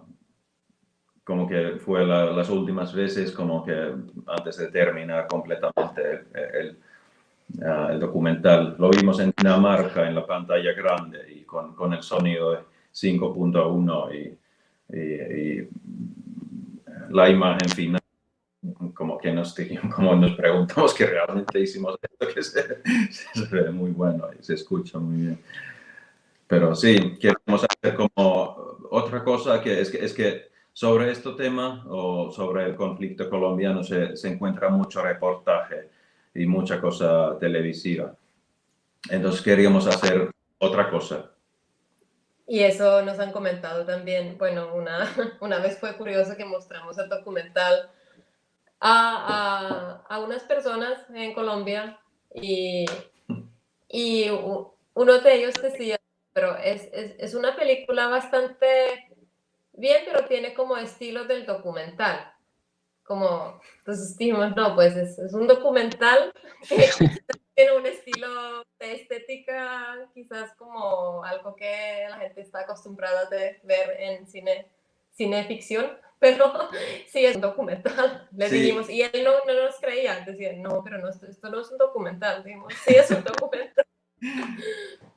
como 1.24 1.48
que 1.48 1.76
fue 1.78 2.04
las 2.06 2.50
últimas 2.50 2.94
veces, 2.94 3.32
como 3.32 3.64
que 3.64 3.94
antes 4.26 4.58
de 4.58 4.68
terminar 4.68 5.26
completamente 5.26 6.26
el 6.34 6.78
Ah, 7.62 7.90
el 7.92 8.00
documental. 8.00 8.76
Lo 8.78 8.90
vimos 8.90 9.20
en 9.20 9.32
Dinamarca 9.36 10.08
en 10.08 10.14
la 10.14 10.26
pantalla 10.26 10.72
grande 10.72 11.32
y 11.32 11.42
con, 11.42 11.74
con 11.74 11.92
el 11.92 12.02
sonido 12.02 12.52
de 12.52 12.58
5.1 12.92 14.14
y, 14.14 14.96
y, 14.96 15.68
la 17.10 17.28
imagen 17.28 17.68
final. 17.68 18.00
Como 18.94 19.18
que 19.18 19.32
nos, 19.32 19.54
como 19.94 20.16
nos 20.16 20.32
preguntamos 20.32 20.94
que 20.94 21.06
realmente 21.06 21.60
hicimos 21.60 21.96
esto, 22.02 22.34
que 22.34 22.42
se, 22.42 22.82
se 23.12 23.46
ve 23.54 23.70
muy 23.70 23.90
bueno 23.90 24.28
y 24.38 24.42
se 24.42 24.54
escucha 24.54 24.98
muy 24.98 25.26
bien. 25.26 25.38
Pero 26.46 26.74
sí, 26.74 27.16
queremos 27.20 27.64
hacer 27.64 27.94
como 27.94 28.78
otra 28.90 29.22
cosa 29.22 29.60
que 29.60 29.80
es 29.80 29.90
que, 29.90 30.04
es 30.04 30.12
que 30.12 30.48
sobre 30.72 31.10
este 31.10 31.30
tema 31.32 31.84
o 31.88 32.30
sobre 32.30 32.64
el 32.64 32.74
conflicto 32.74 33.30
colombiano 33.30 33.82
se, 33.82 34.16
se 34.16 34.28
encuentra 34.28 34.68
mucho 34.68 35.02
reportaje 35.02 35.93
y 36.34 36.46
mucha 36.46 36.80
cosa 36.80 37.38
televisiva. 37.38 38.16
Entonces 39.08 39.40
queríamos 39.42 39.86
hacer 39.86 40.30
otra 40.58 40.90
cosa. 40.90 41.30
Y 42.46 42.60
eso 42.60 43.02
nos 43.02 43.18
han 43.18 43.32
comentado 43.32 43.86
también. 43.86 44.36
Bueno, 44.36 44.74
una, 44.74 45.08
una 45.40 45.58
vez 45.58 45.78
fue 45.78 45.96
curioso 45.96 46.36
que 46.36 46.44
mostramos 46.44 46.98
el 46.98 47.08
documental 47.08 47.90
a, 48.80 50.02
a, 50.08 50.14
a 50.14 50.20
unas 50.20 50.42
personas 50.42 50.98
en 51.14 51.32
Colombia 51.32 51.98
y, 52.34 52.84
y 53.88 54.28
uno 54.94 55.18
de 55.20 55.34
ellos 55.34 55.54
decía, 55.62 55.98
pero 56.32 56.56
es, 56.56 56.88
es, 56.92 57.14
es 57.18 57.34
una 57.34 57.56
película 57.56 58.08
bastante 58.08 58.66
bien, 59.72 60.02
pero 60.04 60.26
tiene 60.26 60.52
como 60.52 60.76
estilo 60.76 61.24
del 61.24 61.46
documental 61.46 62.33
como, 63.04 63.60
entonces 63.78 64.16
dijimos, 64.16 64.56
no, 64.56 64.74
pues 64.74 64.96
es, 64.96 65.18
es 65.18 65.32
un 65.34 65.46
documental 65.46 66.32
que 66.68 66.90
tiene 67.54 67.76
un 67.76 67.86
estilo 67.86 68.64
de 68.78 68.94
estética 68.94 70.08
quizás 70.12 70.54
como 70.56 71.22
algo 71.24 71.54
que 71.54 72.06
la 72.08 72.18
gente 72.18 72.40
está 72.40 72.60
acostumbrada 72.60 73.22
a 73.22 73.30
ver 73.30 73.96
en 73.98 74.26
cine, 74.26 74.68
cine 75.10 75.44
ficción, 75.44 75.98
pero 76.18 76.70
sí 77.06 77.24
es 77.24 77.36
un 77.36 77.42
documental, 77.42 78.28
le 78.34 78.48
dijimos, 78.48 78.88
y 78.88 79.02
él 79.02 79.22
no, 79.22 79.32
no, 79.46 79.64
nos 79.64 79.76
creía, 79.76 80.20
decía, 80.20 80.54
no, 80.54 80.82
pero 80.82 80.98
no, 80.98 81.10
esto, 81.10 81.26
esto 81.26 81.50
no 81.50 81.60
es 81.60 81.70
un 81.70 81.78
documental, 81.78 82.42
dijimos, 82.42 82.72
sí 82.84 82.94
es 82.94 83.10
un 83.10 83.22
documental. 83.22 83.84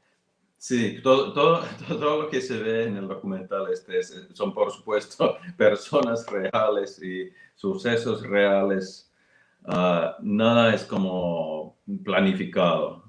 Sí, 0.57 0.99
todo, 1.03 1.33
todo, 1.33 1.63
todo, 1.87 2.23
lo 2.23 2.29
que 2.29 2.41
se 2.41 2.57
ve 2.57 2.85
en 2.85 2.97
el 2.97 3.07
documental 3.07 3.71
este 3.71 4.01
son, 4.33 4.53
por 4.53 4.71
supuesto, 4.71 5.37
personas 5.57 6.25
reales 6.27 7.01
y 7.01 7.31
sucesos 7.55 8.23
reales. 8.23 9.11
Ah, 9.65 10.17
nada 10.21 10.73
es 10.73 10.83
como 10.83 11.77
planificado. 12.03 13.03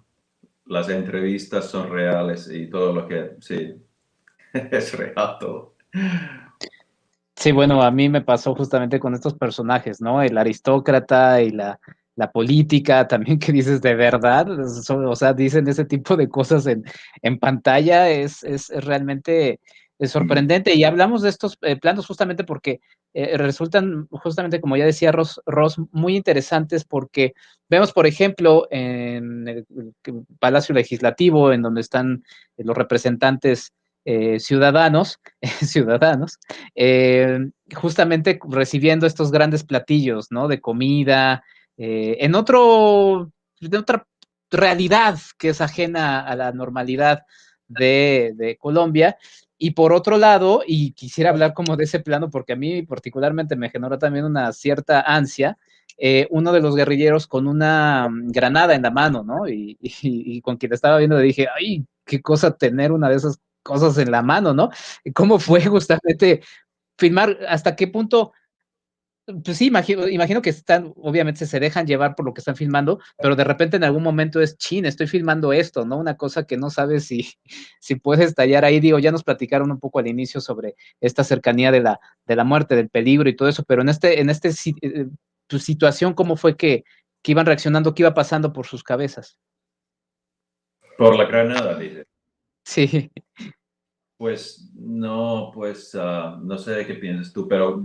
Las 0.67 0.89
entrevistas 0.91 1.71
son 1.71 1.91
reales 1.91 2.51
y 2.51 2.69
todo 2.69 2.93
lo 2.93 3.09
que, 3.09 3.37
sí, 3.41 3.75
es 4.53 4.93
real 4.97 5.37
todo. 5.41 5.75
Sí, 7.35 7.53
bueno, 7.53 7.83
a 7.83 7.91
mí 7.91 8.09
me 8.09 8.21
pasó 8.21 8.55
justamente 8.55 8.99
con 8.99 9.15
estos 9.15 9.33
personajes, 9.33 10.01
¿no? 10.01 10.21
El 10.21 10.37
aristócrata 10.37 11.41
y 11.41 11.53
la, 11.53 11.79
la 12.19 12.33
política 12.33 13.07
también 13.07 13.39
que 13.39 13.53
dices 13.53 13.81
de 13.81 13.95
verdad, 13.95 14.49
o 14.51 15.17
sea, 15.17 15.33
dicen 15.33 15.69
ese 15.69 15.85
tipo 15.85 16.17
de 16.17 16.29
cosas 16.29 16.67
en, 16.67 16.85
en 17.23 17.39
pantalla, 17.39 18.11
es, 18.11 18.43
es, 18.43 18.71
realmente 18.71 19.61
sorprendente. 20.01 20.75
Y 20.75 20.83
hablamos 20.83 21.23
de 21.23 21.29
estos 21.29 21.57
eh, 21.63 21.77
planos 21.77 22.07
justamente 22.07 22.43
porque 22.43 22.81
eh, 23.15 23.39
resultan, 23.39 24.09
justamente 24.11 24.61
como 24.61 24.77
ya 24.77 24.85
decía 24.85 25.13
Ross, 25.13 25.41
Ross, 25.47 25.77
muy 25.93 26.17
interesantes 26.17 26.85
porque 26.85 27.35
vemos, 27.69 27.93
por 27.93 28.07
ejemplo, 28.07 28.67
en 28.73 29.47
el, 29.47 29.67
Palacio 30.41 30.75
Legislativo, 30.75 31.53
en 31.53 31.63
donde 31.63 31.83
están 31.83 32.25
los 32.57 32.77
representantes 32.77 33.73
eh, 34.05 34.41
ciudadanos, 34.41 35.21
ciudadanos, 35.63 36.39
eh, 36.75 37.39
justamente 37.77 38.41
recibiendo 38.49 39.07
estos 39.07 39.31
grandes 39.31 39.63
platillos, 39.63 40.33
¿no? 40.33 40.49
De 40.49 40.61
comida, 40.61 41.45
en 41.79 42.35
otro, 42.35 43.31
de 43.61 43.79
otra 43.79 44.07
realidad 44.51 45.19
que 45.39 45.51
es 45.51 45.61
ajena 45.61 46.21
a 46.21 46.37
la 46.37 46.53
normalidad 46.53 47.23
de, 47.69 48.57
Colombia. 48.61 49.17
Y 49.59 49.73
por 49.73 49.93
otro 49.93 50.19
lado, 50.19 50.63
y 50.67 50.93
quisiera 50.93 51.31
hablar 51.31 51.53
como 51.53 51.77
de 51.77 51.85
ese 51.85 52.01
plano, 52.01 52.31
porque 52.31 52.53
a 52.53 52.57
mí 52.57 52.83
particularmente 52.83 53.57
me 53.57 53.71
generó 53.71 53.99
también 53.99 54.25
una 54.25 54.53
cierta 54.53 55.01
ansia, 55.01 55.59
eh, 55.97 56.29
uno 56.31 56.53
de 56.53 56.61
los 56.61 56.77
guerrilleros 56.77 57.27
con 57.27 57.49
una 57.49 58.09
mm, 58.09 58.29
granada 58.29 58.75
en 58.75 58.83
la 58.83 58.93
mano, 58.93 59.25
¿no? 59.25 59.49
Y, 59.49 59.77
y, 59.81 60.41
con 60.43 60.57
quien 60.59 60.73
estaba 60.73 60.99
viendo 60.99 61.17
le 61.17 61.25
dije, 61.25 61.49
ay, 61.57 61.85
qué 62.05 62.23
cosa 62.23 62.57
tener 62.57 62.93
una 62.93 63.09
de 63.09 63.17
esas 63.17 63.41
cosas 63.65 63.99
en 63.99 64.13
la 64.13 64.23
mano, 64.23 64.55
¿no? 64.55 64.71
¿Cómo 65.13 65.41
fue 65.41 65.61
justamente 65.67 66.43
filmar? 66.97 67.37
¿Hasta 67.49 67.75
qué 67.75 67.89
punto 67.89 68.33
pues 69.45 69.59
sí, 69.59 69.67
imagino, 69.67 70.09
imagino 70.09 70.41
que 70.41 70.49
están, 70.51 70.95
obviamente 70.97 71.45
se 71.45 71.61
dejan 71.61 71.87
llevar 71.87 72.15
por 72.15 72.25
lo 72.25 72.33
que 72.33 72.41
están 72.41 72.57
filmando, 72.57 72.99
pero 73.19 73.37
de 73.37 73.45
repente 73.45 73.77
en 73.77 73.85
algún 73.85 74.03
momento 74.03 74.41
es, 74.41 74.57
chin, 74.57 74.87
estoy 74.87 75.07
filmando 75.07 75.53
esto, 75.53 75.85
¿no? 75.85 75.99
Una 75.99 76.17
cosa 76.17 76.47
que 76.47 76.57
no 76.57 76.71
sabes 76.71 77.05
si, 77.05 77.29
si 77.81 77.97
puedes 77.97 78.27
estallar 78.27 78.65
ahí. 78.65 78.81
Digo, 78.81 78.99
ya 78.99 79.13
nos 79.13 79.25
platicaron 79.25 79.71
un 79.71 79.79
poco 79.79 79.99
al 79.99 80.07
inicio 80.07 80.41
sobre 80.41 80.77
esta 81.01 81.25
cercanía 81.25 81.71
de 81.71 81.81
la, 81.81 82.01
de 82.27 82.37
la 82.37 82.45
muerte, 82.45 82.75
del 82.75 82.89
peligro 82.89 83.29
y 83.29 83.37
todo 83.37 83.49
eso, 83.49 83.65
pero 83.65 83.83
en 83.83 83.91
este, 83.91 84.21
en 84.21 84.31
este, 84.31 84.49
eh, 84.83 85.07
tu 85.47 85.59
situación, 85.59 86.15
¿cómo 86.15 86.37
fue 86.37 86.57
que, 86.57 86.85
que 87.23 87.33
iban 87.33 87.47
reaccionando? 87.47 87.95
¿Qué 87.95 88.03
iba 88.03 88.15
pasando 88.15 88.53
por 88.53 88.67
sus 88.67 88.83
cabezas? 88.83 89.39
Por 90.97 91.17
la 91.17 91.27
granada, 91.27 91.79
dice. 91.79 92.07
Sí. 92.65 93.11
Pues 94.17 94.73
no, 94.75 95.53
pues 95.55 95.95
ah, 95.95 96.41
no 96.43 96.59
sé 96.59 96.85
qué 96.87 96.95
piensas 96.95 97.33
tú, 97.33 97.47
pero 97.47 97.81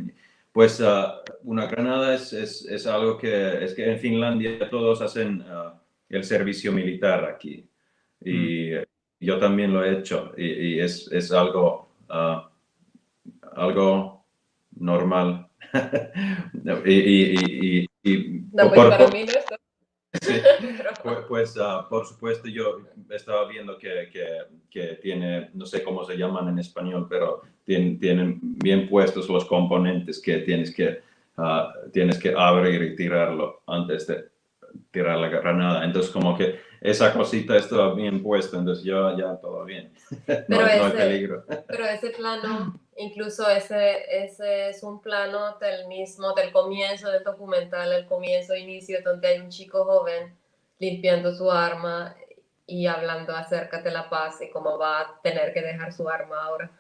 pues 0.54 0.80
uh, 0.80 1.24
una 1.44 1.66
granada 1.66 2.14
es, 2.14 2.32
es, 2.32 2.66
es, 2.66 2.86
algo 2.86 3.18
que 3.18 3.64
es 3.64 3.74
que 3.74 3.92
en 3.92 4.00
Finlandia 4.00 4.70
todos 4.70 5.02
hacen 5.02 5.42
uh, 5.42 5.72
el 6.10 6.24
servicio 6.24 6.72
militar 6.72 7.26
aquí. 7.26 7.68
Y 8.22 8.70
mm. 8.70 8.84
yo 9.20 9.40
también 9.40 9.74
lo 9.74 9.84
he 9.84 9.98
hecho. 9.98 10.32
Y, 10.38 10.46
y 10.76 10.80
es, 10.80 11.12
es, 11.12 11.32
algo, 11.32 11.90
uh, 12.08 12.42
algo 13.56 14.26
normal. 14.76 15.48
y, 16.86 16.94
y, 16.94 17.90
y, 18.04 18.28
no, 18.54 18.70
pues 18.70 18.90
para 18.90 19.08
mí 19.08 19.26
no 19.26 19.32
es 19.32 19.46
pues, 21.04 21.18
pues 21.28 21.58
uh, 21.58 21.88
por 21.90 22.06
supuesto 22.06 22.48
yo 22.48 22.80
estaba 23.10 23.48
viendo 23.48 23.78
que, 23.78 24.10
que, 24.12 24.28
que, 24.70 24.96
tiene, 24.96 25.50
no 25.54 25.66
sé 25.66 25.84
cómo 25.84 26.04
se 26.06 26.18
llaman 26.18 26.50
en 26.50 26.60
español, 26.60 27.08
pero 27.10 27.42
tienen, 27.66 28.00
tienen 28.00 28.40
bien 28.42 28.90
puestos 28.90 29.30
los 29.30 29.46
componentes 29.46 30.22
que 30.22 30.40
tienes 30.40 30.74
que, 30.74 31.02
uh, 31.38 31.90
tienes 31.92 32.20
que 32.20 32.34
abrir 32.36 32.82
y 32.84 32.96
tirarlo 32.96 33.62
antes 33.68 34.08
de 34.08 34.30
tirar 34.92 35.18
la 35.20 35.30
granada. 35.30 35.84
Entonces 35.84 36.12
como 36.12 36.38
que 36.38 36.60
esa 36.82 37.14
cosita 37.14 37.56
estaba 37.56 37.94
bien 37.94 38.22
puesta, 38.22 38.58
entonces 38.58 38.84
yo 38.84 39.18
ya 39.18 39.38
todo 39.38 39.64
bien. 39.64 39.94
Pero, 40.26 40.44
no, 40.50 40.68
ese, 40.68 40.78
no 40.78 40.86
hay 40.86 40.92
peligro. 40.92 41.46
pero 41.68 41.86
ese 41.86 42.10
plano, 42.10 42.80
incluso 42.98 43.50
ese, 43.50 44.04
ese 44.24 44.70
es 44.70 44.84
un 44.84 45.02
plano 45.02 45.58
del 45.60 45.88
mismo, 45.88 46.34
del 46.34 46.52
comienzo 46.52 47.10
del 47.10 47.24
documental, 47.24 47.92
el 47.94 48.06
comienzo, 48.06 48.56
inicio, 48.56 49.00
donde 49.04 49.28
hay 49.30 49.40
un 49.40 49.50
chico 49.50 49.86
joven 49.86 50.36
limpiando 50.84 51.34
su 51.34 51.50
arma 51.50 52.16
y 52.66 52.88
hablando 52.88 53.36
acerca 53.36 53.82
de 53.82 53.92
la 53.92 54.10
paz 54.10 54.42
y 54.42 54.50
cómo 54.50 54.78
va 54.78 55.02
a 55.02 55.22
tener 55.22 55.54
que 55.54 55.62
dejar 55.62 55.94
su 55.94 56.08
arma 56.10 56.44
ahora. 56.44 56.72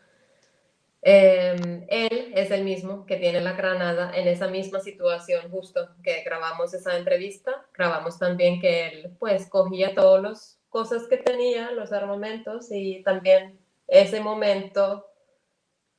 Em, 1.01 1.85
él 1.89 2.31
es 2.33 2.49
el 2.51 2.63
mismo 2.63 3.05
que 3.05 3.17
tiene 3.17 3.41
la 3.41 3.53
granada 3.53 4.11
en 4.15 4.27
esa 4.27 4.47
misma 4.47 4.79
situación 4.79 5.51
justo 5.51 5.89
que 6.01 6.23
grabamos 6.23 6.73
esa 6.73 6.97
entrevista. 6.97 7.65
Grabamos 7.73 8.17
también 8.17 8.61
que 8.61 8.87
él 8.87 9.17
pues 9.19 9.49
cogía 9.49 9.93
todas 9.93 10.23
las 10.23 10.59
cosas 10.69 11.07
que 11.09 11.17
tenía, 11.17 11.71
los 11.71 11.91
armamentos 11.91 12.71
y 12.71 13.03
también 13.03 13.59
ese 13.87 14.21
momento. 14.21 15.05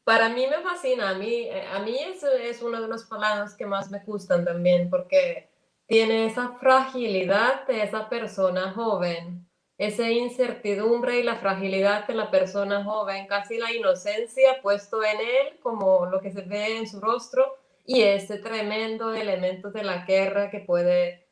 Para 0.04 0.28
mí 0.30 0.46
me 0.46 0.62
fascina, 0.62 1.10
a 1.10 1.14
mí, 1.14 1.48
eh, 1.50 1.66
a 1.72 1.78
mí 1.80 1.96
eso 1.98 2.30
es 2.32 2.62
uno 2.62 2.80
de 2.80 2.88
los 2.88 3.04
planos 3.04 3.54
que 3.54 3.66
más 3.66 3.90
me 3.90 4.00
gustan 4.04 4.44
también 4.44 4.90
porque 4.90 5.53
tiene 5.86 6.26
esa 6.26 6.56
fragilidad 6.58 7.66
de 7.66 7.82
esa 7.82 8.08
persona 8.08 8.72
joven 8.72 9.44
esa 9.78 10.08
incertidumbre 10.10 11.18
y 11.18 11.22
la 11.22 11.36
fragilidad 11.36 12.06
de 12.06 12.14
la 12.14 12.30
persona 12.30 12.84
joven, 12.84 13.26
casi 13.26 13.58
la 13.58 13.72
inocencia 13.72 14.60
puesto 14.62 15.02
en 15.02 15.18
él 15.20 15.58
como 15.62 16.06
lo 16.06 16.20
que 16.20 16.30
se 16.30 16.42
ve 16.42 16.78
en 16.78 16.86
su 16.86 17.00
rostro 17.00 17.56
y 17.84 18.02
ese 18.02 18.38
tremendo 18.38 19.12
elemento 19.12 19.70
de 19.70 19.82
la 19.82 20.04
guerra 20.04 20.50
que 20.50 20.60
puede 20.60 21.26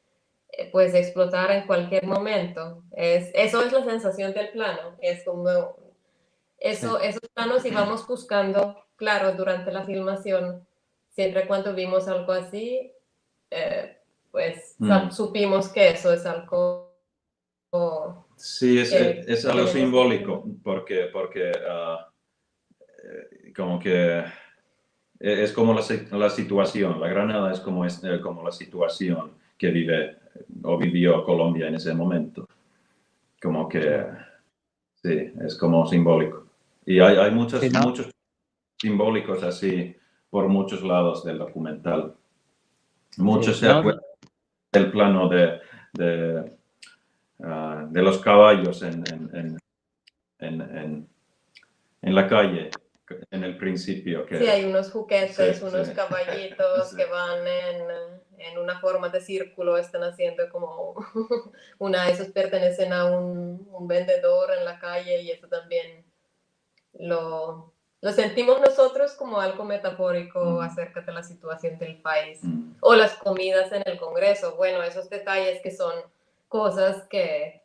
eh, 0.49 0.69
pues 0.73 0.93
explotar 0.95 1.53
en 1.53 1.67
cualquier 1.67 2.05
momento. 2.05 2.83
Es, 2.93 3.31
eso 3.35 3.63
es 3.63 3.73
la 3.73 3.85
sensación 3.85 4.33
del 4.33 4.51
plano, 4.51 4.97
es 5.01 5.25
como 5.25 5.77
eso, 6.59 7.01
esos 7.01 7.29
planos 7.35 7.65
íbamos 7.65 8.07
buscando, 8.07 8.85
claro, 8.97 9.33
durante 9.33 9.73
la 9.73 9.85
filmación, 9.85 10.67
siempre 11.11 11.47
cuando 11.47 11.75
vimos 11.75 12.07
algo 12.09 12.33
así, 12.33 12.93
eh, 13.51 14.02
pues 14.33 14.75
mm. 14.79 15.11
supimos 15.11 15.69
que 15.69 15.91
eso 15.91 16.13
es 16.13 16.27
algo 16.27 16.93
Sí, 18.37 18.79
es, 18.79 18.93
es 18.93 19.47
algo 19.47 19.67
simbólico, 19.67 20.45
porque, 20.63 21.09
porque 21.13 21.53
uh, 21.53 22.13
como 23.57 23.79
que 23.79 24.19
e, 25.21 25.43
es 25.43 25.53
como 25.53 25.73
la, 25.73 25.83
la, 26.19 26.29
situación, 26.29 27.01
la 27.01 27.09
Granada 27.09 27.53
es 27.53 27.61
como, 27.61 27.85
es 27.85 28.03
eh, 28.05 28.21
como 28.21 28.43
la 28.43 28.53
situación 28.53 29.31
que 29.57 29.71
vive 29.71 30.19
o 30.65 30.77
vivió 30.77 31.25
Colombia 31.25 31.69
en 31.69 31.77
ese 31.77 31.95
momento. 31.95 32.47
Como 33.41 33.69
que, 33.69 34.07
sí, 35.03 35.33
es 35.45 35.57
como 35.57 35.87
simbólico. 35.87 36.47
Y 36.85 37.01
hay, 37.01 37.17
hay 37.17 37.31
muchos, 37.31 37.63
muchos 37.85 38.11
simbólicos 38.79 39.43
así 39.43 39.97
por 40.29 40.49
muchos 40.49 40.83
lados 40.83 41.25
del 41.25 41.39
documental. 41.39 42.15
Muchos 43.17 43.59
se 43.59 43.69
acuerdan 43.69 44.02
del 44.73 44.91
plano 44.91 45.29
de, 45.29 45.61
de 45.93 46.53
Ah, 47.45 47.87
de 47.89 48.03
los 48.03 48.19
caballos 48.19 48.83
en, 48.83 49.03
en, 49.11 49.59
en, 50.39 51.09
en, 52.03 52.15
la 52.15 52.29
calle 52.29 52.71
en 53.31 53.43
el 53.43 53.57
principio. 53.57 54.25
Que, 54.27 54.39
sí, 54.39 54.47
hay 54.47 54.65
unos 54.65 54.93
juguetes, 54.93 55.61
unos 55.61 55.89
caballitos 55.91 56.95
que 56.97 57.05
van 57.07 57.41
en, 58.39 58.59
una 58.59 58.79
forma 58.79 59.09
de 59.09 59.21
círculo, 59.21 59.77
están 59.77 60.05
haciendo 60.05 60.49
como 60.51 60.95
una, 61.79 62.09
esos 62.09 62.29
pertenecen 62.29 62.93
a 62.93 63.07
un, 63.07 63.67
un 63.73 63.89
vendedor 63.89 64.51
en 64.57 64.65
la 64.65 64.79
calle 64.79 65.23
y 65.23 65.31
eso 65.31 65.49
también 65.49 66.05
lo, 66.95 67.72
lo 68.03 68.13
sentimos 68.13 68.61
nosotros 68.61 69.15
como 69.15 69.41
algo 69.41 69.65
metafórico 69.65 70.61
acerca 70.61 71.03
de 71.03 71.13
la 71.13 71.23
situación 71.23 71.79
del 71.79 72.03
país. 72.03 72.41
O 72.81 72.97
las 72.97 73.15
comidas 73.15 73.71
en 73.71 73.83
el 73.87 73.97
Congreso. 73.97 74.57
Bueno, 74.57 74.83
esos 74.83 75.09
detalles 75.09 75.63
que 75.63 75.71
son 75.71 75.95
cosas 76.49 77.07
que 77.09 77.63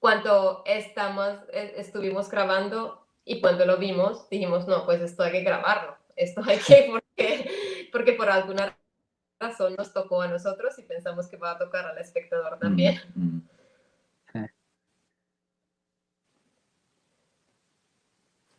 cuando 0.00 0.64
estamos, 0.66 1.38
e, 1.52 1.74
estuvimos 1.76 2.28
grabando 2.28 3.06
y 3.24 3.40
cuando 3.40 3.64
lo 3.64 3.76
vimos, 3.76 4.28
dijimos, 4.28 4.66
no, 4.66 4.84
pues 4.84 5.00
esto 5.00 5.22
hay 5.22 5.32
que 5.32 5.42
grabarlo, 5.42 5.96
esto 6.16 6.42
hay 6.44 6.58
que, 6.58 6.88
porque, 6.90 7.88
porque 7.92 8.12
por 8.14 8.28
alguna 8.28 8.76
razón 9.38 9.76
nos 9.78 9.92
tocó 9.92 10.22
a 10.22 10.28
nosotros 10.28 10.76
y 10.78 10.82
pensamos 10.82 11.28
que 11.28 11.36
va 11.36 11.52
a 11.52 11.58
tocar 11.58 11.86
al 11.86 11.98
espectador 11.98 12.58
también. 12.58 13.00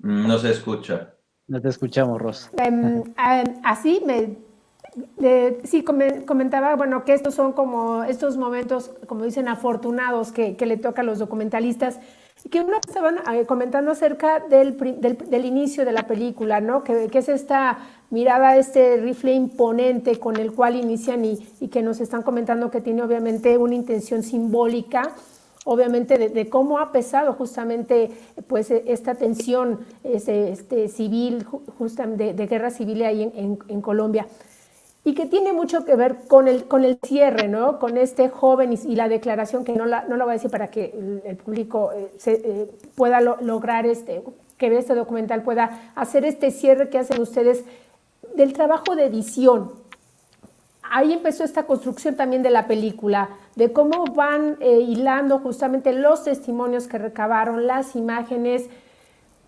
No 0.08 0.38
se 0.40 0.52
escucha. 0.52 1.16
No 1.48 1.62
te 1.62 1.68
escuchamos, 1.68 2.22
Rosa. 2.22 2.50
Em, 2.58 3.04
em, 3.04 3.62
así 3.64 4.02
me 4.06 4.38
sí, 5.66 5.84
comentaba, 5.84 6.76
bueno, 6.76 7.04
que 7.04 7.14
estos 7.14 7.36
son 7.36 7.52
como 7.52 8.04
estos 8.04 8.38
momentos, 8.38 8.92
como 9.06 9.26
dicen, 9.26 9.48
afortunados 9.48 10.32
que, 10.32 10.56
que 10.56 10.66
le 10.66 10.78
toca 10.78 11.02
a 11.02 11.06
los 11.06 11.20
documentalistas, 11.20 12.00
y 12.44 12.50
que 12.50 12.62
uno 12.62 12.78
estaban 12.88 13.18
eh, 13.34 13.46
comentando 13.46 13.92
acerca 13.92 14.40
del, 14.40 14.78
del, 14.78 15.18
del, 15.18 15.46
inicio 15.46 15.84
de 15.84 15.92
la 15.92 16.08
película, 16.08 16.62
¿no? 16.62 16.84
Que, 16.84 17.08
que, 17.08 17.18
es 17.18 17.30
esta 17.30 17.80
mirada, 18.12 18.56
este 18.56 18.98
rifle 18.98 19.34
imponente 19.34 20.20
con 20.20 20.38
el 20.38 20.54
cual 20.54 20.76
inician 20.76 21.26
y, 21.26 21.46
y, 21.60 21.68
que 21.68 21.82
nos 21.82 22.00
están 22.00 22.22
comentando 22.22 22.72
que 22.72 22.80
tiene 22.80 23.02
obviamente 23.02 23.58
una 23.58 23.76
intención 23.76 24.24
simbólica, 24.24 25.12
obviamente 25.68 26.18
de, 26.18 26.50
cómo 26.50 26.80
ha 26.80 26.94
pesado 26.94 27.34
justamente 27.34 28.10
pues 28.48 28.72
esta 28.72 29.16
tensión 29.16 29.82
este, 30.04 30.88
civil, 30.88 31.44
justamente 31.78 32.34
de, 32.34 32.48
guerra 32.48 32.70
civil 32.70 33.04
ahí 33.04 33.32
en, 33.36 33.82
Colombia 33.82 34.28
y 35.04 35.14
que 35.14 35.26
tiene 35.26 35.52
mucho 35.54 35.86
que 35.86 35.96
ver 35.96 36.20
con 36.28 36.48
el, 36.48 36.66
con 36.66 36.86
el 36.86 36.98
cierre, 37.06 37.48
¿no? 37.48 37.80
Con 37.80 37.98
este 37.98 38.30
joven 38.30 38.74
y, 38.74 38.96
la 38.96 39.10
declaración 39.10 39.66
que 39.66 39.74
no 39.74 39.86
la, 39.86 40.06
no 40.06 40.16
la 40.16 40.24
voy 40.24 40.32
a 40.32 40.34
decir 40.36 40.52
para 40.52 40.70
que 40.70 40.94
el, 41.26 41.36
público 41.36 41.92
eh, 41.94 42.10
eh, 42.26 42.72
pueda 42.96 43.20
lograr 43.20 43.86
este, 43.86 44.24
que 44.58 44.70
ve 44.70 44.80
este 44.80 44.96
documental 44.96 45.44
pueda 45.44 45.92
hacer 45.96 46.24
este 46.26 46.52
cierre 46.52 46.90
que 46.90 46.98
hacen 46.98 47.22
ustedes 47.22 47.64
del 48.36 48.54
trabajo 48.54 48.96
de 48.96 49.06
edición. 49.06 49.72
Ahí 50.92 51.14
empezó 51.14 51.44
esta 51.44 51.64
construcción 51.64 52.16
también 52.16 52.44
de 52.44 52.50
la 52.50 52.68
película, 52.68 53.30
de 53.56 53.72
cómo 53.74 54.06
van 54.06 54.58
eh, 54.60 54.80
hilando 54.80 55.40
justamente 55.40 55.94
los 55.94 56.24
testimonios 56.24 56.88
que 56.88 56.98
recabaron, 56.98 57.68
las 57.68 57.96
imágenes, 57.96 58.70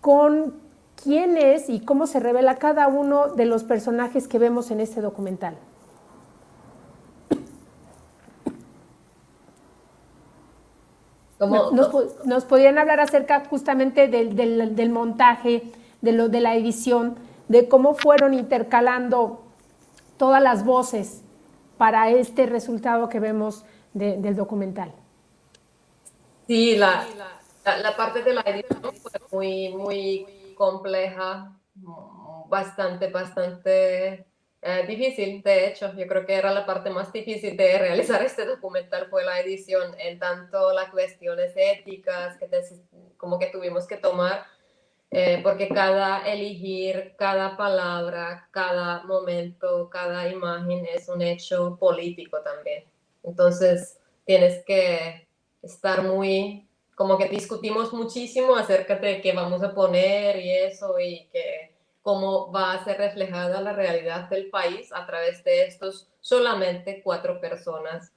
con 0.00 0.54
quién 1.02 1.36
es 1.36 1.68
y 1.68 1.80
cómo 1.80 2.06
se 2.06 2.20
revela 2.20 2.56
cada 2.56 2.88
uno 2.88 3.28
de 3.28 3.46
los 3.46 3.64
personajes 3.64 4.28
que 4.28 4.38
vemos 4.38 4.70
en 4.70 4.80
este 4.80 5.00
documental. 5.00 5.56
Nos, 12.26 12.44
podrían 12.44 12.76
hablar 12.76 13.00
acerca 13.00 13.44
justamente 13.46 14.08
del, 14.08 14.90
montaje, 14.90 15.72
de, 16.02 16.12
lo, 16.12 16.28
de 16.28 16.40
la 16.40 16.54
edición, 16.54 17.16
de 17.48 17.66
cómo 17.66 17.94
fueron 17.94 18.34
intercalando 18.34 19.40
todas 20.18 20.42
las 20.42 20.66
voces 20.66 21.22
para 21.80 22.10
este 22.10 22.44
resultado 22.44 23.08
que 23.08 23.18
vemos 23.20 23.64
del 23.94 24.36
documental. 24.36 24.92
Sí, 26.46 26.76
la, 26.76 27.06
la, 27.64 27.96
parte 27.96 28.22
de 28.22 28.34
la 28.34 28.42
edición 28.42 28.92
fue 28.92 29.18
muy, 29.30 29.70
muy 29.70 30.54
compleja, 30.54 31.58
bastante, 32.50 33.06
bastante 33.06 34.26
eh, 34.60 34.84
difícil, 34.86 35.42
de 35.42 35.68
hecho, 35.68 35.90
yo 35.94 36.06
creo 36.06 36.26
que 36.26 36.34
era 36.34 36.52
la 36.52 36.66
parte 36.66 36.90
más 36.90 37.10
difícil 37.14 37.56
de 37.56 37.78
realizar 37.78 38.22
este 38.22 38.44
documental, 38.44 39.06
fue 39.08 39.24
la 39.24 39.40
edición, 39.40 39.94
en 40.00 40.18
tanto 40.18 40.74
las 40.74 40.90
cuestiones 40.90 41.54
éticas 41.56 42.36
que 42.36 42.46
como 43.16 43.38
que 43.38 43.46
tuvimos 43.46 43.86
que 43.86 43.96
tomar, 43.96 44.44
eh, 45.10 45.40
porque 45.42 45.68
cada 45.68 46.24
elegir, 46.30 47.14
cada 47.18 47.56
palabra, 47.56 48.48
cada 48.52 49.02
momento, 49.04 49.90
cada 49.90 50.28
imagen 50.28 50.86
es 50.86 51.08
un 51.08 51.20
hecho 51.20 51.76
político 51.78 52.40
también. 52.42 52.84
Entonces, 53.24 53.98
tienes 54.24 54.64
que 54.64 55.26
estar 55.62 56.04
muy, 56.04 56.68
como 56.94 57.18
que 57.18 57.28
discutimos 57.28 57.92
muchísimo 57.92 58.54
acerca 58.54 58.96
de 58.96 59.20
qué 59.20 59.32
vamos 59.32 59.62
a 59.62 59.74
poner 59.74 60.36
y 60.36 60.50
eso, 60.50 60.98
y 61.00 61.28
que 61.32 61.74
cómo 62.02 62.50
va 62.52 62.72
a 62.72 62.84
ser 62.84 62.98
reflejada 62.98 63.60
la 63.60 63.72
realidad 63.72 64.28
del 64.30 64.48
país 64.48 64.92
a 64.92 65.06
través 65.06 65.42
de 65.44 65.64
estos 65.64 66.08
solamente 66.20 67.02
cuatro 67.02 67.40
personas. 67.40 68.12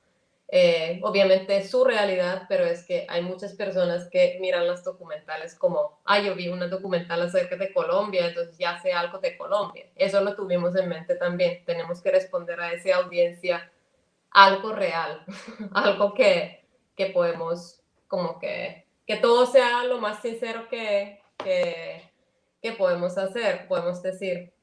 Eh, 0.55 0.99
obviamente 1.01 1.67
su 1.67 1.83
realidad, 1.83 2.43
pero 2.47 2.63
es 2.63 2.85
que 2.85 3.07
hay 3.09 3.23
muchas 3.23 3.53
personas 3.53 4.07
que 4.11 4.37
miran 4.39 4.67
los 4.67 4.83
documentales 4.83 5.55
como, 5.55 5.99
ah, 6.05 6.19
yo 6.19 6.35
vi 6.35 6.47
una 6.47 6.67
documental 6.67 7.23
acerca 7.23 7.55
de 7.55 7.73
Colombia, 7.73 8.27
entonces 8.27 8.55
ya 8.59 8.79
sé 8.79 8.93
algo 8.93 9.17
de 9.17 9.35
Colombia. 9.35 9.87
Eso 9.95 10.21
lo 10.21 10.35
tuvimos 10.35 10.75
en 10.75 10.89
mente 10.89 11.15
también. 11.15 11.65
Tenemos 11.65 12.03
que 12.03 12.11
responder 12.11 12.61
a 12.61 12.71
esa 12.71 12.97
audiencia 12.97 13.71
algo 14.29 14.73
real, 14.73 15.25
algo 15.73 16.13
que, 16.13 16.63
que 16.95 17.07
podemos, 17.07 17.81
como 18.07 18.37
que, 18.37 18.85
que 19.07 19.15
todo 19.17 19.47
sea 19.47 19.83
lo 19.85 19.97
más 19.97 20.21
sincero 20.21 20.67
que, 20.69 21.19
que 21.43 22.11
¿qué 22.61 22.73
podemos 22.73 23.17
hacer? 23.17 23.67
Podemos 23.67 24.03
decir, 24.03 24.53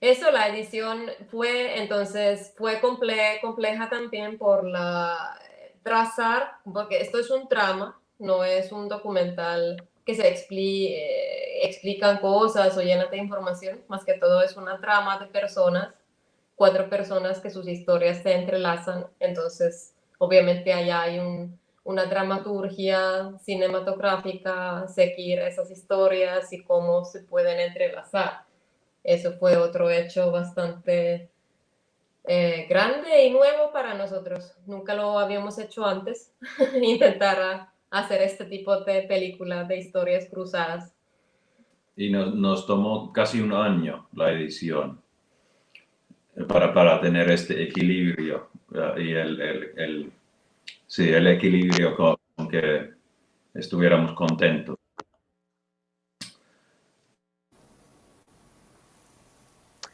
eso, 0.00 0.30
la 0.30 0.48
edición 0.48 1.10
fue, 1.30 1.78
entonces, 1.78 2.54
fue 2.56 2.80
compleja 2.80 3.88
también 3.90 4.38
por 4.38 4.64
la 4.64 5.38
trazar, 5.82 6.52
porque 6.72 7.00
esto 7.00 7.18
es 7.18 7.30
un 7.30 7.48
trama, 7.48 8.00
no 8.18 8.44
es 8.44 8.72
un 8.72 8.88
documental 8.88 9.88
que 10.04 10.14
se 10.14 10.26
eh, 10.28 11.66
explican 11.66 12.18
cosas 12.18 12.76
o 12.76 12.82
llena 12.82 13.06
de 13.06 13.18
información, 13.18 13.82
más 13.88 14.04
que 14.04 14.14
todo 14.14 14.42
es 14.42 14.56
una 14.56 14.80
trama 14.80 15.18
de 15.18 15.26
personas, 15.26 15.94
cuatro 16.54 16.88
personas 16.88 17.40
que 17.40 17.50
sus 17.50 17.66
historias 17.68 18.22
se 18.22 18.34
entrelazan, 18.34 19.06
entonces, 19.18 19.94
obviamente 20.18 20.72
allá 20.72 21.02
hay 21.02 21.18
un, 21.18 21.58
una 21.84 22.06
dramaturgia 22.06 23.32
cinematográfica, 23.38 24.86
seguir 24.88 25.40
esas 25.40 25.70
historias 25.70 26.52
y 26.52 26.62
cómo 26.62 27.04
se 27.04 27.20
pueden 27.20 27.60
entrelazar. 27.60 28.49
Eso 29.02 29.32
fue 29.32 29.56
otro 29.56 29.90
hecho 29.90 30.30
bastante 30.30 31.30
eh, 32.24 32.66
grande 32.68 33.26
y 33.26 33.30
nuevo 33.30 33.72
para 33.72 33.94
nosotros. 33.94 34.54
Nunca 34.66 34.94
lo 34.94 35.18
habíamos 35.18 35.58
hecho 35.58 35.84
antes, 35.86 36.32
intentar 36.82 37.68
hacer 37.90 38.22
este 38.22 38.44
tipo 38.44 38.78
de 38.80 39.02
película 39.02 39.64
de 39.64 39.78
historias 39.78 40.28
cruzadas. 40.30 40.92
Y 41.96 42.10
nos, 42.10 42.66
tomó 42.66 43.12
casi 43.12 43.40
un 43.40 43.52
año 43.52 44.08
la 44.14 44.32
edición 44.32 45.00
para, 46.48 46.72
para 46.72 47.00
tener 47.00 47.30
este 47.30 47.62
equilibrio 47.62 48.48
y 48.96 49.12
el 49.12 50.12
sí, 50.90 51.08
el 51.08 51.26
equilibrio 51.28 51.96
con, 51.96 52.16
que 52.50 52.90
estuviéramos 53.54 54.12
contentos. 54.12 54.76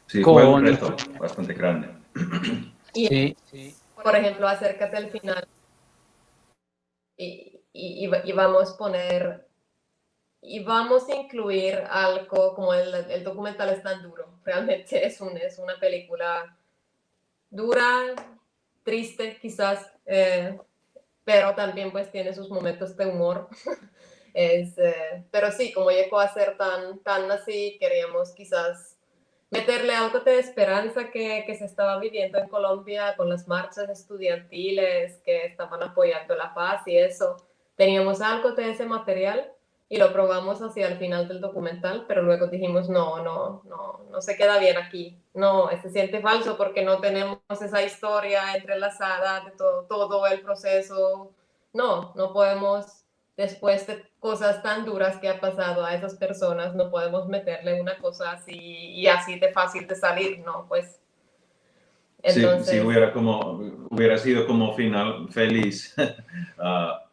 Sí, 0.07 0.23
fue 0.23 0.47
un 0.47 0.65
reto 0.65 0.95
bastante 1.19 1.53
grande. 1.53 1.89
Y, 2.93 3.35
por 4.01 4.15
ejemplo, 4.15 4.47
acércate 4.47 4.97
al 4.97 5.11
final 5.11 5.47
y, 7.17 7.59
y, 7.73 8.31
vamos 8.33 8.71
a 8.71 8.77
poner 8.77 9.47
y 10.41 10.63
vamos 10.63 11.09
a 11.09 11.15
incluir 11.15 11.83
algo 11.89 12.53
como 12.55 12.73
el, 12.73 12.93
el, 12.93 13.23
documental 13.23 13.69
es 13.69 13.83
tan 13.83 14.01
duro. 14.01 14.39
Realmente 14.45 15.05
es, 15.05 15.19
un, 15.19 15.35
es 15.37 15.59
una 15.59 15.79
película 15.79 16.57
dura, 17.49 18.15
triste, 18.83 19.37
quizás. 19.41 19.91
Eh, 20.05 20.57
pero 21.23 21.53
también 21.55 21.91
pues 21.91 22.09
tiene 22.09 22.33
sus 22.33 22.49
momentos 22.49 22.95
de 22.95 23.05
humor. 23.07 23.49
es, 24.33 24.77
eh, 24.77 25.25
pero 25.29 25.51
sí, 25.51 25.73
como 25.73 25.91
llegó 25.91 26.19
a 26.19 26.33
ser 26.33 26.55
tan, 26.57 26.99
tan 26.99 27.29
así, 27.29 27.77
queríamos 27.79 28.31
quizás 28.31 28.96
meterle 29.49 29.95
algo 29.95 30.19
de 30.19 30.39
esperanza 30.39 31.09
que, 31.09 31.43
que, 31.45 31.55
se 31.55 31.65
estaba 31.65 31.99
viviendo 31.99 32.37
en 32.37 32.49
Colombia 32.49 33.15
con 33.15 33.29
las 33.29 33.47
marchas 33.47 33.89
estudiantiles 33.89 35.21
que 35.23 35.45
estaban 35.45 35.81
apoyando 35.83 36.35
la 36.35 36.53
paz 36.53 36.83
y 36.87 36.97
eso. 36.97 37.37
Teníamos 37.75 38.21
algo 38.21 38.51
de 38.51 38.71
ese 38.71 38.85
material 38.85 39.51
y 39.89 39.97
lo 39.97 40.11
probamos 40.11 40.61
hacia 40.61 40.87
el 40.87 40.97
final 40.97 41.27
del 41.27 41.39
documental, 41.39 42.05
pero 42.07 42.21
luego 42.21 42.47
dijimos, 42.47 42.89
no, 42.89 43.23
no, 43.23 43.61
no, 43.65 44.01
no 44.09 44.21
se 44.21 44.35
queda 44.35 44.59
bien 44.59 44.77
aquí. 44.77 45.17
No, 45.33 45.69
se 45.81 45.89
siente 45.89 46.19
falso 46.19 46.57
porque 46.57 46.83
no 46.83 46.99
tenemos 46.99 47.39
esa 47.49 47.81
historia 47.83 48.55
entrelazada 48.55 49.45
de 49.45 49.51
todo, 49.51 49.83
todo 49.83 50.27
el 50.27 50.41
proceso. 50.41 51.31
No, 51.71 52.11
no 52.15 52.33
podemos, 52.33 53.05
después 53.37 53.85
de 53.85 54.03
cosas 54.19 54.63
tan 54.63 54.83
duras 54.83 55.17
que 55.17 55.29
ha 55.29 55.39
pasado 55.39 55.85
a 55.85 55.93
esas 55.93 56.15
personas, 56.15 56.75
no 56.75 56.89
podemos 56.89 57.27
meterle 57.27 57.79
una 57.79 57.97
cosa 57.99 58.31
así 58.31 58.57
y 58.57 59.07
así 59.07 59.39
de 59.39 59.51
fácil 59.53 59.87
de 59.87 59.95
salir, 59.95 60.39
¿no? 60.39 60.65
Pues 60.67 60.99
Entonces, 62.23 62.73
sí, 62.73 62.79
hubiera, 62.79 63.13
como, 63.13 63.85
hubiera 63.89 64.17
sido 64.17 64.47
como 64.47 64.75
final 64.75 65.29
feliz. 65.29 65.95
uh, 65.97 66.97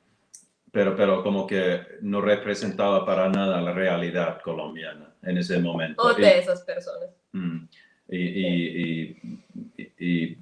pero, 0.72 0.96
pero 0.96 1.22
como 1.22 1.46
que 1.46 1.82
no 2.00 2.20
representaba 2.20 3.04
para 3.04 3.28
nada 3.28 3.60
la 3.60 3.72
realidad 3.72 4.40
colombiana 4.42 5.14
en 5.22 5.38
ese 5.38 5.58
momento. 5.58 6.02
O 6.02 6.14
de 6.14 6.38
esas 6.38 6.62
personas. 6.62 7.10
Mm, 7.32 7.66
y, 8.08 8.18
y, 8.18 9.42
y, 9.98 10.38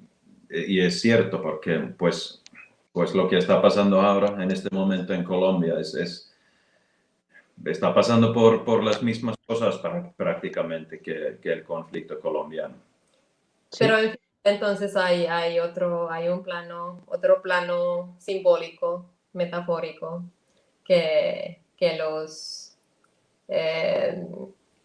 y, 0.49 0.79
es 0.79 1.01
cierto, 1.01 1.41
porque 1.41 1.77
pues, 1.97 2.42
pues 2.93 3.13
lo 3.13 3.27
que 3.27 3.39
está 3.39 3.61
pasando 3.61 3.99
ahora 3.99 4.41
en 4.41 4.51
este 4.51 4.69
momento 4.73 5.13
en 5.13 5.23
Colombia 5.23 5.79
es, 5.79 5.95
es 5.95 6.33
está 7.65 7.93
pasando 7.93 8.31
por, 8.31 8.63
por 8.63 8.83
las 8.83 9.01
mismas 9.01 9.35
cosas 9.45 9.79
prácticamente 10.15 11.01
que, 11.01 11.39
que 11.41 11.51
el 11.51 11.63
conflicto 11.63 12.19
colombiano. 12.19 12.75
Pero 13.77 13.95
entonces 14.43 14.95
hay, 14.95 15.25
hay, 15.25 15.59
otro, 15.59 16.11
hay 16.11 16.27
un 16.29 16.43
plano, 16.43 17.03
otro 17.07 17.41
plano 17.41 18.15
simbólico 18.19 19.09
metafórico 19.33 20.23
que, 20.83 21.61
que 21.75 21.97
los 21.97 22.77
eh, 23.47 24.23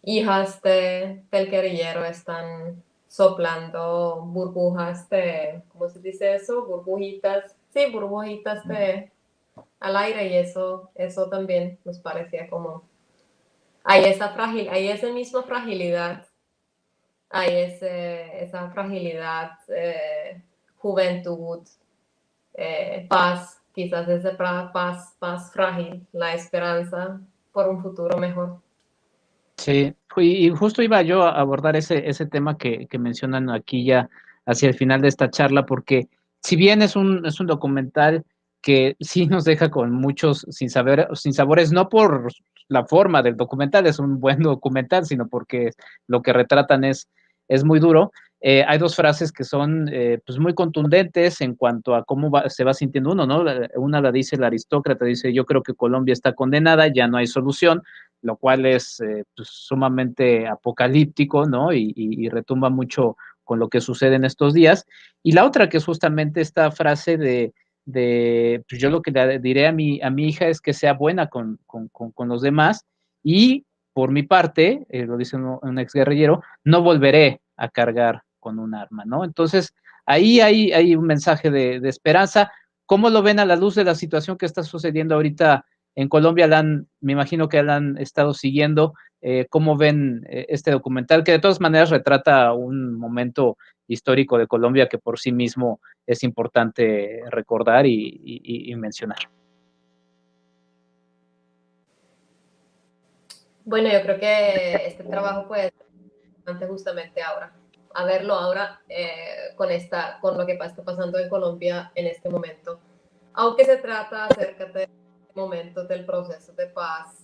hijas 0.03 0.63
de, 0.63 1.25
del 1.31 1.51
guerrillero 1.51 2.05
están 2.05 2.83
soplando 3.09 4.23
burbujas 4.27 5.09
de, 5.11 5.63
¿cómo 5.73 5.89
se 5.89 6.01
dice 6.01 6.35
eso? 6.35 6.65
Burbujitas, 6.65 7.58
sí, 7.71 7.91
burbujitas 7.93 8.67
de 8.67 9.11
al 9.81 9.97
aire 9.97 10.29
y 10.29 10.37
eso, 10.37 10.91
eso 10.95 11.29
también 11.29 11.79
nos 11.85 11.99
parecía 11.99 12.49
como, 12.49 12.83
hay 13.85 14.05
esa 14.05 14.31
frágil, 14.31 14.69
hay 14.69 14.89
esa 14.89 15.09
misma 15.13 15.43
fragilidad, 15.43 16.27
hay 17.31 17.57
ese, 17.57 18.43
esa 18.43 18.71
fragilidad, 18.71 19.53
eh, 19.69 20.43
juventud, 20.77 21.61
eh, 22.55 23.07
paz 23.09 23.59
quizás 23.79 24.09
ese 24.09 24.31
paz, 24.31 25.15
paz 25.21 25.53
frágil, 25.53 26.05
la 26.13 26.35
esperanza 26.35 27.21
por 27.53 27.69
un 27.69 27.81
futuro 27.81 28.19
mejor. 28.19 28.59
Sí, 29.57 29.95
y 30.17 30.51
justo 30.51 30.83
iba 30.83 31.01
yo 31.03 31.23
a 31.23 31.39
abordar 31.39 31.77
ese, 31.77 32.09
ese 32.09 32.27
tema 32.27 32.59
que, 32.59 32.89
que 32.89 32.99
mencionan 32.99 33.51
aquí 33.51 33.85
ya 33.85 34.11
hacia 34.47 34.69
el 34.69 34.75
final 34.75 35.01
de 35.01 35.07
esta 35.07 35.31
charla, 35.31 35.65
porque 35.65 36.09
si 36.43 36.57
bien 36.57 36.83
es 36.83 36.97
un, 36.97 37.25
es 37.27 37.41
un 37.41 37.47
documental 37.47 38.25
que 38.63 38.97
sí 39.01 39.27
nos 39.27 39.45
deja 39.45 39.71
con 39.71 39.93
muchos 39.93 40.47
sin 40.51 40.71
saber, 40.71 41.09
sin 41.15 41.33
sabores, 41.33 41.73
no 41.73 41.89
por 41.89 42.29
la 42.69 42.85
forma 42.85 43.23
del 43.23 43.37
documental, 43.37 43.87
es 43.87 43.99
un 43.99 44.21
buen 44.21 44.39
documental, 44.43 45.07
sino 45.07 45.29
porque 45.29 45.71
lo 46.07 46.23
que 46.23 46.33
retratan 46.33 46.85
es, 46.85 47.09
es 47.49 47.65
muy 47.65 47.81
duro. 47.81 48.13
Eh, 48.41 48.65
hay 48.69 48.79
dos 48.79 48.95
frases 48.95 49.33
que 49.33 49.43
son 49.43 49.89
eh, 49.93 50.21
pues 50.25 50.39
muy 50.39 50.55
contundentes 50.55 51.41
en 51.41 51.57
cuanto 51.57 51.97
a 51.97 52.05
cómo 52.05 52.31
se 52.49 52.63
va 52.63 52.73
sintiendo 52.73 53.11
uno, 53.11 53.27
¿no? 53.27 53.45
Una 53.75 54.01
la 54.01 54.13
dice 54.13 54.37
el 54.37 54.45
aristócrata, 54.45 55.05
dice, 55.05 55.33
yo 55.33 55.45
creo 55.45 55.63
que 55.63 55.75
Colombia 55.75 56.13
está 56.13 56.35
condenada, 56.35 56.87
ya 56.87 57.09
no 57.09 57.17
hay 57.17 57.27
solución, 57.27 57.83
lo 58.23 58.37
cual 58.37 58.65
es 58.67 59.01
eh, 59.01 59.25
pues, 59.35 59.49
sumamente 59.49 60.47
apocalíptico, 60.47 61.47
¿no? 61.47 61.73
Y, 61.73 61.93
y, 61.97 62.29
retumba 62.29 62.71
mucho 62.71 63.17
con 63.49 63.59
lo 63.59 63.71
que 63.71 63.81
sucede 63.81 64.17
en 64.17 64.27
estos 64.27 64.53
días. 64.53 64.85
Y 65.23 65.33
la 65.33 65.47
otra 65.47 65.71
que 65.71 65.79
es 65.79 65.85
justamente 65.87 66.43
esta 66.43 66.71
frase 66.71 67.17
de, 67.17 67.55
de 67.87 68.63
pues 68.69 68.79
yo 68.79 68.91
lo 68.91 69.01
que 69.01 69.11
le 69.11 69.39
diré 69.39 69.67
a 69.67 69.73
mi, 69.73 70.03
a 70.03 70.11
mi 70.11 70.29
hija 70.29 70.49
es 70.49 70.61
que 70.61 70.75
sea 70.75 70.93
buena 70.93 71.29
con, 71.29 71.59
con, 71.65 71.89
con, 71.89 72.29
los 72.29 72.43
demás 72.43 72.85
y 73.25 73.65
por 73.95 74.13
mi 74.13 74.23
parte, 74.23 74.87
lo 74.91 75.17
dice 75.17 75.37
un, 75.37 75.59
un 75.63 75.79
ex 75.79 75.95
guerrillero, 75.95 76.43
no 76.63 76.83
volveré 76.83 77.41
a 77.57 77.71
cargar 77.71 78.23
con 78.39 78.59
un 78.59 78.75
arma, 78.75 79.07
¿no? 79.07 79.25
Entonces, 79.25 79.75
ahí 80.05 80.41
hay, 80.41 80.73
hay 80.73 80.95
un 80.95 81.07
mensaje 81.07 81.51
de, 81.51 81.81
esperanza. 81.89 82.53
¿Cómo 82.85 83.09
lo 83.09 83.23
ven 83.23 83.39
a 83.39 83.47
la 83.47 83.57
luz 83.57 83.75
de 83.75 83.85
la 83.85 83.95
situación 83.95 84.37
que 84.37 84.45
está 84.45 84.63
sucediendo 84.63 85.15
ahorita 85.15 85.65
en 85.95 86.09
Colombia? 86.09 86.47
Me 87.01 87.13
imagino 87.13 87.49
que 87.49 87.63
la 87.63 87.77
han 87.77 87.97
estado 87.97 88.35
siguiendo. 88.35 88.93
Eh, 89.21 89.47
¿Cómo 89.51 89.77
ven 89.77 90.25
eh, 90.29 90.47
este 90.49 90.71
documental? 90.71 91.25
Que 91.25 91.33
de 91.33 91.39
todas 91.39 91.61
maneras 91.61 91.91
retrata 91.91 92.53
un 92.53 92.95
momento 92.95 93.57
histórico 93.87 94.39
de 94.39 94.47
Colombia 94.47 94.89
que 94.89 94.99
por 94.99 95.19
sí 95.19 95.33
mismo 95.33 95.81
es 96.07 96.23
importante 96.23 97.23
recordar 97.31 97.87
y, 97.87 98.75
mencionar. 98.77 99.19
Bueno, 103.65 103.91
yo 103.93 104.01
creo 104.03 104.19
que 104.19 104.75
este 104.87 105.05
trabajo 105.05 105.49
puede 105.49 105.73
ser 106.59 106.69
justamente 106.69 107.23
ahora 107.23 107.53
a 107.95 108.05
verlo 108.05 108.35
ahora 108.35 108.81
eh, 108.89 109.55
con, 109.57 109.71
esta, 109.71 110.19
con 110.21 110.39
lo 110.39 110.47
que 110.47 110.53
está 110.53 110.85
pasando 110.85 111.19
en 111.19 111.29
Colombia 111.29 111.91
en 111.95 112.07
este 112.07 112.29
momento. 112.29 112.81
Aunque 113.35 113.65
se 113.65 113.77
trata 113.79 114.27
acerca 114.27 114.67
de 114.67 114.89
momento 115.35 115.85
del 115.85 116.05
proceso 116.05 116.53
de 116.53 116.67
paz, 116.67 117.18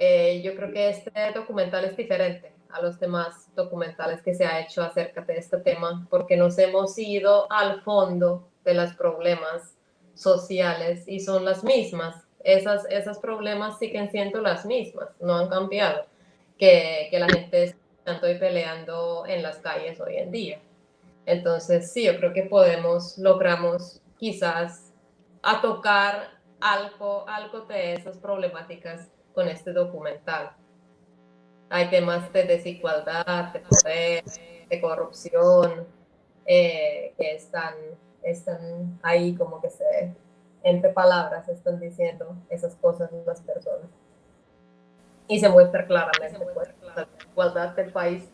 eh, 0.00 0.40
yo 0.42 0.54
creo 0.54 0.70
que 0.72 0.90
este 0.90 1.10
documental 1.34 1.84
es 1.84 1.96
diferente 1.96 2.52
a 2.70 2.80
los 2.80 3.00
demás 3.00 3.52
documentales 3.56 4.22
que 4.22 4.32
se 4.32 4.46
ha 4.46 4.60
hecho 4.60 4.80
acerca 4.80 5.22
de 5.22 5.36
este 5.38 5.58
tema, 5.58 6.06
porque 6.08 6.36
nos 6.36 6.56
hemos 6.58 6.96
ido 6.98 7.50
al 7.50 7.82
fondo 7.82 8.48
de 8.64 8.74
los 8.74 8.92
problemas 8.94 9.74
sociales 10.14 11.02
y 11.08 11.18
son 11.18 11.44
las 11.44 11.64
mismas. 11.64 12.14
Esas, 12.44 12.86
esos 12.90 13.18
problemas 13.18 13.78
siguen 13.80 14.08
siendo 14.12 14.40
las 14.40 14.64
mismas, 14.64 15.08
no 15.20 15.34
han 15.34 15.48
cambiado. 15.48 16.06
Que, 16.56 17.08
que 17.10 17.18
la 17.18 17.28
gente 17.28 17.76
estoy 18.04 18.38
peleando 18.38 19.24
en 19.26 19.42
las 19.42 19.58
calles 19.58 20.00
hoy 20.00 20.16
en 20.16 20.30
día. 20.30 20.60
Entonces, 21.26 21.92
sí, 21.92 22.04
yo 22.04 22.16
creo 22.16 22.32
que 22.32 22.44
podemos, 22.44 23.18
logramos 23.18 24.00
quizás 24.16 24.92
a 25.42 25.60
tocar 25.60 26.30
algo, 26.60 27.28
algo 27.28 27.60
de 27.62 27.94
esas 27.94 28.16
problemáticas 28.18 29.08
con 29.38 29.46
este 29.46 29.72
documental. 29.72 30.50
Hay 31.70 31.88
temas 31.90 32.32
de 32.32 32.42
desigualdad, 32.42 33.52
de 33.52 33.60
poder, 33.60 34.24
de 34.68 34.80
corrupción, 34.80 35.86
eh, 36.44 37.14
que 37.16 37.36
están, 37.36 37.74
están 38.24 38.98
ahí 39.00 39.36
como 39.36 39.60
que 39.60 39.70
se, 39.70 40.12
entre 40.64 40.90
palabras, 40.90 41.48
están 41.48 41.78
diciendo 41.78 42.34
esas 42.50 42.74
cosas 42.74 43.12
las 43.24 43.40
personas 43.42 43.88
y 45.28 45.38
se 45.38 45.48
muestra 45.48 45.86
claramente 45.86 46.44
pues, 46.52 46.70
la 46.96 47.06
igualdad 47.30 47.76
del 47.76 47.92
país. 47.92 48.28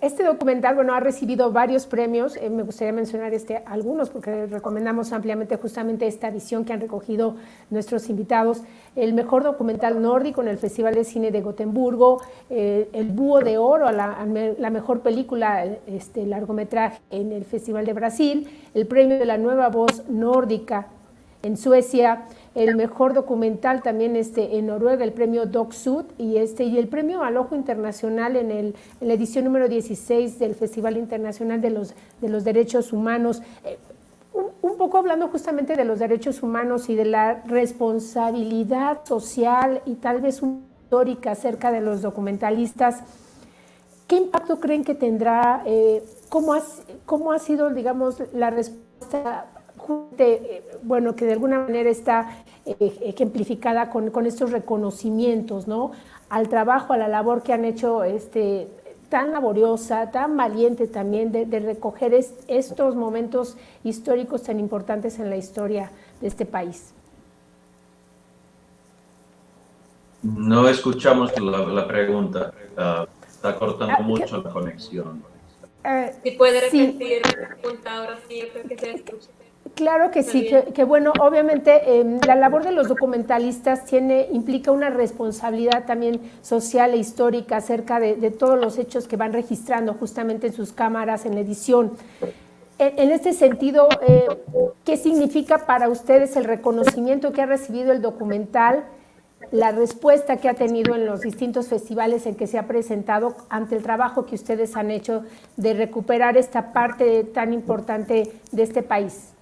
Este 0.00 0.24
documental, 0.24 0.74
bueno, 0.74 0.94
ha 0.94 1.00
recibido 1.00 1.52
varios 1.52 1.86
premios. 1.86 2.36
Eh, 2.36 2.50
me 2.50 2.62
gustaría 2.62 2.92
mencionar 2.92 3.32
este, 3.32 3.62
algunos 3.66 4.10
porque 4.10 4.46
recomendamos 4.46 5.12
ampliamente 5.12 5.56
justamente 5.56 6.06
esta 6.06 6.30
visión 6.30 6.64
que 6.64 6.72
han 6.72 6.80
recogido 6.80 7.36
nuestros 7.70 8.08
invitados. 8.08 8.62
El 8.94 9.14
mejor 9.14 9.44
documental 9.44 10.00
nórdico 10.00 10.42
en 10.42 10.48
el 10.48 10.58
Festival 10.58 10.94
de 10.94 11.04
Cine 11.04 11.30
de 11.30 11.40
Gotemburgo, 11.40 12.20
eh, 12.50 12.88
el 12.92 13.08
Búho 13.08 13.40
de 13.40 13.58
Oro, 13.58 13.90
la, 13.92 14.26
la, 14.58 14.70
mejor 14.70 15.00
película, 15.00 15.64
este 15.86 16.26
largometraje 16.26 17.00
en 17.10 17.32
el 17.32 17.44
Festival 17.44 17.86
de 17.86 17.92
Brasil, 17.92 18.48
el 18.74 18.86
premio 18.86 19.18
de 19.18 19.24
la 19.24 19.38
nueva 19.38 19.68
voz 19.68 20.08
nórdica 20.08 20.88
en 21.42 21.56
Suecia, 21.56 22.26
el 22.56 22.74
mejor 22.74 23.12
documental 23.12 23.82
también 23.82 24.16
este, 24.16 24.56
en 24.56 24.66
Noruega, 24.66 25.04
el 25.04 25.12
premio 25.12 25.44
Doc 25.44 25.72
Sud 25.72 26.06
y, 26.16 26.38
este, 26.38 26.64
y 26.64 26.78
el 26.78 26.88
premio 26.88 27.22
al 27.22 27.36
Ojo 27.36 27.54
Internacional 27.54 28.34
en, 28.34 28.50
el, 28.50 28.74
en 29.00 29.08
la 29.08 29.14
edición 29.14 29.44
número 29.44 29.68
16 29.68 30.38
del 30.38 30.54
Festival 30.54 30.96
Internacional 30.96 31.60
de 31.60 31.68
los, 31.68 31.94
de 32.22 32.28
los 32.30 32.44
Derechos 32.44 32.94
Humanos. 32.94 33.42
Eh, 33.62 33.76
un, 34.62 34.76
poco 34.78 34.98
hablando 34.98 35.28
justamente 35.28 35.76
de 35.76 35.84
los 35.84 35.98
derechos 35.98 36.42
humanos 36.42 36.88
y 36.88 36.94
de 36.94 37.06
la 37.06 37.42
responsabilidad 37.46 39.04
social 39.04 39.82
y 39.86 39.94
tal 39.94 40.20
vez 40.20 40.42
histórica 40.42 41.32
acerca 41.32 41.72
de 41.72 41.80
los 41.80 42.00
documentalistas. 42.00 43.02
¿Qué 44.06 44.16
impacto 44.16 44.60
creen 44.60 44.84
que 44.84 44.94
tendrá? 44.94 45.62
Eh, 45.66 46.04
¿cómo, 46.28 46.54
ha, 46.54 46.62
¿Cómo 47.06 47.32
ha 47.32 47.38
sido, 47.38 47.70
digamos, 47.70 48.22
la 48.32 48.50
respuesta 48.50 49.46
bueno, 50.82 51.16
que 51.16 51.24
de 51.24 51.32
alguna 51.32 51.60
manera 51.60 51.90
está 51.90 52.44
eh, 52.64 52.98
ejemplificada 53.02 53.90
con, 53.90 54.10
con, 54.10 54.26
estos 54.26 54.52
reconocimientos, 54.52 55.66
¿no? 55.68 55.92
Al 56.28 56.48
trabajo, 56.48 56.92
a 56.92 56.96
la 56.96 57.08
labor 57.08 57.42
que 57.42 57.52
han 57.52 57.64
hecho 57.64 58.04
este, 58.04 58.68
tan 59.08 59.32
laboriosa, 59.32 60.10
tan 60.10 60.36
valiente 60.36 60.86
también 60.86 61.32
de, 61.32 61.60
recoger 61.60 62.14
estos 62.14 62.94
momentos 62.94 63.56
históricos 63.84 64.42
tan 64.42 64.58
importantes 64.58 65.18
en 65.18 65.30
la 65.30 65.36
historia 65.36 65.90
de 66.20 66.28
este 66.28 66.44
país. 66.44 66.92
No 70.22 70.68
escuchamos 70.68 71.38
la, 71.40 71.86
pregunta. 71.86 72.52
Ah, 72.76 73.06
está 73.28 73.56
cortando 73.56 73.94
ah, 73.98 74.02
mucho 74.02 74.42
la 74.42 74.50
conexión. 74.50 75.22
Eh, 75.84 76.14
si 76.24 76.32
puede 76.32 76.62
repetir 76.62 77.22
la 77.24 77.56
pregunta 77.56 77.96
ahora 77.96 78.18
sí, 78.26 78.40
yo 78.40 78.48
creo 78.48 78.64
que 78.64 78.78
se 78.78 78.90
escucha. 78.90 79.28
Claro 79.76 80.10
que 80.10 80.22
sí, 80.22 80.48
que, 80.74 80.84
bueno, 80.84 81.12
obviamente 81.20 82.00
em, 82.00 82.18
la 82.26 82.34
labor 82.34 82.64
de 82.64 82.72
los 82.72 82.88
documentalistas 82.88 83.84
tiene, 83.84 84.26
implica 84.32 84.72
una 84.72 84.88
responsabilidad 84.88 85.84
también 85.84 86.18
social 86.40 86.94
e 86.94 86.96
histórica 86.96 87.58
acerca 87.58 88.00
de, 88.00 88.30
todos 88.30 88.58
los 88.58 88.78
hechos 88.78 89.06
que 89.06 89.18
van 89.18 89.34
registrando 89.34 89.92
justamente 89.92 90.46
en 90.46 90.54
sus 90.54 90.72
cámaras, 90.72 91.26
en 91.26 91.34
la 91.34 91.42
edición. 91.42 91.92
En, 92.78 93.10
este 93.10 93.34
sentido, 93.34 93.86
eh, 94.08 94.26
¿qué 94.84 94.96
significa 94.96 95.66
para 95.66 95.90
ustedes 95.90 96.36
el 96.36 96.44
reconocimiento 96.44 97.34
que 97.34 97.42
ha 97.42 97.46
recibido 97.46 97.92
el 97.92 98.00
documental, 98.00 98.84
la 99.50 99.72
respuesta 99.72 100.38
que 100.38 100.48
ha 100.48 100.54
tenido 100.54 100.94
en 100.94 101.04
los 101.04 101.20
distintos 101.20 101.68
festivales 101.68 102.24
en 102.24 102.34
que 102.34 102.46
se 102.46 102.58
ha 102.58 102.66
presentado 102.66 103.36
ante 103.50 103.76
el 103.76 103.82
trabajo 103.82 104.24
que 104.24 104.36
ustedes 104.36 104.74
han 104.74 104.90
hecho 104.90 105.22
de 105.58 105.74
recuperar 105.74 106.38
esta 106.38 106.72
parte 106.72 107.24
tan 107.24 107.52
importante 107.52 108.32
de 108.52 108.62
este 108.62 108.82
país? 108.82 109.35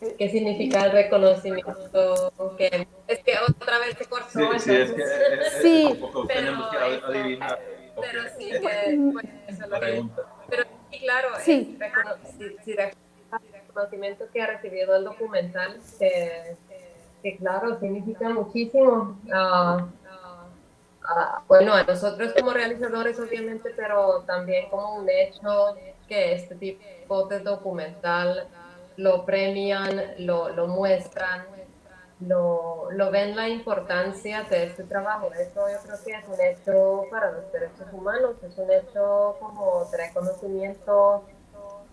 ¿Qué 0.00 0.30
significa 0.30 0.86
el 0.86 0.92
reconocimiento? 0.92 2.32
es 3.06 3.18
que 3.18 3.34
otra 3.46 3.78
vez 3.80 3.98
se 3.98 4.06
cortó. 4.06 4.28
Sí, 4.30 4.58
sí, 4.58 4.74
es 4.74 4.92
que 4.92 5.04
sí. 5.60 6.00
tenemos 6.26 6.70
que 6.70 6.76
adivinar. 6.78 7.60
Pero 8.00 8.22
sí, 8.38 8.50
que, 8.50 8.98
pues, 9.12 9.26
eso 9.46 9.64
es 9.64 9.68
lo 9.68 9.80
que, 9.80 10.04
Pero 10.48 10.62
sí, 10.90 10.98
claro, 11.00 11.28
sí. 11.40 11.78
El 12.66 13.52
reconocimiento 13.52 14.24
que 14.32 14.40
ha 14.40 14.46
recibido 14.46 14.96
el 14.96 15.04
documental, 15.04 15.78
que, 15.98 16.56
que 17.22 17.36
claro, 17.36 17.78
significa 17.78 18.30
muchísimo. 18.30 19.20
Uh, 19.26 19.82
uh, 19.82 21.42
bueno, 21.46 21.74
a 21.74 21.84
nosotros 21.84 22.32
como 22.32 22.52
realizadores, 22.52 23.20
obviamente, 23.20 23.70
pero 23.76 24.22
también 24.26 24.70
como 24.70 24.96
un 24.96 25.08
hecho 25.10 25.76
que 26.08 26.32
este 26.32 26.54
tipo 26.54 27.26
de 27.26 27.40
documental 27.40 28.48
lo 28.96 29.24
premian, 29.24 30.14
lo, 30.18 30.50
lo 30.50 30.66
muestran, 30.66 31.46
lo, 32.20 32.90
lo, 32.90 33.10
ven 33.10 33.34
la 33.34 33.48
importancia 33.48 34.42
de 34.44 34.64
este 34.64 34.84
trabajo. 34.84 35.30
Eso 35.32 35.66
yo 35.70 35.78
creo 35.82 35.96
que 36.04 36.12
es 36.12 36.28
un 36.28 36.40
hecho 36.40 37.04
para 37.10 37.32
los 37.32 37.50
derechos 37.52 37.86
humanos, 37.92 38.36
es 38.42 38.56
un 38.58 38.70
hecho 38.70 39.36
como 39.40 39.86
de 39.90 39.96
reconocimiento 39.96 41.24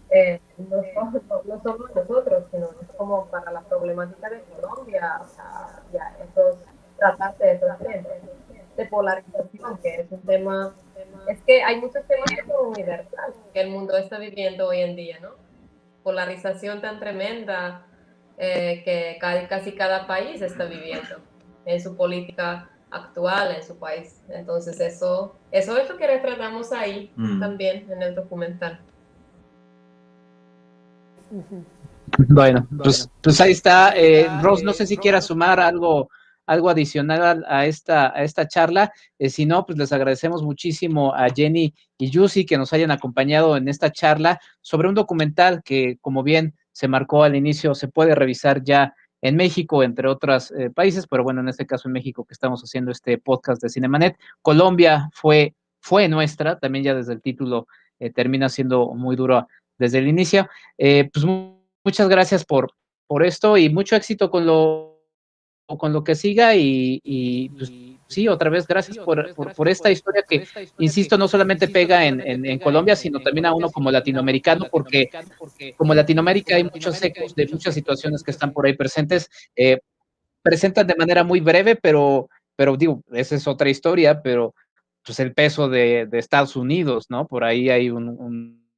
eh, 0.09 0.39
no, 0.57 0.77
no, 0.77 1.61
somos 1.61 1.95
nosotros, 1.95 2.45
sino 2.51 2.69
es 2.81 2.87
como 2.97 3.25
para 3.27 3.51
la 3.51 3.61
problemática 3.61 4.29
de 4.29 4.41
Colombia, 4.43 5.19
o 5.21 5.27
sea, 5.27 5.83
ya, 5.91 6.15
esos, 6.23 6.59
tratarse 6.97 7.43
de 7.43 7.51
esos 7.53 7.77
temas 7.79 8.07
de 8.77 8.85
polarización, 8.85 9.77
que 9.79 9.95
es 9.95 10.11
un 10.11 10.21
tema, 10.21 10.73
es 11.27 11.41
que 11.41 11.61
hay 11.61 11.81
muchos 11.81 12.05
temas 12.07 12.25
que 12.29 12.45
son 12.45 12.67
universales 12.67 13.35
que 13.53 13.59
el 13.59 13.69
mundo 13.69 13.97
está 13.97 14.17
viviendo 14.17 14.67
hoy 14.67 14.81
en 14.81 14.95
día, 14.95 15.19
¿no? 15.19 15.31
Polarización 16.07 16.79
tan 16.79 17.01
tremenda 17.01 17.85
eh, 18.37 18.81
que 18.85 19.17
casi 19.49 19.73
cada 19.73 20.07
país 20.07 20.41
está 20.41 20.63
viviendo 20.63 21.17
en 21.65 21.81
su 21.81 21.97
política 21.97 22.69
actual 22.91 23.53
en 23.57 23.61
su 23.61 23.77
país. 23.77 24.21
Entonces 24.29 24.79
eso, 24.79 25.35
eso 25.51 25.77
es 25.77 25.89
lo 25.89 25.97
que 25.97 26.07
retratamos 26.07 26.71
ahí 26.71 27.11
mm. 27.17 27.41
también 27.41 27.91
en 27.91 28.01
el 28.01 28.15
documental. 28.15 28.79
Bueno, 32.29 32.65
pues, 32.81 33.09
pues 33.21 33.41
ahí 33.41 33.51
está. 33.51 33.91
Eh, 33.93 34.29
Ross, 34.41 34.63
no 34.63 34.71
sé 34.71 34.87
si 34.87 34.95
quieras 34.95 35.25
sumar 35.25 35.59
algo, 35.59 36.09
algo 36.47 36.69
adicional 36.69 37.45
a 37.47 37.65
esta, 37.65 38.17
a 38.17 38.23
esta 38.23 38.47
charla. 38.47 38.91
Eh, 39.19 39.29
si 39.29 39.45
no, 39.45 39.65
pues 39.65 39.77
les 39.77 39.91
agradecemos 39.91 40.41
muchísimo 40.41 41.13
a 41.13 41.27
Jenny 41.29 41.75
y 41.97 42.09
Yusi 42.09 42.45
que 42.45 42.57
nos 42.57 42.73
hayan 42.73 42.89
acompañado 42.89 43.57
en 43.57 43.67
esta 43.67 43.91
charla 43.91 44.39
sobre 44.61 44.87
un 44.87 44.95
documental 44.95 45.61
que, 45.63 45.97
como 46.01 46.23
bien 46.23 46.55
se 46.71 46.87
marcó 46.87 47.23
al 47.23 47.35
inicio, 47.35 47.75
se 47.75 47.89
puede 47.89 48.15
revisar 48.15 48.63
ya 48.63 48.95
en 49.21 49.35
México, 49.35 49.83
entre 49.83 50.07
otros 50.07 50.51
eh, 50.51 50.69
países, 50.69 51.05
pero 51.07 51.23
bueno, 51.23 51.41
en 51.41 51.49
este 51.49 51.65
caso 51.65 51.89
en 51.89 51.93
México 51.93 52.23
que 52.23 52.33
estamos 52.33 52.61
haciendo 52.61 52.91
este 52.91 53.17
podcast 53.17 53.61
de 53.61 53.69
Cinemanet. 53.69 54.17
Colombia 54.41 55.09
fue, 55.11 55.53
fue 55.81 56.07
nuestra, 56.07 56.59
también 56.59 56.85
ya 56.85 56.95
desde 56.95 57.13
el 57.13 57.21
título 57.21 57.67
eh, 57.99 58.11
termina 58.11 58.47
siendo 58.47 58.93
muy 58.93 59.15
duro 59.15 59.47
desde 59.77 59.97
el 59.97 60.07
inicio. 60.07 60.47
Pues 60.77 61.25
muchas 61.83 62.07
gracias 62.07 62.45
por, 62.45 62.71
por 63.05 63.25
esto 63.25 63.57
y 63.57 63.69
mucho 63.69 63.95
éxito 63.95 64.29
con 64.29 64.45
lo, 64.45 64.96
con 65.75 65.91
lo 65.91 66.03
que 66.03 66.15
siga 66.15 66.55
y, 66.55 67.01
y 67.03 67.49
pues, 67.49 67.71
sí, 68.07 68.27
otra 68.29 68.49
vez 68.49 68.65
gracias 68.65 68.97
por, 68.99 69.33
por, 69.35 69.67
esta 69.67 69.91
historia 69.91 70.23
que, 70.27 70.47
insisto, 70.79 71.17
no 71.17 71.27
solamente 71.27 71.67
pega 71.67 72.05
en, 72.05 72.21
en, 72.21 72.59
Colombia, 72.59 72.95
sino 72.95 73.19
también 73.19 73.47
a 73.47 73.53
uno 73.53 73.69
como 73.69 73.91
latinoamericano, 73.91 74.67
porque 74.71 75.09
como 75.75 75.93
Latinoamérica 75.93 76.55
hay 76.55 76.63
muchos 76.63 77.01
ecos 77.03 77.35
de 77.35 77.47
muchas 77.47 77.73
situaciones 77.73 78.23
que 78.23 78.31
están 78.31 78.53
por 78.53 78.65
ahí 78.65 78.73
presentes. 78.73 79.29
Eh, 79.55 79.79
presentan 80.41 80.87
de 80.87 80.95
manera 80.95 81.25
muy 81.25 81.41
breve, 81.41 81.75
pero, 81.75 82.29
pero 82.55 82.77
digo, 82.77 83.03
esa 83.11 83.35
es 83.35 83.45
otra 83.47 83.69
historia, 83.69 84.21
pero 84.21 84.55
pues 85.03 85.19
el 85.19 85.33
peso 85.33 85.67
de, 85.67 86.07
de 86.09 86.19
Estados 86.19 86.55
Unidos, 86.55 87.07
¿no? 87.09 87.27
Por 87.27 87.43
ahí 87.43 87.69
hay 87.69 87.89
un, 87.89 88.07
un 88.07 88.69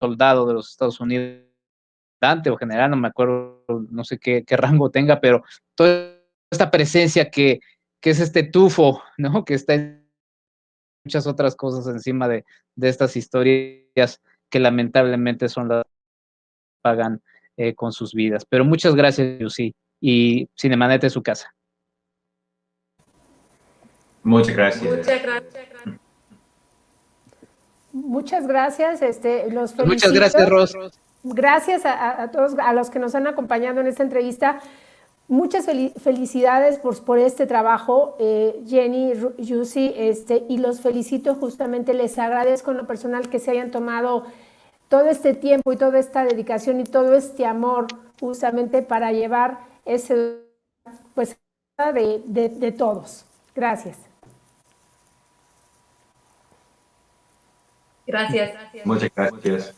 soldado 0.00 0.46
de 0.46 0.54
los 0.54 0.70
Estados 0.70 0.98
Unidos 1.00 1.52
o 2.48 2.56
general, 2.56 2.90
no 2.90 2.96
me 2.96 3.08
acuerdo, 3.08 3.64
no 3.90 4.04
sé 4.04 4.18
qué, 4.18 4.44
qué 4.44 4.56
rango 4.56 4.90
tenga, 4.90 5.20
pero 5.20 5.42
toda 5.74 6.11
esta 6.52 6.70
presencia 6.70 7.30
que, 7.30 7.60
que 8.00 8.10
es 8.10 8.20
este 8.20 8.42
tufo, 8.42 9.02
¿no? 9.16 9.44
Que 9.44 9.54
está 9.54 9.74
en 9.74 10.06
muchas 11.04 11.26
otras 11.26 11.56
cosas 11.56 11.86
encima 11.92 12.28
de, 12.28 12.44
estas 12.80 13.16
historias 13.16 14.20
que 14.48 14.60
lamentablemente 14.60 15.48
son 15.48 15.68
las 15.68 15.84
que 15.84 15.90
pagan 16.82 17.22
eh, 17.56 17.74
con 17.74 17.92
sus 17.92 18.14
vidas. 18.14 18.44
Pero 18.48 18.64
muchas 18.64 18.94
gracias, 18.94 19.38
Yusi, 19.38 19.74
y 20.00 20.48
Cinemanet 20.58 21.04
es 21.04 21.12
su 21.12 21.22
casa. 21.22 21.54
Muchas 24.22 24.54
gracias. 24.54 24.84
Muchas 24.84 25.22
gracias. 25.22 25.98
Muchas 27.92 28.46
gracias, 28.46 29.02
este, 29.02 29.50
los 29.50 29.74
felicito. 29.74 29.86
Muchas 29.86 30.12
gracias, 30.12 30.48
Ros. 30.48 30.76
Gracias 31.24 31.84
a, 31.84 32.22
a, 32.22 32.30
todos, 32.30 32.54
a 32.58 32.72
los 32.72 32.90
que 32.90 32.98
nos 32.98 33.14
han 33.14 33.26
acompañado 33.26 33.80
en 33.80 33.86
esta 33.86 34.02
entrevista. 34.02 34.60
Muchas 35.28 35.66
felicidades 35.66 36.78
por, 36.78 37.02
por, 37.04 37.18
este 37.18 37.46
trabajo, 37.46 38.16
eh, 38.18 38.62
Jenny, 38.66 39.12
Yusi, 39.38 39.94
este, 39.96 40.44
y 40.48 40.58
los 40.58 40.80
felicito 40.80 41.34
justamente, 41.34 41.94
les 41.94 42.18
agradezco 42.18 42.72
en 42.72 42.78
lo 42.78 42.86
personal 42.86 43.30
que 43.30 43.38
se 43.38 43.50
hayan 43.52 43.70
tomado 43.70 44.26
todo 44.88 45.06
este 45.08 45.32
tiempo 45.32 45.72
y 45.72 45.76
toda 45.76 45.98
esta 45.98 46.24
dedicación 46.24 46.80
y 46.80 46.84
todo 46.84 47.14
este 47.14 47.46
amor 47.46 47.86
justamente 48.20 48.82
para 48.82 49.12
llevar 49.12 49.60
ese, 49.86 50.42
pues, 51.14 51.38
de, 51.78 52.22
de, 52.26 52.48
de 52.50 52.72
todos. 52.72 53.24
Gracias. 53.54 53.96
Gracias. 58.06 58.54
Muchas 58.84 59.10
gracias. 59.14 59.74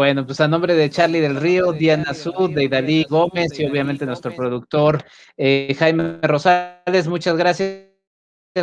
Bueno, 0.00 0.24
pues 0.24 0.40
a 0.40 0.48
nombre 0.48 0.74
de 0.74 0.88
Charlie 0.88 1.20
del 1.20 1.36
Río, 1.36 1.74
Diana 1.74 2.14
Sud, 2.14 2.54
de 2.54 2.64
Idalí 2.64 3.04
Gómez 3.04 3.60
y 3.60 3.66
obviamente 3.66 4.06
nuestro 4.06 4.34
productor 4.34 5.04
eh, 5.36 5.76
Jaime 5.78 6.18
Rosales, 6.22 7.06
muchas 7.06 7.36
gracias, 7.36 7.90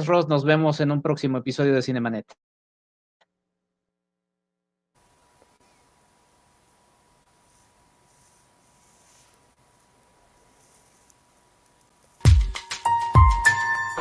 Ros. 0.08 0.28
Nos 0.28 0.46
vemos 0.46 0.80
en 0.80 0.90
un 0.90 1.04
próximo 1.04 1.38
episodio 1.38 1.76
de 1.76 1.84
Cinemanet. 1.84 2.26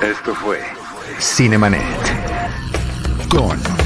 Esto 0.01 0.34
fue 0.37 0.62
Cinemanet 1.20 1.82
con 3.28 3.86